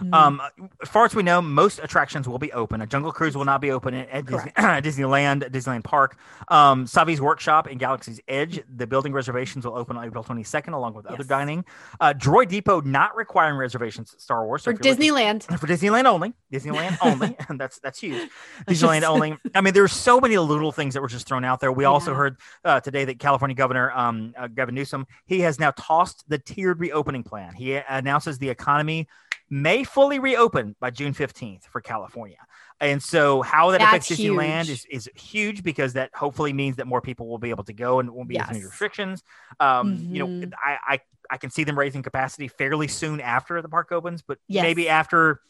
Mhm. 0.00 0.14
Um, 0.14 0.40
as 0.82 0.88
far 0.88 1.04
as 1.04 1.14
we 1.14 1.22
know, 1.22 1.42
most 1.42 1.80
attractions 1.80 2.28
will 2.28 2.38
be 2.38 2.52
open. 2.52 2.80
A 2.80 2.86
Jungle 2.86 3.12
Cruise 3.12 3.36
will 3.36 3.44
not 3.44 3.60
be 3.60 3.70
open 3.70 3.94
at, 3.94 4.08
at 4.10 4.26
Disney, 4.26 4.52
Disneyland, 4.56 5.50
Disneyland 5.50 5.84
Park. 5.84 6.16
Um, 6.48 6.86
Savi's 6.86 7.20
Workshop 7.20 7.66
and 7.66 7.78
Galaxy's 7.80 8.20
Edge, 8.28 8.60
the 8.74 8.86
building 8.86 9.12
reservations 9.12 9.64
will 9.66 9.76
open 9.76 9.96
on 9.96 10.04
April 10.04 10.22
22nd, 10.22 10.72
along 10.72 10.94
with 10.94 11.06
other 11.06 11.24
dining. 11.24 11.64
Uh, 12.00 12.12
Droid 12.16 12.48
Depot 12.48 12.80
not 12.82 13.16
requiring 13.16 13.56
reservations 13.56 14.14
at 14.14 14.20
Star 14.20 14.44
Wars. 14.46 14.62
so 14.62 14.70
for 14.70 14.78
you're 14.82 14.94
looking- 14.94 15.10
Disneyland. 15.14 15.58
for 15.60 15.66
Disneyland 15.66 16.04
only. 16.04 16.32
Disneyland 16.52 16.96
only. 17.02 17.36
and 17.48 17.58
that's 17.60 17.78
that's 17.80 17.98
huge. 18.00 18.30
Disneyland 18.68 19.02
only. 19.02 19.36
I 19.54 19.60
mean, 19.60 19.74
there's 19.74 19.92
so 19.92 20.20
many 20.20 20.38
little 20.38 20.72
things 20.72 20.94
that 20.94 21.00
were 21.00 21.08
just 21.08 21.26
thrown 21.26 21.44
out 21.44 21.60
there. 21.60 21.72
We 21.72 21.84
also 21.84 22.14
heard 22.14 22.36
uh, 22.64 22.80
today 22.80 23.04
that 23.06 23.18
California 23.18 23.54
Governor 23.56 23.90
um, 23.92 24.34
uh, 24.36 24.46
Gavin 24.46 24.74
Newsom 24.74 25.06
he 25.26 25.40
has 25.40 25.58
now 25.58 25.72
tossed 25.72 26.24
the 26.28 26.38
tiered 26.38 26.80
reopening 26.80 27.22
plan. 27.24 27.54
He 27.54 27.74
announces 27.74 28.38
the 28.38 28.48
economy 28.48 29.08
may 29.50 29.84
fully 29.84 30.18
reopen 30.18 30.76
by 30.80 30.90
June 30.90 31.14
15th 31.14 31.64
for 31.64 31.80
California. 31.80 32.36
And 32.80 33.02
so, 33.02 33.42
how 33.42 33.70
that 33.72 33.80
affects 33.82 34.08
That's 34.08 34.20
Disneyland 34.20 34.66
huge. 34.66 34.86
is, 34.90 35.06
is 35.08 35.10
huge 35.20 35.62
because 35.62 35.94
that 35.94 36.10
hopefully 36.14 36.52
means 36.52 36.76
that 36.76 36.86
more 36.86 37.00
people 37.00 37.26
will 37.28 37.38
be 37.38 37.50
able 37.50 37.64
to 37.64 37.72
go 37.72 37.98
and 38.00 38.10
won't 38.10 38.28
be 38.28 38.38
as 38.38 38.46
many 38.48 38.64
restrictions. 38.64 39.22
Um, 39.58 40.06
You 40.10 40.20
know, 40.20 40.26
Mhm. 40.28 40.52
I, 40.64 40.78
I 40.86 41.00
I 41.30 41.36
can 41.36 41.50
see 41.50 41.64
them 41.64 41.78
raising 41.78 42.02
capacity 42.02 42.48
fairly 42.48 42.88
soon 42.88 43.20
after 43.20 43.60
the 43.60 43.68
park 43.68 43.92
opens, 43.92 44.22
but 44.22 44.38
Yes. 44.48 44.62
maybe 44.62 44.88
after. 44.88 45.40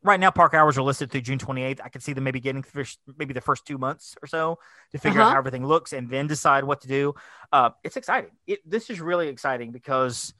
Right 0.00 0.20
now, 0.20 0.30
park 0.30 0.54
hours 0.54 0.78
are 0.78 0.82
listed 0.82 1.10
through 1.10 1.22
June 1.22 1.40
28th. 1.40 1.80
I 1.84 1.88
can 1.88 2.00
see 2.00 2.12
them 2.12 2.22
maybe 2.22 2.38
getting 2.38 2.62
first, 2.62 3.00
maybe 3.18 3.34
the 3.34 3.40
first 3.40 3.66
two 3.66 3.78
months 3.78 4.14
or 4.22 4.28
so 4.28 4.60
to 4.92 4.98
figure 4.98 5.20
out 5.20 5.24
Uh-huh. 5.24 5.32
how 5.32 5.38
everything 5.38 5.66
looks 5.66 5.92
and 5.92 6.08
then 6.08 6.28
decide 6.28 6.62
what 6.62 6.80
to 6.82 6.88
do. 6.88 7.14
Uh, 7.50 7.70
it's 7.82 7.96
exciting. 7.96 8.30
It, 8.46 8.60
this 8.64 8.90
is 8.90 9.00
really 9.00 9.26
exciting 9.26 9.72
because 9.72 10.32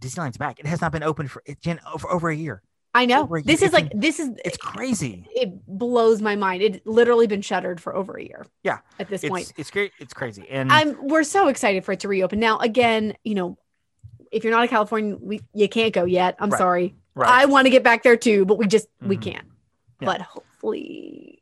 Disneyland's 0.00 0.36
back. 0.36 0.58
It 0.60 0.66
has 0.66 0.80
not 0.80 0.92
been 0.92 1.02
open 1.02 1.28
for, 1.28 1.42
it, 1.46 1.60
Jenn, 1.60 1.80
for 1.98 2.10
over 2.10 2.28
a 2.30 2.34
year. 2.36 2.62
I 2.92 3.06
know. 3.06 3.24
This 3.44 3.60
year. 3.60 3.68
is 3.68 3.72
like 3.72 3.92
this 3.94 4.18
is 4.18 4.30
It's 4.44 4.56
crazy. 4.56 5.24
it 5.30 5.64
blows 5.68 6.20
my 6.20 6.34
mind. 6.34 6.60
It 6.62 6.84
literally 6.86 7.28
been 7.28 7.40
shuttered 7.42 7.80
for 7.80 7.94
over 7.94 8.16
a 8.16 8.22
year. 8.24 8.44
Yeah. 8.64 8.78
At 8.98 9.08
this 9.08 9.22
It's 9.22 9.30
point. 9.30 9.52
it's 9.56 9.70
great. 9.70 9.92
It's 10.00 10.12
crazy. 10.12 10.44
And 10.50 10.72
I'm 10.72 10.96
we're 11.06 11.22
so 11.22 11.46
excited 11.46 11.84
for 11.84 11.92
it 11.92 12.00
to 12.00 12.08
reopen. 12.08 12.40
Now 12.40 12.58
again, 12.58 13.14
you 13.22 13.36
know, 13.36 13.58
if 14.32 14.42
you're 14.42 14.52
not 14.52 14.64
a 14.64 14.68
Californian, 14.68 15.18
we 15.20 15.40
you 15.54 15.68
can't 15.68 15.92
go 15.94 16.04
yet. 16.04 16.34
I'm 16.40 16.50
Right. 16.50 16.58
sorry. 16.58 16.94
right. 17.14 17.30
I 17.30 17.46
want 17.46 17.66
to 17.66 17.70
get 17.70 17.84
back 17.84 18.02
there 18.02 18.16
too, 18.16 18.44
but 18.44 18.58
we 18.58 18.66
just 18.66 18.88
we 19.00 19.16
Mhm. 19.16 19.22
can't. 19.22 19.46
Yeah. 20.00 20.06
But 20.06 20.20
hopefully 20.22 21.39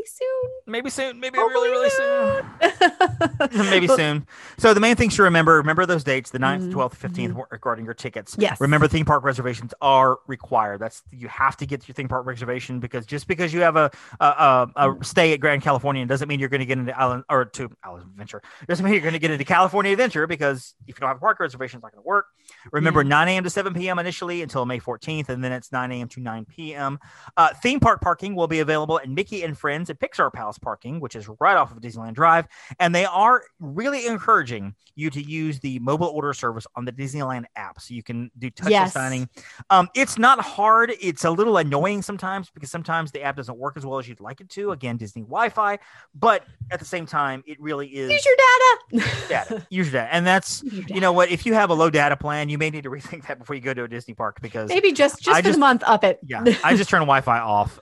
hopefully 0.00 0.04
soon. 0.06 0.50
maybe 0.66 0.90
soon. 0.90 1.20
Maybe 1.20 1.38
Hopefully 1.38 1.68
really, 1.68 1.90
really 1.90 1.90
soon. 1.90 3.70
Maybe 3.70 3.86
But- 3.86 3.96
soon. 3.96 4.26
So 4.58 4.74
the 4.74 4.80
main 4.80 4.96
things 4.96 5.16
to 5.16 5.22
remember, 5.22 5.56
remember 5.56 5.86
those 5.86 6.04
dates, 6.04 6.30
the 6.30 6.38
9th, 6.38 6.68
Mhm, 6.68 6.72
12th, 6.72 6.96
15th, 6.96 7.44
regarding 7.50 7.84
your 7.84 7.94
tickets. 7.94 8.36
Yes. 8.38 8.60
Remember 8.60 8.88
theme 8.88 9.04
park 9.04 9.24
reservations 9.24 9.72
are 9.80 10.18
required. 10.26 10.80
That's 10.80 11.02
you 11.10 11.28
have 11.28 11.56
to 11.58 11.66
get 11.66 11.86
your 11.88 11.94
theme 11.94 12.08
park 12.08 12.26
reservation 12.26 12.80
because 12.80 13.06
just 13.06 13.26
because 13.26 13.52
you 13.52 13.60
have 13.62 13.76
a 13.76 13.90
a, 14.20 14.24
a, 14.24 14.70
a 14.76 14.88
Mm. 14.90 15.04
stay 15.04 15.32
at 15.32 15.40
Grand 15.40 15.62
Californian 15.62 16.08
doesn't 16.08 16.28
mean 16.28 16.40
you're 16.40 16.48
going 16.48 16.60
to 16.60 16.66
get 16.66 16.78
into 16.78 16.98
Island 16.98 17.24
or 17.30 17.44
to 17.46 17.70
Island 17.84 18.04
Adventure. 18.10 18.42
Doesn't 18.68 18.84
mean 18.84 18.94
you're 18.94 19.02
going 19.02 19.12
to 19.12 19.18
get 19.18 19.30
into 19.30 19.44
California 19.44 19.92
Adventure 19.92 20.26
because 20.26 20.74
if 20.86 20.96
you 20.96 21.00
don't 21.00 21.08
have 21.08 21.16
a 21.16 21.20
park 21.20 21.38
reservation, 21.40 21.78
it's 21.78 21.82
not 21.84 21.92
going 21.92 22.02
to 22.02 22.06
work. 22.06 22.26
Remember 22.72 23.04
9 23.04 23.28
a.m. 23.28 23.44
to 23.44 23.50
7 23.50 23.74
p.m. 23.74 23.98
initially 23.98 24.42
until 24.42 24.66
May 24.66 24.80
14th, 24.80 25.28
and 25.28 25.42
then 25.44 25.52
it's 25.52 25.70
9 25.72 25.92
a.m. 25.92 26.08
to 26.08 26.20
9 26.20 26.44
p.m. 26.46 26.98
Uh, 27.36 27.50
theme 27.62 27.80
park 27.80 28.00
parking 28.00 28.34
will 28.34 28.48
be 28.48 28.60
available 28.60 28.98
at 28.98 29.08
Mickey 29.08 29.42
and 29.42 29.56
Friends 29.56 29.89
at 29.90 29.98
Pixar 30.00 30.32
Pals 30.32 30.58
Parking, 30.58 31.00
which 31.00 31.14
is 31.16 31.28
right 31.40 31.56
off 31.56 31.72
of 31.72 31.80
Disneyland 31.80 32.14
Drive. 32.14 32.46
And 32.78 32.94
they 32.94 33.04
are 33.04 33.42
really 33.58 34.06
encouraging 34.06 34.74
you 34.96 35.08
to 35.10 35.22
use 35.22 35.60
the 35.60 35.78
mobile 35.78 36.08
order 36.08 36.32
service 36.34 36.66
on 36.76 36.84
the 36.84 36.92
Disneyland 36.92 37.44
app 37.56 37.80
so 37.80 37.94
you 37.94 38.02
can 38.02 38.30
do 38.38 38.50
touchless 38.50 38.70
Yes. 38.70 38.94
dining. 38.94 39.28
Um, 39.70 39.88
it's 39.94 40.18
not 40.18 40.40
hard. 40.40 40.92
It's 41.00 41.24
a 41.24 41.30
little 41.30 41.56
annoying 41.56 42.02
sometimes 42.02 42.50
because 42.50 42.70
sometimes 42.70 43.10
the 43.12 43.22
app 43.22 43.36
doesn't 43.36 43.56
work 43.56 43.76
as 43.76 43.86
well 43.86 43.98
as 43.98 44.08
you'd 44.08 44.20
like 44.20 44.40
it 44.40 44.48
to. 44.50 44.72
Again, 44.72 44.96
Disney 44.96 45.22
Wi 45.22 45.48
Fi. 45.48 45.78
But 46.14 46.44
at 46.70 46.78
the 46.80 46.84
same 46.84 47.06
time, 47.06 47.42
it 47.46 47.58
really 47.60 47.86
is 47.88 48.10
Use 48.10 48.26
your 48.26 48.36
data. 48.36 49.10
data. 49.28 49.66
Use 49.70 49.86
your 49.92 50.00
data. 50.02 50.12
And 50.14 50.26
that's, 50.26 50.62
you 50.64 51.00
know 51.00 51.12
what? 51.12 51.30
If 51.30 51.46
you 51.46 51.54
have 51.54 51.70
a 51.70 51.74
low 51.74 51.88
data 51.90 52.16
plan, 52.16 52.48
you 52.48 52.58
may 52.58 52.70
need 52.70 52.82
to 52.84 52.90
rethink 52.90 53.26
that 53.28 53.38
before 53.38 53.54
you 53.56 53.62
go 53.62 53.72
to 53.72 53.84
a 53.84 53.88
Disney 53.88 54.14
park 54.14 54.40
because 54.42 54.68
Maybe 54.68 54.92
just 54.92 55.20
just 55.22 55.28
I 55.36 55.40
for 55.40 55.44
just- 55.46 55.56
the 55.56 55.60
month 55.60 55.82
up 55.86 56.04
it. 56.04 56.18
yeah, 56.26 56.44
I 56.64 56.76
just 56.76 56.90
turn 56.90 57.00
Wi-Fi 57.00 57.38
off. 57.38 57.78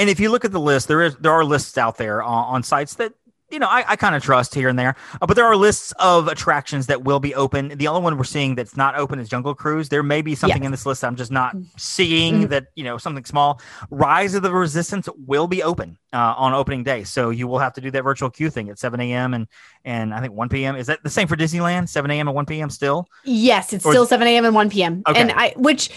And 0.00 0.08
if 0.10 0.18
you 0.18 0.30
look 0.30 0.44
at 0.44 0.52
the 0.52 0.60
list, 0.60 0.88
there 0.88 1.02
is 1.02 1.14
there 1.16 1.32
are 1.32 1.44
lists 1.44 1.76
out 1.78 1.96
there 1.98 2.22
on, 2.22 2.54
on 2.54 2.62
sites 2.62 2.94
that 2.94 3.12
you 3.50 3.58
know 3.58 3.66
I, 3.68 3.84
I 3.86 3.96
kind 3.96 4.14
of 4.14 4.22
trust 4.22 4.54
here 4.54 4.68
and 4.68 4.78
there, 4.78 4.94
uh, 5.20 5.26
but 5.26 5.34
there 5.34 5.44
are 5.44 5.56
lists 5.56 5.92
of 5.98 6.26
attractions 6.28 6.86
that 6.86 7.02
will 7.04 7.20
be 7.20 7.34
open. 7.34 7.76
The 7.76 7.88
only 7.88 8.00
one 8.00 8.16
we're 8.16 8.24
seeing 8.24 8.54
that's 8.54 8.76
not 8.76 8.94
open 8.96 9.18
is 9.18 9.28
Jungle 9.28 9.54
Cruise. 9.54 9.88
There 9.90 10.02
may 10.02 10.22
be 10.22 10.34
something 10.34 10.62
Yes. 10.62 10.66
in 10.66 10.70
this 10.70 10.86
list 10.86 11.04
I'm 11.04 11.16
just 11.16 11.30
not 11.32 11.54
seeing 11.76 12.44
Mhm. 12.44 12.48
that 12.48 12.64
you 12.76 12.84
know 12.84 12.96
something 12.96 13.24
small. 13.26 13.60
Rise 13.90 14.34
of 14.34 14.42
the 14.42 14.52
Resistance 14.52 15.06
will 15.26 15.48
be 15.48 15.62
open 15.62 15.98
uh, 16.14 16.34
on 16.38 16.54
opening 16.54 16.82
day, 16.84 17.04
so 17.04 17.28
you 17.30 17.46
will 17.48 17.58
have 17.58 17.74
to 17.74 17.80
do 17.82 17.90
that 17.90 18.02
virtual 18.04 18.30
queue 18.30 18.50
thing 18.50 18.70
at 18.70 18.78
7 18.78 18.98
a.m. 19.00 19.34
and 19.34 19.48
and 19.84 20.14
I 20.14 20.20
think 20.20 20.32
1 20.32 20.48
p.m. 20.48 20.76
Is 20.76 20.86
that 20.86 21.00
the 21.02 21.10
same 21.10 21.26
for 21.28 21.36
Disneyland? 21.36 21.88
7 21.88 22.10
a.m. 22.10 22.28
and 22.28 22.34
1 22.34 22.46
p.m. 22.46 22.70
Still? 22.70 23.06
Yes, 23.24 23.72
it's 23.74 23.84
Or- 23.84 23.92
still 23.92 24.06
7 24.06 24.26
a.m. 24.28 24.44
and 24.46 24.54
1 24.54 24.70
p.m. 24.70 25.02
Okay. 25.08 25.20
And 25.20 25.32
I, 25.32 25.52
which, 25.56 25.90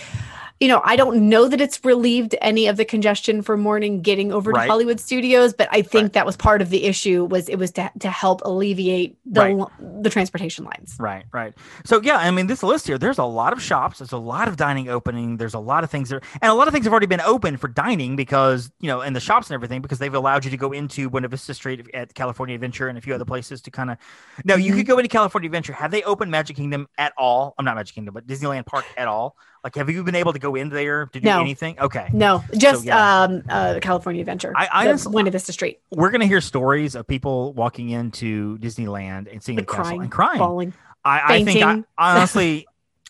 you 0.63 0.69
know, 0.69 0.81
I 0.85 0.95
don't 0.95 1.27
know 1.27 1.49
that 1.49 1.59
it's 1.59 1.83
relieved 1.83 2.35
any 2.41 2.67
of 2.67 2.77
the 2.77 2.85
congestion 2.85 3.41
for 3.41 3.57
morning 3.57 4.01
getting 4.01 4.31
over 4.31 4.51
Right. 4.51 4.63
to 4.63 4.71
Hollywood 4.71 4.97
Studios, 4.97 5.53
but 5.53 5.67
I 5.73 5.81
think 5.81 6.03
Right. 6.03 6.13
that 6.13 6.25
was 6.25 6.37
part 6.37 6.61
of 6.61 6.69
the 6.69 6.85
issue 6.85 7.25
was 7.25 7.49
it 7.49 7.57
was 7.57 7.71
to, 7.71 7.91
to 7.99 8.09
help 8.09 8.39
alleviate 8.45 9.17
the 9.25 9.41
Right. 9.41 9.67
the 10.03 10.09
transportation 10.09 10.63
lines. 10.63 10.95
Right, 10.97 11.25
right. 11.33 11.53
So 11.83 11.99
yeah, 12.01 12.15
I 12.15 12.31
mean, 12.31 12.47
this 12.47 12.63
list 12.63 12.87
here, 12.87 12.97
there's 12.97 13.17
a 13.17 13.25
lot 13.25 13.51
of 13.51 13.61
shops, 13.61 13.99
there's 13.99 14.13
a 14.13 14.17
lot 14.17 14.47
of 14.47 14.55
dining 14.55 14.87
opening, 14.87 15.35
there's 15.35 15.53
a 15.53 15.59
lot 15.59 15.83
of 15.83 15.89
things 15.91 16.07
there, 16.07 16.21
and 16.41 16.49
a 16.49 16.53
lot 16.53 16.69
of 16.69 16.73
things 16.73 16.85
have 16.85 16.93
already 16.93 17.07
been 17.07 17.19
open 17.21 17.57
for 17.57 17.67
dining 17.67 18.15
because 18.15 18.71
you 18.79 18.87
know, 18.87 19.01
and 19.01 19.13
the 19.13 19.19
shops 19.19 19.49
and 19.49 19.55
everything 19.55 19.81
because 19.81 19.99
they've 19.99 20.13
allowed 20.15 20.45
you 20.45 20.51
to 20.51 20.57
go 20.57 20.71
into 20.71 21.09
Buena 21.09 21.27
Vista 21.27 21.53
Street 21.53 21.85
at 21.93 22.13
California 22.13 22.55
Adventure 22.55 22.87
and 22.87 22.97
a 22.97 23.01
few 23.01 23.13
other 23.13 23.25
places 23.25 23.61
to 23.63 23.69
kind 23.69 23.91
of. 23.91 23.97
No, 24.45 24.55
you 24.55 24.71
Mhm. 24.73 24.77
could 24.77 24.85
go 24.87 24.97
into 24.97 25.09
California 25.09 25.47
Adventure. 25.47 25.73
Have 25.73 25.91
they 25.91 26.03
opened 26.03 26.31
Magic 26.31 26.55
Kingdom 26.55 26.87
at 26.97 27.11
all? 27.17 27.53
I'm 27.57 27.65
not 27.65 27.75
Magic 27.75 27.95
Kingdom, 27.95 28.13
but 28.13 28.25
Disneyland 28.25 28.65
Park 28.65 28.85
at 28.95 29.09
all. 29.09 29.35
Like, 29.63 29.75
have 29.75 29.89
you 29.89 30.03
been 30.03 30.15
able 30.15 30.33
to 30.33 30.39
go 30.39 30.55
in 30.55 30.67
there 30.69 31.05
to 31.07 31.19
do 31.21 31.25
No. 31.25 31.39
anything? 31.39 31.79
Okay, 31.79 32.09
No, 32.11 32.43
just 32.57 32.83
yeah. 32.83 33.21
um 33.23 33.43
uh 33.49 33.79
California 33.81 34.19
Adventure. 34.21 34.51
I- 34.55 34.67
I 34.71 34.87
honestly- 34.89 35.11
Buena 35.11 35.31
Vista 35.31 35.53
Street. 35.53 35.79
we're 35.91 36.11
gonna 36.11 36.25
hear 36.25 36.41
stories 36.41 36.95
of 36.95 37.07
people 37.07 37.53
walking 37.53 37.89
into 37.89 38.57
Disneyland 38.59 39.31
and 39.31 39.41
seeing 39.41 39.57
Like 39.57 39.67
the 39.67 39.71
castle 39.73 39.83
crying, 39.85 40.01
and 40.01 40.11
crying. 40.11 40.37
Falling. 40.39 40.73
I, 41.05 41.35
I 41.35 41.43
think 41.45 41.61
I, 41.63 41.83
honestly, 41.97 42.65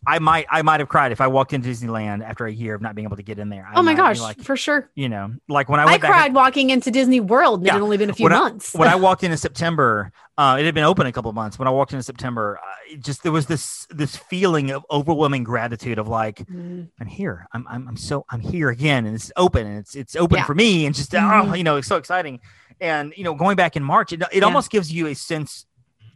I 0.05 0.19
might 0.19 0.45
I 0.49 0.61
might 0.63 0.79
have 0.79 0.89
cried 0.89 1.11
if 1.11 1.21
I 1.21 1.27
walked 1.27 1.53
into 1.53 1.69
Disneyland 1.69 2.23
after 2.23 2.45
a 2.45 2.51
year 2.51 2.75
of 2.75 2.81
not 2.81 2.93
being 2.95 3.05
able 3.05 3.15
to 3.17 3.23
get 3.23 3.39
in 3.39 3.49
there. 3.49 3.65
I 3.69 3.79
Oh 3.79 3.81
my 3.83 3.93
gosh, 3.93 4.19
Like 4.19 4.41
for 4.41 4.57
sure. 4.57 4.89
you 4.95 5.07
know, 5.09 5.33
like 5.47 5.69
when 5.69 5.79
I 5.79 5.85
I, 5.85 5.97
cried 5.97 6.33
walking 6.33 6.69
into 6.71 6.91
Disney 6.91 7.19
World 7.19 7.59
and 7.59 7.67
Yeah. 7.67 7.73
it 7.73 7.75
had 7.75 7.81
only 7.83 7.97
been 7.97 8.09
a 8.09 8.13
few 8.13 8.25
When 8.25 8.33
I- 8.33 8.39
months. 8.39 8.73
when 8.73 8.89
I 8.89 8.95
walked 8.95 9.23
in 9.25 9.31
in 9.31 9.37
September. 9.37 10.11
Uh, 10.35 10.57
it 10.59 10.65
had 10.65 10.73
been 10.73 10.83
open 10.83 11.05
a 11.05 11.11
couple 11.11 11.29
of 11.29 11.35
months. 11.35 11.59
When 11.59 11.67
I 11.67 11.71
walked 11.71 11.91
in 11.93 11.97
in 11.97 12.03
September, 12.03 12.57
uh, 12.59 12.95
just 12.97 13.21
there 13.21 13.31
was 13.31 13.45
this 13.45 13.85
this 13.91 14.15
feeling 14.17 14.71
of 14.71 14.83
overwhelming 14.89 15.43
gratitude 15.43 15.99
of 15.99 16.07
like 16.07 16.39
Mm, 16.47 16.89
I'm 16.99 17.07
here. 17.07 17.45
I'm 17.53 17.67
I'm, 17.69 17.87
I'm 17.87 17.97
so 17.97 18.25
I'm 18.31 18.39
here 18.41 18.69
again, 18.69 19.05
and 19.05 19.13
it's 19.15 19.31
open, 19.37 19.67
and 19.67 19.77
it's 19.77 19.95
it's 19.95 20.15
open 20.15 20.37
Yeah. 20.37 20.45
for 20.45 20.55
me, 20.55 20.85
and 20.87 20.95
just 20.95 21.13
oh, 21.13 21.19
Mhm. 21.19 21.57
you 21.57 21.63
know, 21.63 21.77
it's 21.77 21.87
so 21.87 21.97
exciting. 21.97 22.39
And 22.81 23.13
you 23.15 23.23
know, 23.23 23.35
going 23.35 23.55
back 23.55 23.75
in 23.75 23.83
March, 23.83 24.11
it 24.11 24.21
it 24.31 24.37
Yeah. 24.37 24.43
almost 24.45 24.71
gives 24.71 24.91
you 24.91 25.05
a 25.07 25.13
sense 25.13 25.67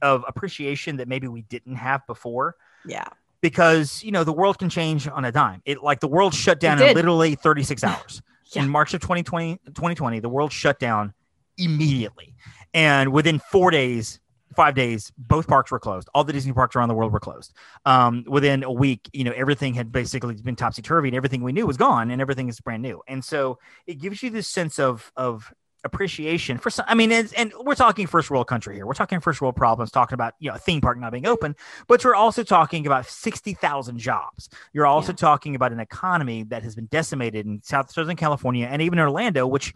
of 0.02 0.26
appreciation 0.28 0.98
that 0.98 1.08
maybe 1.08 1.28
we 1.28 1.44
didn't 1.44 1.76
have 1.76 2.06
before. 2.08 2.56
yeah. 2.86 3.06
Because 3.42 4.04
you 4.04 4.12
know 4.12 4.24
the 4.24 4.34
world 4.34 4.58
can 4.60 4.70
change 4.70 5.08
on 5.08 5.26
a 5.26 5.32
dime. 5.32 5.62
It 5.66 5.84
like 5.84 6.00
the 6.00 6.08
world 6.08 6.34
shut 6.34 6.60
down 6.60 6.82
in 6.82 6.96
literally 6.96 7.36
36 7.36 7.84
hours. 7.84 8.22
Yeah. 8.54 8.64
In 8.64 8.70
March 8.70 8.94
of 8.94 9.02
2020, 9.02 9.58
2020, 9.66 10.20
the 10.22 10.30
world 10.30 10.54
shut 10.54 10.80
down 10.80 11.14
immediately, 11.58 12.34
and 12.74 13.12
within 13.12 13.40
four 13.40 13.72
days, 13.72 14.22
five 14.56 14.74
days, 14.74 15.12
both 15.18 15.48
parks 15.48 15.70
were 15.70 15.80
closed. 15.80 16.10
All 16.14 16.24
the 16.24 16.32
Disney 16.32 16.54
parks 16.54 16.76
around 16.76 16.88
the 16.88 16.96
world 16.96 17.12
were 17.12 17.20
closed. 17.20 17.54
Um, 17.86 18.24
within 18.26 18.64
a 18.64 18.72
week, 18.72 19.10
you 19.12 19.24
know 19.24 19.34
everything 19.36 19.74
had 19.74 19.92
basically 19.92 20.36
been 20.36 20.56
topsy 20.56 20.82
turvy, 20.82 21.10
and 21.10 21.16
everything 21.18 21.44
we 21.44 21.52
knew 21.52 21.68
was 21.68 21.78
gone, 21.78 22.10
and 22.10 22.22
everything 22.22 22.48
is 22.48 22.60
brand 22.62 22.82
new. 22.82 23.02
And 23.08 23.24
so 23.24 23.60
it 23.86 23.96
gives 23.96 24.24
you 24.24 24.30
this 24.30 24.48
sense 24.48 24.80
of 24.80 25.12
of 25.18 25.54
appreciation 25.88 26.58
for 26.60 26.70
some 26.70 26.86
i 26.88 26.94
mean 26.94 27.12
it's, 27.12 27.34
and 27.34 27.52
we're 27.62 27.74
talking 27.76 28.06
first 28.06 28.30
world 28.30 28.46
country 28.48 28.76
here 28.76 28.86
we're 28.86 28.94
talking 28.94 29.20
first 29.20 29.42
world 29.42 29.56
problems 29.56 29.90
talking 29.90 30.14
about 30.14 30.34
you 30.40 30.50
know 30.50 30.56
a 30.56 30.60
theme 30.60 30.80
park 30.82 31.00
not 31.00 31.12
being 31.12 31.26
open 31.26 31.56
but 31.88 32.04
we're 32.06 32.14
also 32.14 32.44
talking 32.44 32.86
about 32.86 33.06
60,000 33.06 33.98
jobs. 33.98 34.50
You're 34.74 34.86
also 34.86 35.12
Yeah. 35.12 35.16
talking 35.18 35.56
about 35.56 35.72
an 35.72 35.80
economy 35.80 36.44
that 36.44 36.64
has 36.64 36.76
been 36.76 36.86
decimated 36.88 37.46
in 37.46 37.62
South 37.64 37.92
Southern 37.92 38.16
California 38.16 38.68
and 38.70 38.82
even 38.82 39.00
Orlando, 39.00 39.48
which 39.48 39.74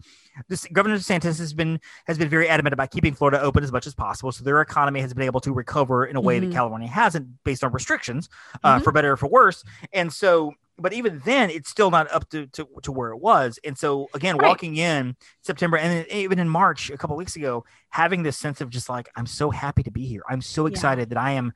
this 0.48 0.66
Governor 0.72 0.96
DeSantis 0.96 1.38
has 1.38 1.52
been 1.52 1.80
has 2.06 2.18
been 2.18 2.28
very 2.28 2.48
adamant 2.48 2.72
about 2.74 2.90
keeping 2.90 3.14
Florida 3.14 3.40
open 3.40 3.64
as 3.64 3.72
much 3.72 3.86
as 3.86 3.94
possible. 3.94 4.30
So 4.32 4.44
their 4.44 4.60
economy 4.60 5.00
has 5.00 5.12
been 5.14 5.24
able 5.24 5.40
to 5.40 5.52
recover 5.52 6.04
in 6.06 6.16
a 6.16 6.20
way 6.20 6.38
Mhm. 6.38 6.46
that 6.46 6.52
California 6.52 6.88
hasn't, 6.88 7.42
based 7.44 7.64
on 7.64 7.72
restrictions, 7.72 8.28
uh, 8.62 8.78
Mhm. 8.78 8.84
for 8.84 8.92
better 8.92 9.12
or 9.12 9.16
for 9.16 9.28
worse. 9.28 9.64
And 9.92 10.12
so, 10.12 10.52
but 10.78 10.92
even 10.92 11.20
then, 11.24 11.50
it's 11.50 11.68
still 11.70 11.90
not 11.90 12.10
up 12.12 12.28
to 12.30 12.46
to, 12.48 12.66
to 12.82 12.92
where 12.92 13.10
it 13.10 13.18
was. 13.18 13.58
And 13.64 13.76
so, 13.78 14.08
again, 14.14 14.38
Right. 14.38 14.40
walking 14.40 14.76
in 14.76 15.16
September 15.42 15.76
and 15.76 15.92
then 15.92 16.16
even 16.16 16.38
in 16.38 16.48
March 16.48 16.90
a 16.90 16.98
couple 16.98 17.16
weeks 17.16 17.36
ago, 17.36 17.64
having 17.90 18.22
this 18.22 18.36
sense 18.38 18.60
of 18.60 18.70
just 18.70 18.88
like 18.88 19.08
I'm 19.16 19.26
so 19.26 19.50
happy 19.50 19.82
to 19.84 19.90
be 19.90 20.06
here. 20.06 20.22
I'm 20.28 20.42
so 20.42 20.66
Yeah. 20.66 20.66
excited 20.66 21.10
that 21.10 21.18
I 21.18 21.32
am 21.32 21.52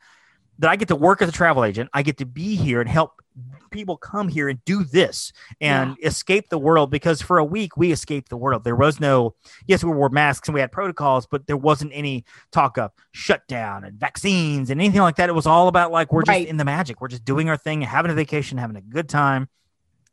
that 0.58 0.70
I 0.70 0.76
get 0.76 0.88
to 0.88 0.96
work 0.96 1.22
as 1.22 1.28
a 1.28 1.32
travel 1.32 1.64
agent. 1.64 1.90
I 1.92 2.02
get 2.02 2.18
to 2.18 2.26
be 2.26 2.56
here 2.56 2.80
and 2.80 2.88
help 2.88 3.12
people 3.70 3.96
come 3.98 4.28
here 4.28 4.48
and 4.48 4.64
do 4.64 4.84
this 4.84 5.32
and 5.60 5.96
escape 6.02 6.48
the 6.48 6.58
world 6.58 6.90
because 6.90 7.20
for 7.20 7.36
a 7.36 7.44
week 7.44 7.76
we 7.76 7.92
escaped 7.92 8.30
the 8.30 8.36
world. 8.36 8.64
There 8.64 8.76
was 8.76 8.98
no, 9.00 9.34
yes, 9.66 9.84
we 9.84 9.90
wore 9.92 10.08
masks 10.08 10.48
and 10.48 10.54
we 10.54 10.60
had 10.60 10.72
protocols, 10.72 11.26
but 11.26 11.46
there 11.46 11.56
wasn't 11.56 11.92
any 11.94 12.24
talk 12.52 12.78
of 12.78 12.92
shutdown 13.12 13.84
and 13.84 13.98
vaccines 14.00 14.70
and 14.70 14.80
anything 14.80 15.02
like 15.02 15.16
that. 15.16 15.28
It 15.28 15.34
was 15.34 15.46
all 15.46 15.68
about 15.68 15.92
like, 15.92 16.12
we're 16.12 16.22
Right. 16.26 16.40
just 16.42 16.48
in 16.50 16.56
the 16.56 16.64
magic. 16.64 17.00
We're 17.00 17.08
just 17.08 17.24
doing 17.26 17.50
our 17.50 17.58
thing, 17.58 17.82
having 17.82 18.11
a 18.11 18.14
vacation, 18.14 18.57
having 18.57 18.76
a 18.76 18.80
good 18.80 19.09
time. 19.09 19.48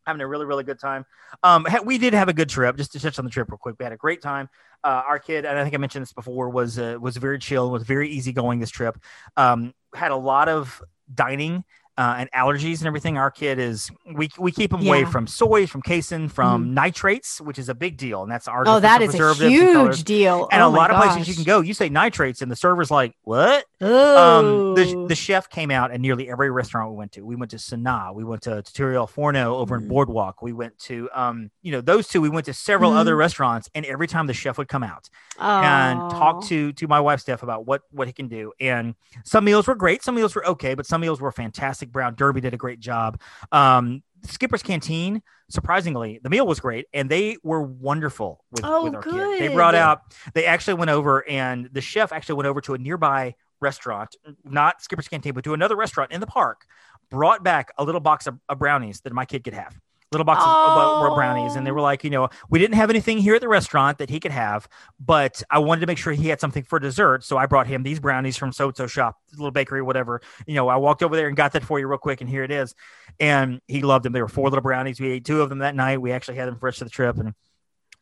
Having 0.05 0.21
a 0.21 0.27
really, 0.27 0.45
really 0.45 0.65
good 0.65 0.79
time. 0.79 1.05
Um, 1.43 1.65
we 1.85 1.97
did 1.97 2.13
have 2.13 2.27
a 2.27 2.33
good 2.33 2.49
trip. 2.49 2.75
Just 2.75 2.91
to 2.91 2.99
touch 2.99 3.17
on 3.19 3.23
the 3.23 3.31
trip 3.31 3.49
real 3.49 3.57
quick, 3.57 3.77
we 3.79 3.85
had 3.85 3.93
a 3.93 3.97
great 3.97 4.21
time. 4.21 4.49
Uh, 4.83 5.01
our 5.07 5.17
kid, 5.17 5.45
and 5.45 5.57
I 5.57 5.63
think 5.63 5.73
I 5.73 5.77
mentioned 5.77 6.01
this 6.01 6.11
before, 6.11 6.49
was 6.49 6.77
uh, 6.77 6.97
was 6.99 7.15
very 7.15 7.39
chill, 7.39 7.71
was 7.71 7.83
very 7.83 8.09
easygoing 8.09 8.59
this 8.59 8.69
trip. 8.69 8.97
Um, 9.37 9.73
had 9.95 10.11
a 10.11 10.15
lot 10.15 10.49
of 10.49 10.81
dining 11.13 11.63
uh, 11.97 12.15
and 12.17 12.31
allergies 12.31 12.79
and 12.79 12.87
everything. 12.87 13.17
Our 13.17 13.29
kid 13.31 13.59
is 13.59 13.91
we 14.15 14.29
we 14.37 14.51
keep 14.51 14.73
him 14.73 14.85
away 14.85 15.05
from 15.05 15.27
soy, 15.27 15.67
from 15.67 15.81
casein, 15.81 16.27
from 16.27 16.73
nitrates, 16.73 17.39
which 17.39 17.59
is 17.59 17.69
a 17.69 17.75
big 17.75 17.97
deal, 17.97 18.23
and 18.23 18.31
that's 18.31 18.47
our 18.47 18.63
Oh, 18.67 18.79
that 18.79 19.01
is 19.01 19.13
a 19.13 19.33
huge 19.35 20.03
deal. 20.03 20.47
And 20.51 20.61
oh 20.61 20.67
a 20.67 20.69
lot 20.69 20.89
of 20.91 20.97
places 20.97 21.27
you 21.27 21.35
can 21.35 21.43
go, 21.43 21.61
you 21.61 21.73
say 21.73 21.89
nitrates, 21.89 22.41
and 22.41 22.51
the 22.51 22.55
server's 22.55 22.89
like, 22.89 23.13
"What?" 23.23 23.65
Oh, 23.81 24.39
Um, 24.39 24.75
the, 24.75 25.05
the 25.07 25.15
chef 25.15 25.49
came 25.49 25.69
out 25.69 25.91
at 25.91 25.99
nearly 25.99 26.29
every 26.29 26.49
restaurant 26.49 26.89
we 26.91 26.97
went 26.97 27.11
to. 27.13 27.21
We 27.25 27.35
went 27.35 27.51
to 27.51 27.57
Sanaa. 27.57 28.13
We 28.15 28.23
went 28.23 28.41
to 28.43 28.61
Trattoria 28.63 28.99
al 28.99 29.07
Forno 29.07 29.55
over 29.57 29.75
in 29.75 29.83
Mm. 29.83 29.89
Boardwalk. 29.89 30.41
We 30.41 30.53
went 30.53 30.79
to, 30.79 31.09
um, 31.13 31.51
you 31.61 31.71
know, 31.71 31.81
those 31.81 32.07
two. 32.07 32.21
We 32.21 32.29
went 32.29 32.45
to 32.45 32.53
several 32.53 32.91
Mhm. 32.91 32.97
other 32.97 33.15
restaurants, 33.15 33.69
and 33.75 33.85
every 33.85 34.07
time 34.07 34.27
the 34.27 34.33
chef 34.33 34.57
would 34.57 34.67
come 34.69 34.83
out 34.83 35.09
and 35.39 35.99
talk 36.11 36.43
to 36.45 36.71
to 36.73 36.87
my 36.87 36.99
wife 36.99 37.19
Steph 37.19 37.43
about 37.43 37.65
what 37.67 37.81
what 37.91 38.07
he 38.07 38.13
can 38.13 38.27
do. 38.27 38.53
And 38.59 38.95
some 39.23 39.43
meals 39.43 39.67
were 39.67 39.75
great, 39.75 40.03
some 40.03 40.15
meals 40.15 40.33
were 40.35 40.45
okay, 40.47 40.73
but 40.73 40.85
some 40.85 41.01
meals 41.01 41.19
were 41.21 41.31
fantastic. 41.31 41.82
Brown 41.91 42.15
Derby 42.15 42.41
did 42.41 42.53
a 42.53 42.57
great 42.57 42.79
job. 42.79 43.19
Um, 43.51 44.03
Skipper's 44.25 44.63
Canteen, 44.63 45.21
surprisingly, 45.49 46.19
the 46.23 46.29
meal 46.29 46.47
was 46.47 46.59
great, 46.59 46.85
and 46.93 47.09
they 47.09 47.37
were 47.43 47.61
wonderful 47.61 48.43
with, 48.51 48.61
Oh, 48.63 48.85
with 48.85 48.95
our 48.95 49.01
kid. 49.01 49.41
They 49.41 49.53
brought 49.53 49.75
out. 49.75 50.01
They 50.33 50.45
actually 50.45 50.75
went 50.75 50.91
over, 50.91 51.27
and 51.27 51.69
the 51.71 51.81
chef 51.81 52.11
actually 52.13 52.35
went 52.35 52.47
over 52.47 52.61
to 52.61 52.73
a 52.73 52.77
nearby 52.77 53.35
restaurant, 53.59 54.15
not 54.43 54.81
Skipper's 54.81 55.07
Canteen, 55.07 55.33
but 55.33 55.43
to 55.43 55.53
another 55.53 55.75
restaurant 55.75 56.11
in 56.11 56.21
the 56.21 56.27
park. 56.27 56.65
Brought 57.09 57.43
back 57.43 57.71
a 57.77 57.83
little 57.83 58.01
box 58.01 58.27
of, 58.27 58.39
of 58.49 58.59
brownies 58.59 59.01
that 59.01 59.13
my 59.13 59.25
kid 59.25 59.43
could 59.43 59.53
have. 59.53 59.77
Little 60.13 60.25
boxes 60.25 60.45
of 60.47 60.77
uh, 60.77 61.01
were 61.01 61.15
brownies, 61.15 61.55
and 61.55 61.65
they 61.65 61.71
Oh. 61.71 61.73
were 61.73 61.81
like, 61.81 62.03
you 62.03 62.09
know, 62.11 62.29
we 62.49 62.59
didn't 62.59 62.75
have 62.75 62.89
anything 62.89 63.17
here 63.17 63.35
at 63.35 63.41
the 63.41 63.47
restaurant 63.47 63.97
that 63.97 64.09
he 64.09 64.19
could 64.19 64.31
have, 64.31 64.67
but 64.99 65.41
I 65.49 65.59
wanted 65.59 65.81
to 65.81 65.87
make 65.87 65.97
sure 65.97 66.13
he 66.13 66.27
had 66.29 66.39
something 66.39 66.63
for 66.63 66.79
dessert. 66.79 67.23
So 67.23 67.37
I 67.37 67.47
brought 67.47 67.65
him 67.67 67.83
these 67.83 67.99
brownies 67.99 68.37
from 68.37 68.51
so 68.53 68.71
so 68.75 68.87
shop, 68.87 69.17
little 69.31 69.51
bakery, 69.51 69.81
whatever. 69.81 70.21
You 70.45 70.53
know, 70.55 70.69
I 70.69 70.77
walked 70.77 71.01
over 71.03 71.15
there 71.15 71.27
and 71.27 71.35
got 71.35 71.53
that 71.53 71.63
for 71.63 71.79
you 71.79 71.87
real 71.87 71.97
quick, 71.97 72.21
and 72.21 72.29
here 72.29 72.43
it 72.43 72.51
is. 72.51 72.75
And 73.19 73.59
he 73.67 73.81
loved 73.81 74.05
them. 74.05 74.13
There 74.13 74.23
were 74.23 74.29
four 74.29 74.49
little 74.49 74.61
brownies. 74.61 74.99
We 75.01 75.09
ate 75.11 75.25
two 75.25 75.41
of 75.41 75.49
them 75.49 75.59
that 75.59 75.75
night. 75.75 75.99
We 75.99 76.11
actually 76.11 76.37
had 76.37 76.47
them 76.47 76.55
for 76.55 76.59
the 76.61 76.65
rest 76.65 76.81
of 76.81 76.87
the 76.87 76.91
trip, 76.91 77.17
and 77.17 77.33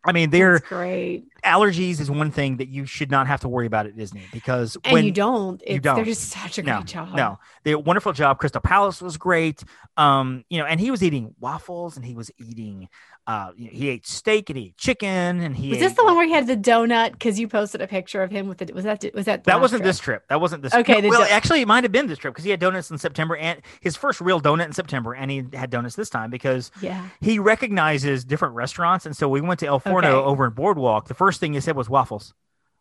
I 0.04 0.14
mean, 0.14 0.32
their 0.32 0.54
That's 0.54 0.68
great. 0.68 1.26
allergies 1.46 2.00
is 2.00 2.10
one 2.10 2.32
thing 2.32 2.58
that 2.58 2.68
you 2.70 2.86
should 2.86 3.12
not 3.12 3.28
have 3.28 3.42
to 3.42 3.48
worry 3.50 3.68
about 3.68 3.86
at 3.86 3.96
Disney 3.96 4.24
because 4.34 4.76
And 4.84 4.94
when 4.94 5.06
you 5.06 5.12
don't. 5.12 5.62
It's, 5.66 5.84
don't. 5.84 5.96
They're 5.96 6.06
just 6.06 6.30
such 6.30 6.58
a 6.58 6.64
no, 6.64 6.78
great 6.78 6.88
job. 6.88 7.16
no, 7.16 7.38
they 7.64 7.76
wonderful 7.76 8.12
job. 8.14 8.40
Crystal 8.40 8.62
Palace 8.62 9.02
was 9.02 9.18
great. 9.18 9.64
Um, 9.98 10.44
you 10.50 10.58
know, 10.58 10.66
and 10.66 10.80
he 10.80 10.90
was 10.90 11.04
eating 11.04 11.36
waffles 11.40 11.98
and 11.98 12.06
he 12.06 12.16
was 12.16 12.32
eating. 12.40 12.90
Uh, 13.28 13.52
he 13.56 13.88
ate 13.90 14.06
steak 14.08 14.50
and 14.50 14.58
he 14.58 14.66
ate 14.66 14.78
chicken 14.78 15.08
and 15.42 15.56
he. 15.56 15.70
Was 15.70 15.80
this 15.80 15.94
the 15.94 16.04
one 16.04 16.16
where 16.16 16.26
he 16.26 16.34
had 16.34 16.48
the 16.48 16.58
donut? 16.58 17.12
Because 17.12 17.40
you 17.40 17.48
posted 17.48 17.80
a 17.80 17.88
picture 17.88 18.24
of 18.24 18.32
him 18.32 18.48
with 18.48 18.62
it. 18.64 18.74
Was 18.74 18.84
that 18.84 19.06
was 19.14 19.26
that 19.26 19.44
That 19.44 19.62
wasn't 19.62 19.82
trip? 19.82 19.90
this 19.90 20.00
trip. 20.00 20.28
That 20.30 20.42
wasn't 20.42 20.64
this. 20.64 20.74
Okay, 20.74 21.02
no, 21.02 21.10
well, 21.10 21.24
do- 21.24 21.30
actually, 21.32 21.62
it 21.62 21.68
might 21.68 21.84
have 21.84 21.92
been 21.92 22.08
this 22.08 22.18
trip 22.18 22.34
because 22.34 22.44
he 22.46 22.50
had 22.50 22.60
donuts 22.60 22.90
in 22.90 22.98
September 22.98 23.38
and 23.38 23.62
his 23.80 23.96
first 23.96 24.22
real 24.22 24.42
donut 24.42 24.66
in 24.66 24.74
September, 24.74 25.14
and 25.14 25.30
he 25.30 25.46
had 25.54 25.70
donuts 25.70 25.96
this 25.96 26.10
time 26.10 26.32
because 26.32 26.72
Yeah. 26.82 27.06
he 27.22 27.38
recognizes 27.38 28.26
different 28.26 28.56
restaurants, 28.56 29.06
and 29.06 29.16
so 29.16 29.30
we 29.30 29.40
went 29.40 29.60
to 29.60 29.68
El 29.68 29.80
Forno 29.80 30.08
Okay. 30.08 30.26
over 30.28 30.46
in 30.48 30.54
Boardwalk. 30.54 31.08
The 31.08 31.14
first 31.14 31.40
thing 31.40 31.54
he 31.54 31.60
said 31.60 31.76
was 31.76 31.88
waffles, 31.90 32.34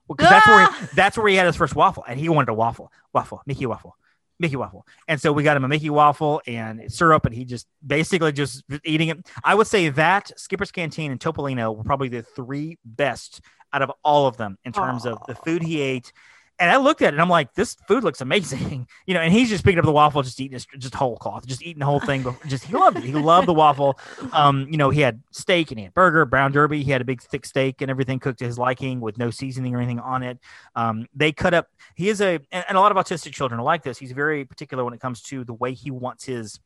because 0.09 0.31
that's 0.31 0.47
where 0.47 0.67
Ah! 0.69 0.77
he, 0.81 0.87
that's 0.97 1.19
where 1.19 1.29
he 1.29 1.37
had 1.37 1.47
his 1.47 1.57
first 1.57 1.77
waffle, 1.77 2.03
and 2.09 2.19
he 2.19 2.31
wanted 2.31 2.49
a 2.49 2.55
waffle, 2.55 2.91
waffle, 3.13 3.43
Mickey 3.47 3.67
waffle, 3.67 3.95
Mickey 4.41 4.57
waffle, 4.57 4.87
and 5.07 5.21
so 5.21 5.33
we 5.33 5.45
got 5.45 5.57
him 5.57 5.65
a 5.65 5.69
Mickey 5.69 5.91
waffle 5.91 6.43
and 6.47 6.91
syrup, 6.91 7.27
and 7.27 7.35
he 7.35 7.45
just 7.45 7.69
basically 7.87 8.33
just 8.33 8.65
eating 8.85 9.09
it. 9.09 9.19
I 9.45 9.55
would 9.55 9.67
say 9.69 9.91
that 9.91 10.33
Skipper's 10.37 10.73
Canteen 10.73 11.13
and 11.13 11.21
Topolino 11.21 11.77
were 11.77 11.85
probably 11.85 12.09
the 12.09 12.23
three 12.23 12.79
best 12.85 13.43
out 13.73 13.83
of 13.83 13.93
all 14.03 14.27
of 14.27 14.37
them 14.37 14.59
in 14.65 14.73
terms 14.73 15.07
of 15.07 15.19
the 15.29 15.35
food 15.35 15.63
he 15.63 15.81
ate. 15.81 16.13
And 16.61 16.71
I 16.71 16.77
looked 16.77 17.01
at 17.01 17.07
it 17.07 17.15
and 17.15 17.23
I'm 17.23 17.31
like, 17.31 17.55
this 17.55 17.75
food 17.89 18.05
looks 18.05 18.21
amazing, 18.21 18.87
you 19.07 19.15
know. 19.15 19.21
And 19.21 19.33
he's 19.33 19.49
just 19.49 19.65
picking 19.65 19.79
up 19.79 19.87
the 19.87 19.93
waffle, 19.93 20.23
just 20.23 20.39
eating 20.41 20.57
it, 20.57 20.67
just 20.79 20.95
whole 20.95 21.17
cloth, 21.17 21.47
just 21.47 21.63
eating 21.63 21.81
the 21.81 21.87
whole 21.87 22.01
thing. 22.01 22.23
But 22.23 22.47
just 22.47 22.65
he 22.65 22.75
loved 22.75 22.99
it. 22.99 23.05
He 23.05 23.15
loved 23.15 23.49
the 23.49 23.55
waffle. 23.55 23.99
Um, 24.33 24.67
you 24.71 24.77
know, 24.77 24.91
he 24.91 25.01
had 25.01 25.23
steak 25.33 25.71
and 25.71 25.79
he 25.79 25.85
had 25.85 25.95
burger, 25.95 26.27
brown 26.27 26.53
derby. 26.53 26.83
He 26.83 26.91
had 26.91 27.01
a 27.01 27.05
big 27.05 27.23
thick 27.23 27.47
steak 27.47 27.81
and 27.81 27.91
everything 27.91 28.19
cooked 28.19 28.41
to 28.41 28.45
his 28.45 28.59
liking 28.59 29.01
with 29.01 29.17
no 29.17 29.31
seasoning 29.31 29.75
or 29.75 29.79
anything 29.79 30.01
on 30.01 30.23
it. 30.23 30.39
Um, 30.77 31.07
they 31.15 31.33
cut 31.33 31.55
up. 31.55 31.69
He 31.97 32.11
is 32.11 32.21
a, 32.21 32.41
and, 32.53 32.65
and 32.69 32.77
a 32.77 32.81
lot 32.81 32.93
of 32.95 32.99
autistic 33.03 33.33
children 33.33 33.59
are 33.59 33.65
like 33.65 33.83
this. 33.83 33.99
He's 33.99 34.13
very 34.13 34.45
particular 34.45 34.85
when 34.85 34.93
it 34.93 35.01
comes 35.01 35.23
to 35.23 35.45
the 35.45 35.55
way 35.55 35.73
he 35.73 35.91
wants 35.91 36.25
his, 36.25 36.61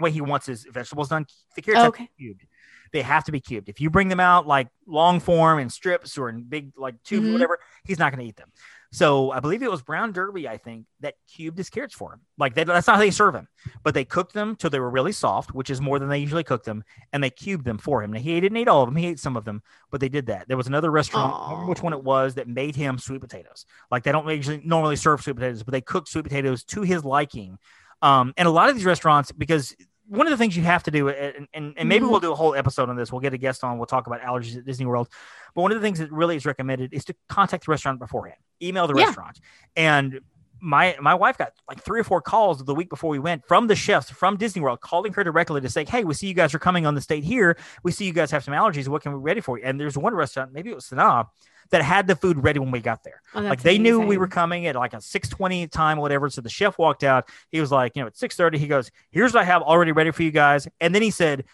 way 0.00 0.10
he 0.10 0.22
wants 0.22 0.46
his 0.46 0.64
vegetables 0.64 1.10
done. 1.10 1.26
The 1.54 1.60
carrots 1.60 1.82
have 1.82 1.92
to 1.92 2.00
Okay. 2.00 2.08
be 2.16 2.24
cubed. 2.24 2.46
They 2.92 3.02
have 3.02 3.24
to 3.24 3.32
be 3.32 3.40
cubed. 3.40 3.68
If 3.68 3.82
you 3.82 3.90
bring 3.90 4.08
them 4.08 4.20
out 4.20 4.46
like 4.46 4.68
long 4.86 5.20
form 5.20 5.58
in 5.58 5.68
strips 5.68 6.16
or 6.16 6.30
in 6.30 6.44
big 6.44 6.72
like 6.78 6.94
tubes, 7.02 7.28
Mhm. 7.28 7.32
whatever, 7.32 7.58
he's 7.84 7.98
not 7.98 8.12
going 8.12 8.24
to 8.24 8.28
eat 8.28 8.36
them. 8.36 8.50
So 8.90 9.30
I 9.32 9.40
believe 9.40 9.62
it 9.62 9.70
was 9.70 9.82
Brown 9.82 10.12
Derby, 10.12 10.48
I 10.48 10.56
think, 10.56 10.86
that 11.00 11.14
cubed 11.30 11.58
his 11.58 11.68
carrots 11.68 11.94
for 11.94 12.14
him. 12.14 12.20
Like 12.38 12.54
they, 12.54 12.64
that's 12.64 12.86
not 12.86 12.96
how 12.96 13.00
they 13.00 13.10
serve 13.10 13.34
him, 13.34 13.46
but 13.82 13.92
they 13.92 14.04
cooked 14.04 14.32
them 14.32 14.56
till 14.56 14.70
they 14.70 14.80
were 14.80 14.88
really 14.88 15.12
soft, 15.12 15.52
which 15.52 15.68
is 15.68 15.80
more 15.80 15.98
than 15.98 16.08
they 16.08 16.18
usually 16.18 16.44
cook 16.44 16.64
them, 16.64 16.82
and 17.12 17.22
they 17.22 17.28
cubed 17.28 17.66
them 17.66 17.76
for 17.76 18.02
him. 18.02 18.12
Now 18.12 18.20
he 18.20 18.40
didn't 18.40 18.56
eat 18.56 18.66
all 18.66 18.82
of 18.82 18.88
them; 18.88 18.96
he 18.96 19.06
ate 19.06 19.20
some 19.20 19.36
of 19.36 19.44
them, 19.44 19.62
but 19.90 20.00
they 20.00 20.08
did 20.08 20.26
that. 20.26 20.48
There 20.48 20.56
was 20.56 20.68
another 20.68 20.90
restaurant, 20.90 21.34
I 21.34 21.38
don't 21.38 21.50
remember 21.50 21.70
which 21.70 21.82
one 21.82 21.92
it 21.92 22.02
was, 22.02 22.34
that 22.36 22.48
made 22.48 22.76
him 22.76 22.98
sweet 22.98 23.20
potatoes. 23.20 23.66
Like 23.90 24.04
they 24.04 24.12
don't 24.12 24.26
usually 24.26 24.62
normally 24.64 24.96
serve 24.96 25.20
sweet 25.20 25.36
potatoes, 25.36 25.62
but 25.62 25.72
they 25.72 25.82
cooked 25.82 26.08
sweet 26.08 26.24
potatoes 26.24 26.64
to 26.64 26.80
his 26.80 27.04
liking. 27.04 27.58
Um, 28.00 28.32
and 28.38 28.48
a 28.48 28.50
lot 28.50 28.70
of 28.70 28.74
these 28.74 28.86
restaurants, 28.86 29.32
because 29.32 29.76
one 30.08 30.26
of 30.26 30.30
the 30.30 30.36
things 30.36 30.56
you 30.56 30.62
have 30.62 30.82
to 30.84 30.90
do, 30.90 31.08
and, 31.10 31.46
and, 31.52 31.74
and 31.76 31.88
maybe 31.88 32.04
Mhm. 32.04 32.10
we'll 32.10 32.20
do 32.20 32.32
a 32.32 32.34
whole 32.34 32.54
episode 32.54 32.88
on 32.88 32.96
this. 32.96 33.12
We'll 33.12 33.20
get 33.20 33.34
a 33.34 33.38
guest 33.38 33.62
on. 33.62 33.76
We'll 33.78 33.86
talk 33.86 34.06
about 34.06 34.20
allergies 34.22 34.56
at 34.56 34.64
Disney 34.64 34.86
World. 34.86 35.08
But 35.54 35.62
one 35.62 35.70
of 35.70 35.78
the 35.80 35.82
things 35.86 35.98
that 35.98 36.10
really 36.10 36.36
is 36.36 36.46
recommended 36.46 36.94
is 36.94 37.04
to 37.06 37.14
contact 37.28 37.66
the 37.66 37.70
restaurant 37.70 37.98
beforehand, 37.98 38.40
email 38.62 38.86
the 38.86 38.94
Yeah. 38.94 39.04
restaurant. 39.06 39.38
And 39.76 40.20
my 40.60 40.96
my 41.00 41.14
wife 41.14 41.38
got 41.38 41.52
like 41.68 41.80
three 41.82 42.00
or 42.00 42.04
four 42.04 42.20
calls 42.20 42.64
the 42.64 42.74
week 42.74 42.88
before 42.88 43.10
we 43.10 43.18
went 43.18 43.46
from 43.46 43.66
the 43.66 43.76
chefs 43.76 44.10
from 44.10 44.36
Disney 44.36 44.62
World 44.62 44.80
calling 44.80 45.12
her 45.12 45.24
directly 45.24 45.60
to 45.60 45.68
say, 45.68 45.84
"Hey, 45.84 46.04
we 46.04 46.14
see 46.14 46.26
you 46.26 46.34
guys 46.34 46.54
are 46.54 46.58
coming 46.58 46.86
on 46.86 46.94
the 46.94 47.00
state 47.00 47.24
here. 47.24 47.56
We 47.82 47.92
see 47.92 48.04
you 48.04 48.12
guys 48.12 48.30
have 48.30 48.44
some 48.44 48.54
allergies. 48.54 48.88
What 48.88 49.02
can 49.02 49.12
we 49.12 49.18
ready 49.18 49.40
for 49.40 49.58
you?" 49.58 49.64
And 49.64 49.80
there's 49.80 49.96
one 49.96 50.14
restaurant, 50.14 50.52
maybe 50.52 50.70
it 50.70 50.74
was 50.74 50.86
Sanaa, 50.86 51.26
that 51.70 51.82
had 51.82 52.06
the 52.06 52.16
food 52.16 52.42
ready 52.42 52.58
when 52.58 52.70
we 52.70 52.80
got 52.80 53.04
there 53.04 53.20
Oh, 53.34 53.40
like 53.40 53.62
they 53.62 53.78
knew 53.78 54.00
we 54.00 54.16
were 54.16 54.26
coming 54.28 54.66
at 54.66 54.74
like 54.74 54.94
a 54.94 55.00
620 55.00 55.66
time 55.68 55.98
whatever 55.98 56.30
so 56.30 56.40
the 56.40 56.48
chef 56.48 56.78
walked 56.78 57.04
out 57.04 57.28
he 57.50 57.60
was 57.60 57.70
like 57.70 57.94
you 57.94 58.02
know 58.02 58.06
at 58.06 58.16
630 58.16 58.58
he 58.58 58.66
goes 58.68 58.90
here's 59.10 59.34
what 59.34 59.42
i 59.42 59.44
have 59.44 59.62
already 59.62 59.92
ready 59.92 60.10
for 60.10 60.22
you 60.22 60.30
guys 60.30 60.66
and 60.80 60.94
then 60.94 61.02
he 61.02 61.10
said 61.10 61.44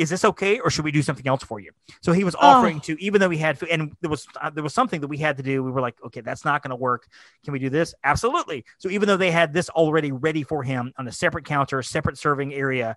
is 0.00 0.08
this 0.10 0.24
okay 0.24 0.58
or 0.60 0.70
should 0.70 0.84
we 0.84 0.90
do 0.90 1.02
something 1.02 1.26
else 1.28 1.42
for 1.44 1.60
you? 1.60 1.70
So 2.00 2.12
he 2.12 2.24
was 2.24 2.34
offering 2.34 2.78
Oh. 2.78 2.80
to 2.86 3.02
even 3.04 3.20
though 3.20 3.28
we 3.28 3.36
had 3.38 3.58
food 3.58 3.68
and 3.68 3.92
there 4.00 4.10
was 4.10 4.26
uh, 4.40 4.50
there 4.50 4.64
was 4.64 4.74
something 4.74 5.00
that 5.02 5.08
we 5.08 5.18
had 5.18 5.36
to 5.36 5.42
do. 5.42 5.62
We 5.62 5.70
were 5.70 5.80
like 5.80 5.96
okay 6.06 6.22
that's 6.22 6.44
not 6.44 6.62
going 6.62 6.70
to 6.70 6.76
work. 6.76 7.06
Can 7.44 7.52
we 7.52 7.58
do 7.58 7.68
this? 7.70 7.94
Absolutely. 8.02 8.64
So 8.78 8.88
even 8.88 9.06
though 9.08 9.16
they 9.18 9.30
had 9.30 9.52
this 9.52 9.68
already 9.68 10.10
ready 10.10 10.42
for 10.42 10.62
him 10.62 10.92
on 10.98 11.06
a 11.06 11.12
separate 11.12 11.44
counter 11.44 11.82
separate 11.82 12.18
serving 12.18 12.54
area 12.54 12.96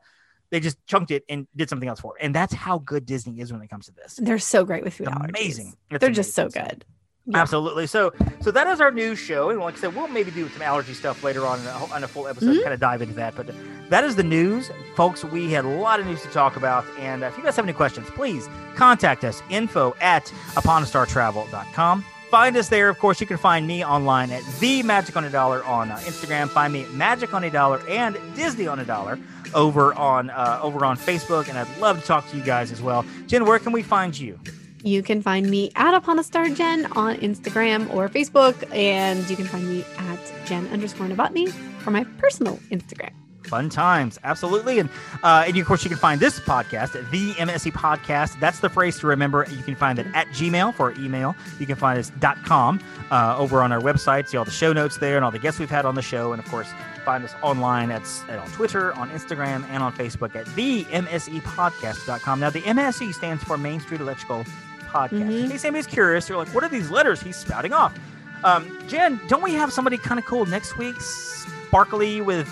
they 0.52 0.60
just 0.60 0.78
chunked 0.86 1.10
it 1.10 1.24
and 1.30 1.48
did 1.56 1.68
something 1.68 1.90
else 1.90 2.00
for 2.00 2.16
it 2.18 2.24
and 2.24 2.36
that's 2.36 2.54
how 2.54 2.78
good 2.78 3.08
disney 3.08 3.40
is 3.40 3.52
when 3.52 3.62
it 3.64 3.70
comes 3.70 3.88
to 3.88 3.92
this. 3.92 4.20
They're 4.22 4.38
so 4.40 4.64
great 4.64 4.84
with 4.84 4.94
food 4.94 5.08
allergies. 5.08 5.30
amazing. 5.30 5.74
It's 5.90 6.00
They're 6.00 6.12
just 6.12 6.34
so 6.34 6.48
good. 6.48 6.86
Yeah. 7.26 7.38
Absolutely. 7.40 7.88
So, 7.88 8.12
so 8.42 8.52
that 8.52 8.68
is 8.68 8.82
our 8.82 8.92
news 8.92 9.18
show, 9.18 9.50
and 9.50 9.60
like 9.60 9.76
I 9.76 9.78
said, 9.80 9.96
we'll 9.96 10.10
maybe 10.10 10.30
do 10.32 10.50
some 10.50 10.62
allergy 10.62 10.94
stuff 10.94 11.24
later 11.24 11.46
on 11.46 11.60
in 11.62 11.66
a, 11.68 11.72
on 11.94 12.04
a 12.04 12.08
full 12.08 12.28
episode, 12.28 12.58
Mhm. 12.58 12.62
kind 12.64 12.74
of 12.74 12.82
dive 12.82 13.02
into 13.02 13.14
that. 13.16 13.34
But 13.36 13.50
that 13.90 14.04
is 14.04 14.18
the 14.18 14.24
news, 14.24 14.70
folks. 14.96 15.24
We 15.24 15.50
had 15.52 15.64
a 15.64 15.70
lot 15.70 16.02
of 16.02 16.06
news 16.06 16.22
to 16.24 16.28
talk 16.30 16.58
about, 16.58 16.84
and 17.00 17.24
if 17.24 17.38
you 17.38 17.44
guys 17.44 17.56
have 17.56 17.64
any 17.64 17.72
questions, 17.74 18.10
please 18.10 18.50
contact 18.76 19.24
us. 19.24 19.42
Info 19.50 19.96
at 20.02 20.26
uponastartravel.com. 20.56 22.04
Find 22.30 22.58
us 22.58 22.68
there. 22.68 22.90
Of 22.90 22.98
course, 22.98 23.22
you 23.22 23.28
can 23.28 23.38
find 23.38 23.68
me 23.68 23.86
online 23.86 24.32
at 24.32 24.44
the 24.60 24.82
Magic 24.84 25.16
on 25.16 25.24
a 25.24 25.30
Dollar 25.30 25.64
on 25.66 25.92
uh, 25.92 25.98
Instagram. 25.98 26.50
Find 26.50 26.74
me 26.74 26.84
at 26.84 26.92
Magic 26.94 27.34
on 27.34 27.44
a 27.44 27.50
Dollar 27.52 27.80
and 27.88 28.18
Disney 28.36 28.66
on 28.68 28.80
a 28.80 28.86
Dollar 28.86 29.20
over 29.54 29.94
on 29.94 30.32
uh, 30.32 30.60
over 30.64 30.84
on 30.84 30.98
Facebook, 30.98 31.48
and 31.48 31.58
I'd 31.60 31.78
love 31.78 32.02
to 32.02 32.06
talk 32.08 32.28
to 32.32 32.38
you 32.38 32.44
guys 32.44 32.72
as 32.72 32.82
well. 32.82 33.06
Jenn, 33.28 33.46
where 33.46 33.60
can 33.60 33.72
we 33.72 33.84
find 33.84 34.18
you? 34.18 34.40
You 34.84 35.02
can 35.02 35.22
find 35.22 35.50
me 35.50 35.72
at 35.76 35.94
Upon 35.94 36.20
a 36.20 36.24
Star 36.24 36.50
Jenn 36.50 36.86
on 36.88 37.16
Instagram 37.18 37.92
or 37.94 38.10
Facebook, 38.10 38.70
and 38.76 39.28
you 39.30 39.36
can 39.38 39.46
find 39.46 39.68
me 39.68 39.86
at 39.98 40.20
Jenn 40.46 40.68
underscore 40.68 41.08
Novotny 41.08 41.50
for 41.80 41.92
my 41.92 42.04
personal 42.18 42.58
Instagram. 42.70 43.12
Fun 43.46 43.70
times, 43.70 44.20
absolutely, 44.24 44.80
and 44.80 44.90
uh, 45.22 45.44
and 45.46 45.56
of 45.58 45.66
course 45.66 45.84
you 45.84 45.90
can 45.90 46.00
find 46.00 46.20
this 46.20 46.40
podcast 46.40 46.94
the 47.12 47.32
MSC 47.34 47.72
Podcast. 47.72 48.40
That's 48.40 48.60
the 48.60 48.70
phrase 48.70 48.98
to 49.00 49.08
remember. 49.08 49.46
You 49.50 49.64
can 49.64 49.76
find 49.76 50.00
it 50.00 50.08
at 50.14 50.28
Gmail 50.30 50.74
for 50.74 50.94
email. 50.94 51.36
You 51.60 51.66
can 51.66 51.76
find 51.76 52.00
us 52.00 52.12
dot 52.20 52.44
.com 52.46 52.80
uh, 53.12 53.36
over 53.38 53.62
on 53.62 53.72
our 53.72 53.82
website. 53.82 54.28
See 54.30 54.38
all 54.38 54.46
the 54.46 54.52
show 54.52 54.74
notes 54.74 54.98
there 54.98 55.18
and 55.18 55.26
all 55.26 55.32
the 55.32 55.40
guests 55.40 55.60
we've 55.60 55.70
had 55.70 55.86
on 55.86 55.96
the 55.96 56.02
show, 56.02 56.32
and 56.34 56.42
of 56.44 56.50
course 56.50 56.70
find 57.04 57.24
us 57.24 57.34
online 57.42 57.92
at, 57.92 58.04
at 58.30 58.40
on 58.40 58.48
Twitter, 58.52 58.94
on 58.94 59.10
Instagram, 59.12 59.66
and 59.70 59.84
on 59.84 59.94
Facebook 59.94 60.36
at 60.36 60.46
the 60.56 60.86
MSEpodcast.com. 60.86 62.40
Now, 62.40 62.50
the 62.50 62.62
MSE 62.62 63.14
stands 63.14 63.44
for 63.44 63.58
Main 63.58 63.82
Street 63.82 64.02
Electrical 64.02 64.46
Podcast. 64.94 65.10
Mhm. 65.30 65.44
In 65.46 65.50
case 65.50 65.66
anybody's 65.66 65.88
curious, 65.88 66.28
they're 66.28 66.38
like, 66.38 66.54
what 66.54 66.64
are 66.64 66.70
these 66.70 66.90
letters 66.90 67.22
he's 67.22 67.36
spouting 67.36 67.74
off? 67.74 67.98
Um, 68.44 68.78
Jenn, 68.88 69.20
don't 69.28 69.42
we 69.44 69.54
have 69.54 69.74
somebody 69.74 69.98
kind 69.98 70.20
of 70.20 70.26
cool 70.26 70.46
next 70.46 70.78
week? 70.78 70.96
Sparkly 71.00 72.22
with 72.22 72.48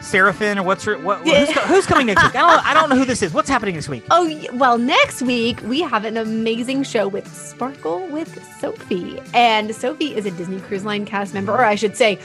Seraphin, 0.00 0.56
or 0.56 0.64
what's 0.64 0.84
her? 0.84 0.98
What, 0.98 1.20
who's, 1.20 1.50
who's 1.68 1.86
coming 1.86 2.06
next 2.06 2.22
week? 2.24 2.34
I 2.34 2.40
don't, 2.40 2.66
I 2.66 2.74
don't 2.74 2.90
know 2.90 2.96
who 2.96 3.04
this 3.04 3.22
is. 3.22 3.32
What's 3.32 3.48
happening 3.48 3.76
this 3.76 3.88
week? 3.88 4.04
Oh, 4.10 4.28
well, 4.54 4.76
next 4.76 5.22
week 5.22 5.60
we 5.62 5.80
have 5.82 6.04
an 6.04 6.16
amazing 6.16 6.82
show 6.82 7.06
with 7.06 7.32
Sparkle 7.32 8.04
with 8.08 8.44
Sophie. 8.58 9.20
And 9.32 9.72
Sophie 9.74 10.14
is 10.16 10.26
a 10.26 10.32
Disney 10.32 10.58
Cruise 10.60 10.84
Line 10.84 11.04
cast 11.06 11.34
member, 11.34 11.52
or 11.52 11.64
I 11.64 11.76
should 11.76 11.96
say, 11.96 12.18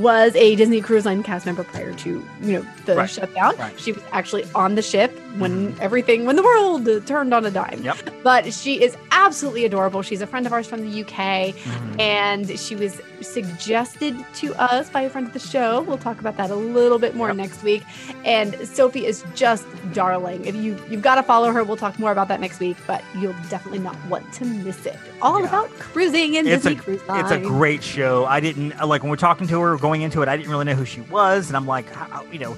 was 0.00 0.34
a 0.36 0.56
Disney 0.56 0.80
Cruise 0.80 1.04
Line 1.06 1.22
cast 1.22 1.46
member 1.46 1.62
prior 1.64 1.92
to, 1.94 2.24
you 2.42 2.52
know, 2.52 2.66
the 2.86 2.96
Right. 2.96 3.08
shutdown. 3.10 3.56
Right. 3.56 3.78
She 3.80 3.92
was 3.92 4.02
actually 4.12 4.44
on 4.54 4.74
the 4.74 4.82
ship 4.82 5.16
when 5.38 5.74
everything, 5.80 6.24
when 6.26 6.36
the 6.36 6.42
world 6.42 6.88
turned 7.06 7.32
on 7.34 7.44
a 7.46 7.50
dime. 7.50 7.80
Yep. 7.82 8.10
But 8.22 8.52
she 8.52 8.82
is 8.82 8.96
absolutely 9.12 9.64
adorable. 9.64 10.02
She's 10.02 10.22
a 10.22 10.26
friend 10.26 10.46
of 10.46 10.52
ours 10.52 10.66
from 10.66 10.80
the 10.82 10.88
UK. 11.04 11.52
Mhm. 11.52 12.00
and 12.00 12.58
she 12.58 12.74
was 12.76 13.00
suggested 13.22 14.16
to 14.34 14.54
us 14.54 14.90
by 14.90 15.02
a 15.02 15.10
friend 15.10 15.26
of 15.26 15.32
the 15.32 15.38
show. 15.38 15.82
We'll 15.82 15.98
talk 15.98 16.20
about 16.20 16.36
that 16.36 16.50
a 16.50 16.54
little 16.54 16.98
bit 16.98 17.14
more 17.14 17.28
Yep. 17.28 17.36
next 17.36 17.62
week. 17.62 17.82
And 18.24 18.56
Sophie 18.66 19.06
is 19.06 19.24
just 19.34 19.64
darling. 19.92 20.44
If 20.44 20.54
you 20.54 20.76
you've 20.88 21.02
got 21.02 21.16
to 21.16 21.22
follow 21.22 21.50
her, 21.52 21.62
we'll 21.64 21.76
talk 21.76 21.98
more 21.98 22.12
about 22.12 22.28
that 22.28 22.40
next 22.40 22.60
week. 22.60 22.76
But 22.86 23.02
you'll 23.18 23.34
definitely 23.48 23.80
not 23.80 23.96
want 24.08 24.32
to 24.34 24.44
miss 24.44 24.86
it. 24.86 24.96
All 25.22 25.40
Yeah. 25.40 25.46
about 25.48 25.70
cruising 25.78 26.36
and 26.36 26.46
It's 26.48 26.62
Disney 26.64 26.78
a- 26.78 26.82
Cruise 26.82 27.00
Line. 27.08 27.20
It's 27.20 27.30
a 27.32 27.38
great 27.38 27.82
show. 27.82 28.24
I 28.26 28.40
didn't 28.40 28.70
like 28.86 29.02
when 29.02 29.10
we're 29.10 29.16
talking 29.16 29.46
to 29.48 29.60
her, 29.60 29.76
going 29.76 30.02
into 30.02 30.22
it. 30.22 30.28
I 30.28 30.36
didn't 30.36 30.50
really 30.50 30.64
know 30.64 30.74
who 30.74 30.84
she 30.84 31.00
was, 31.02 31.48
and 31.48 31.56
I'm 31.56 31.66
like, 31.66 31.92
how, 31.92 32.24
you 32.32 32.38
know, 32.38 32.56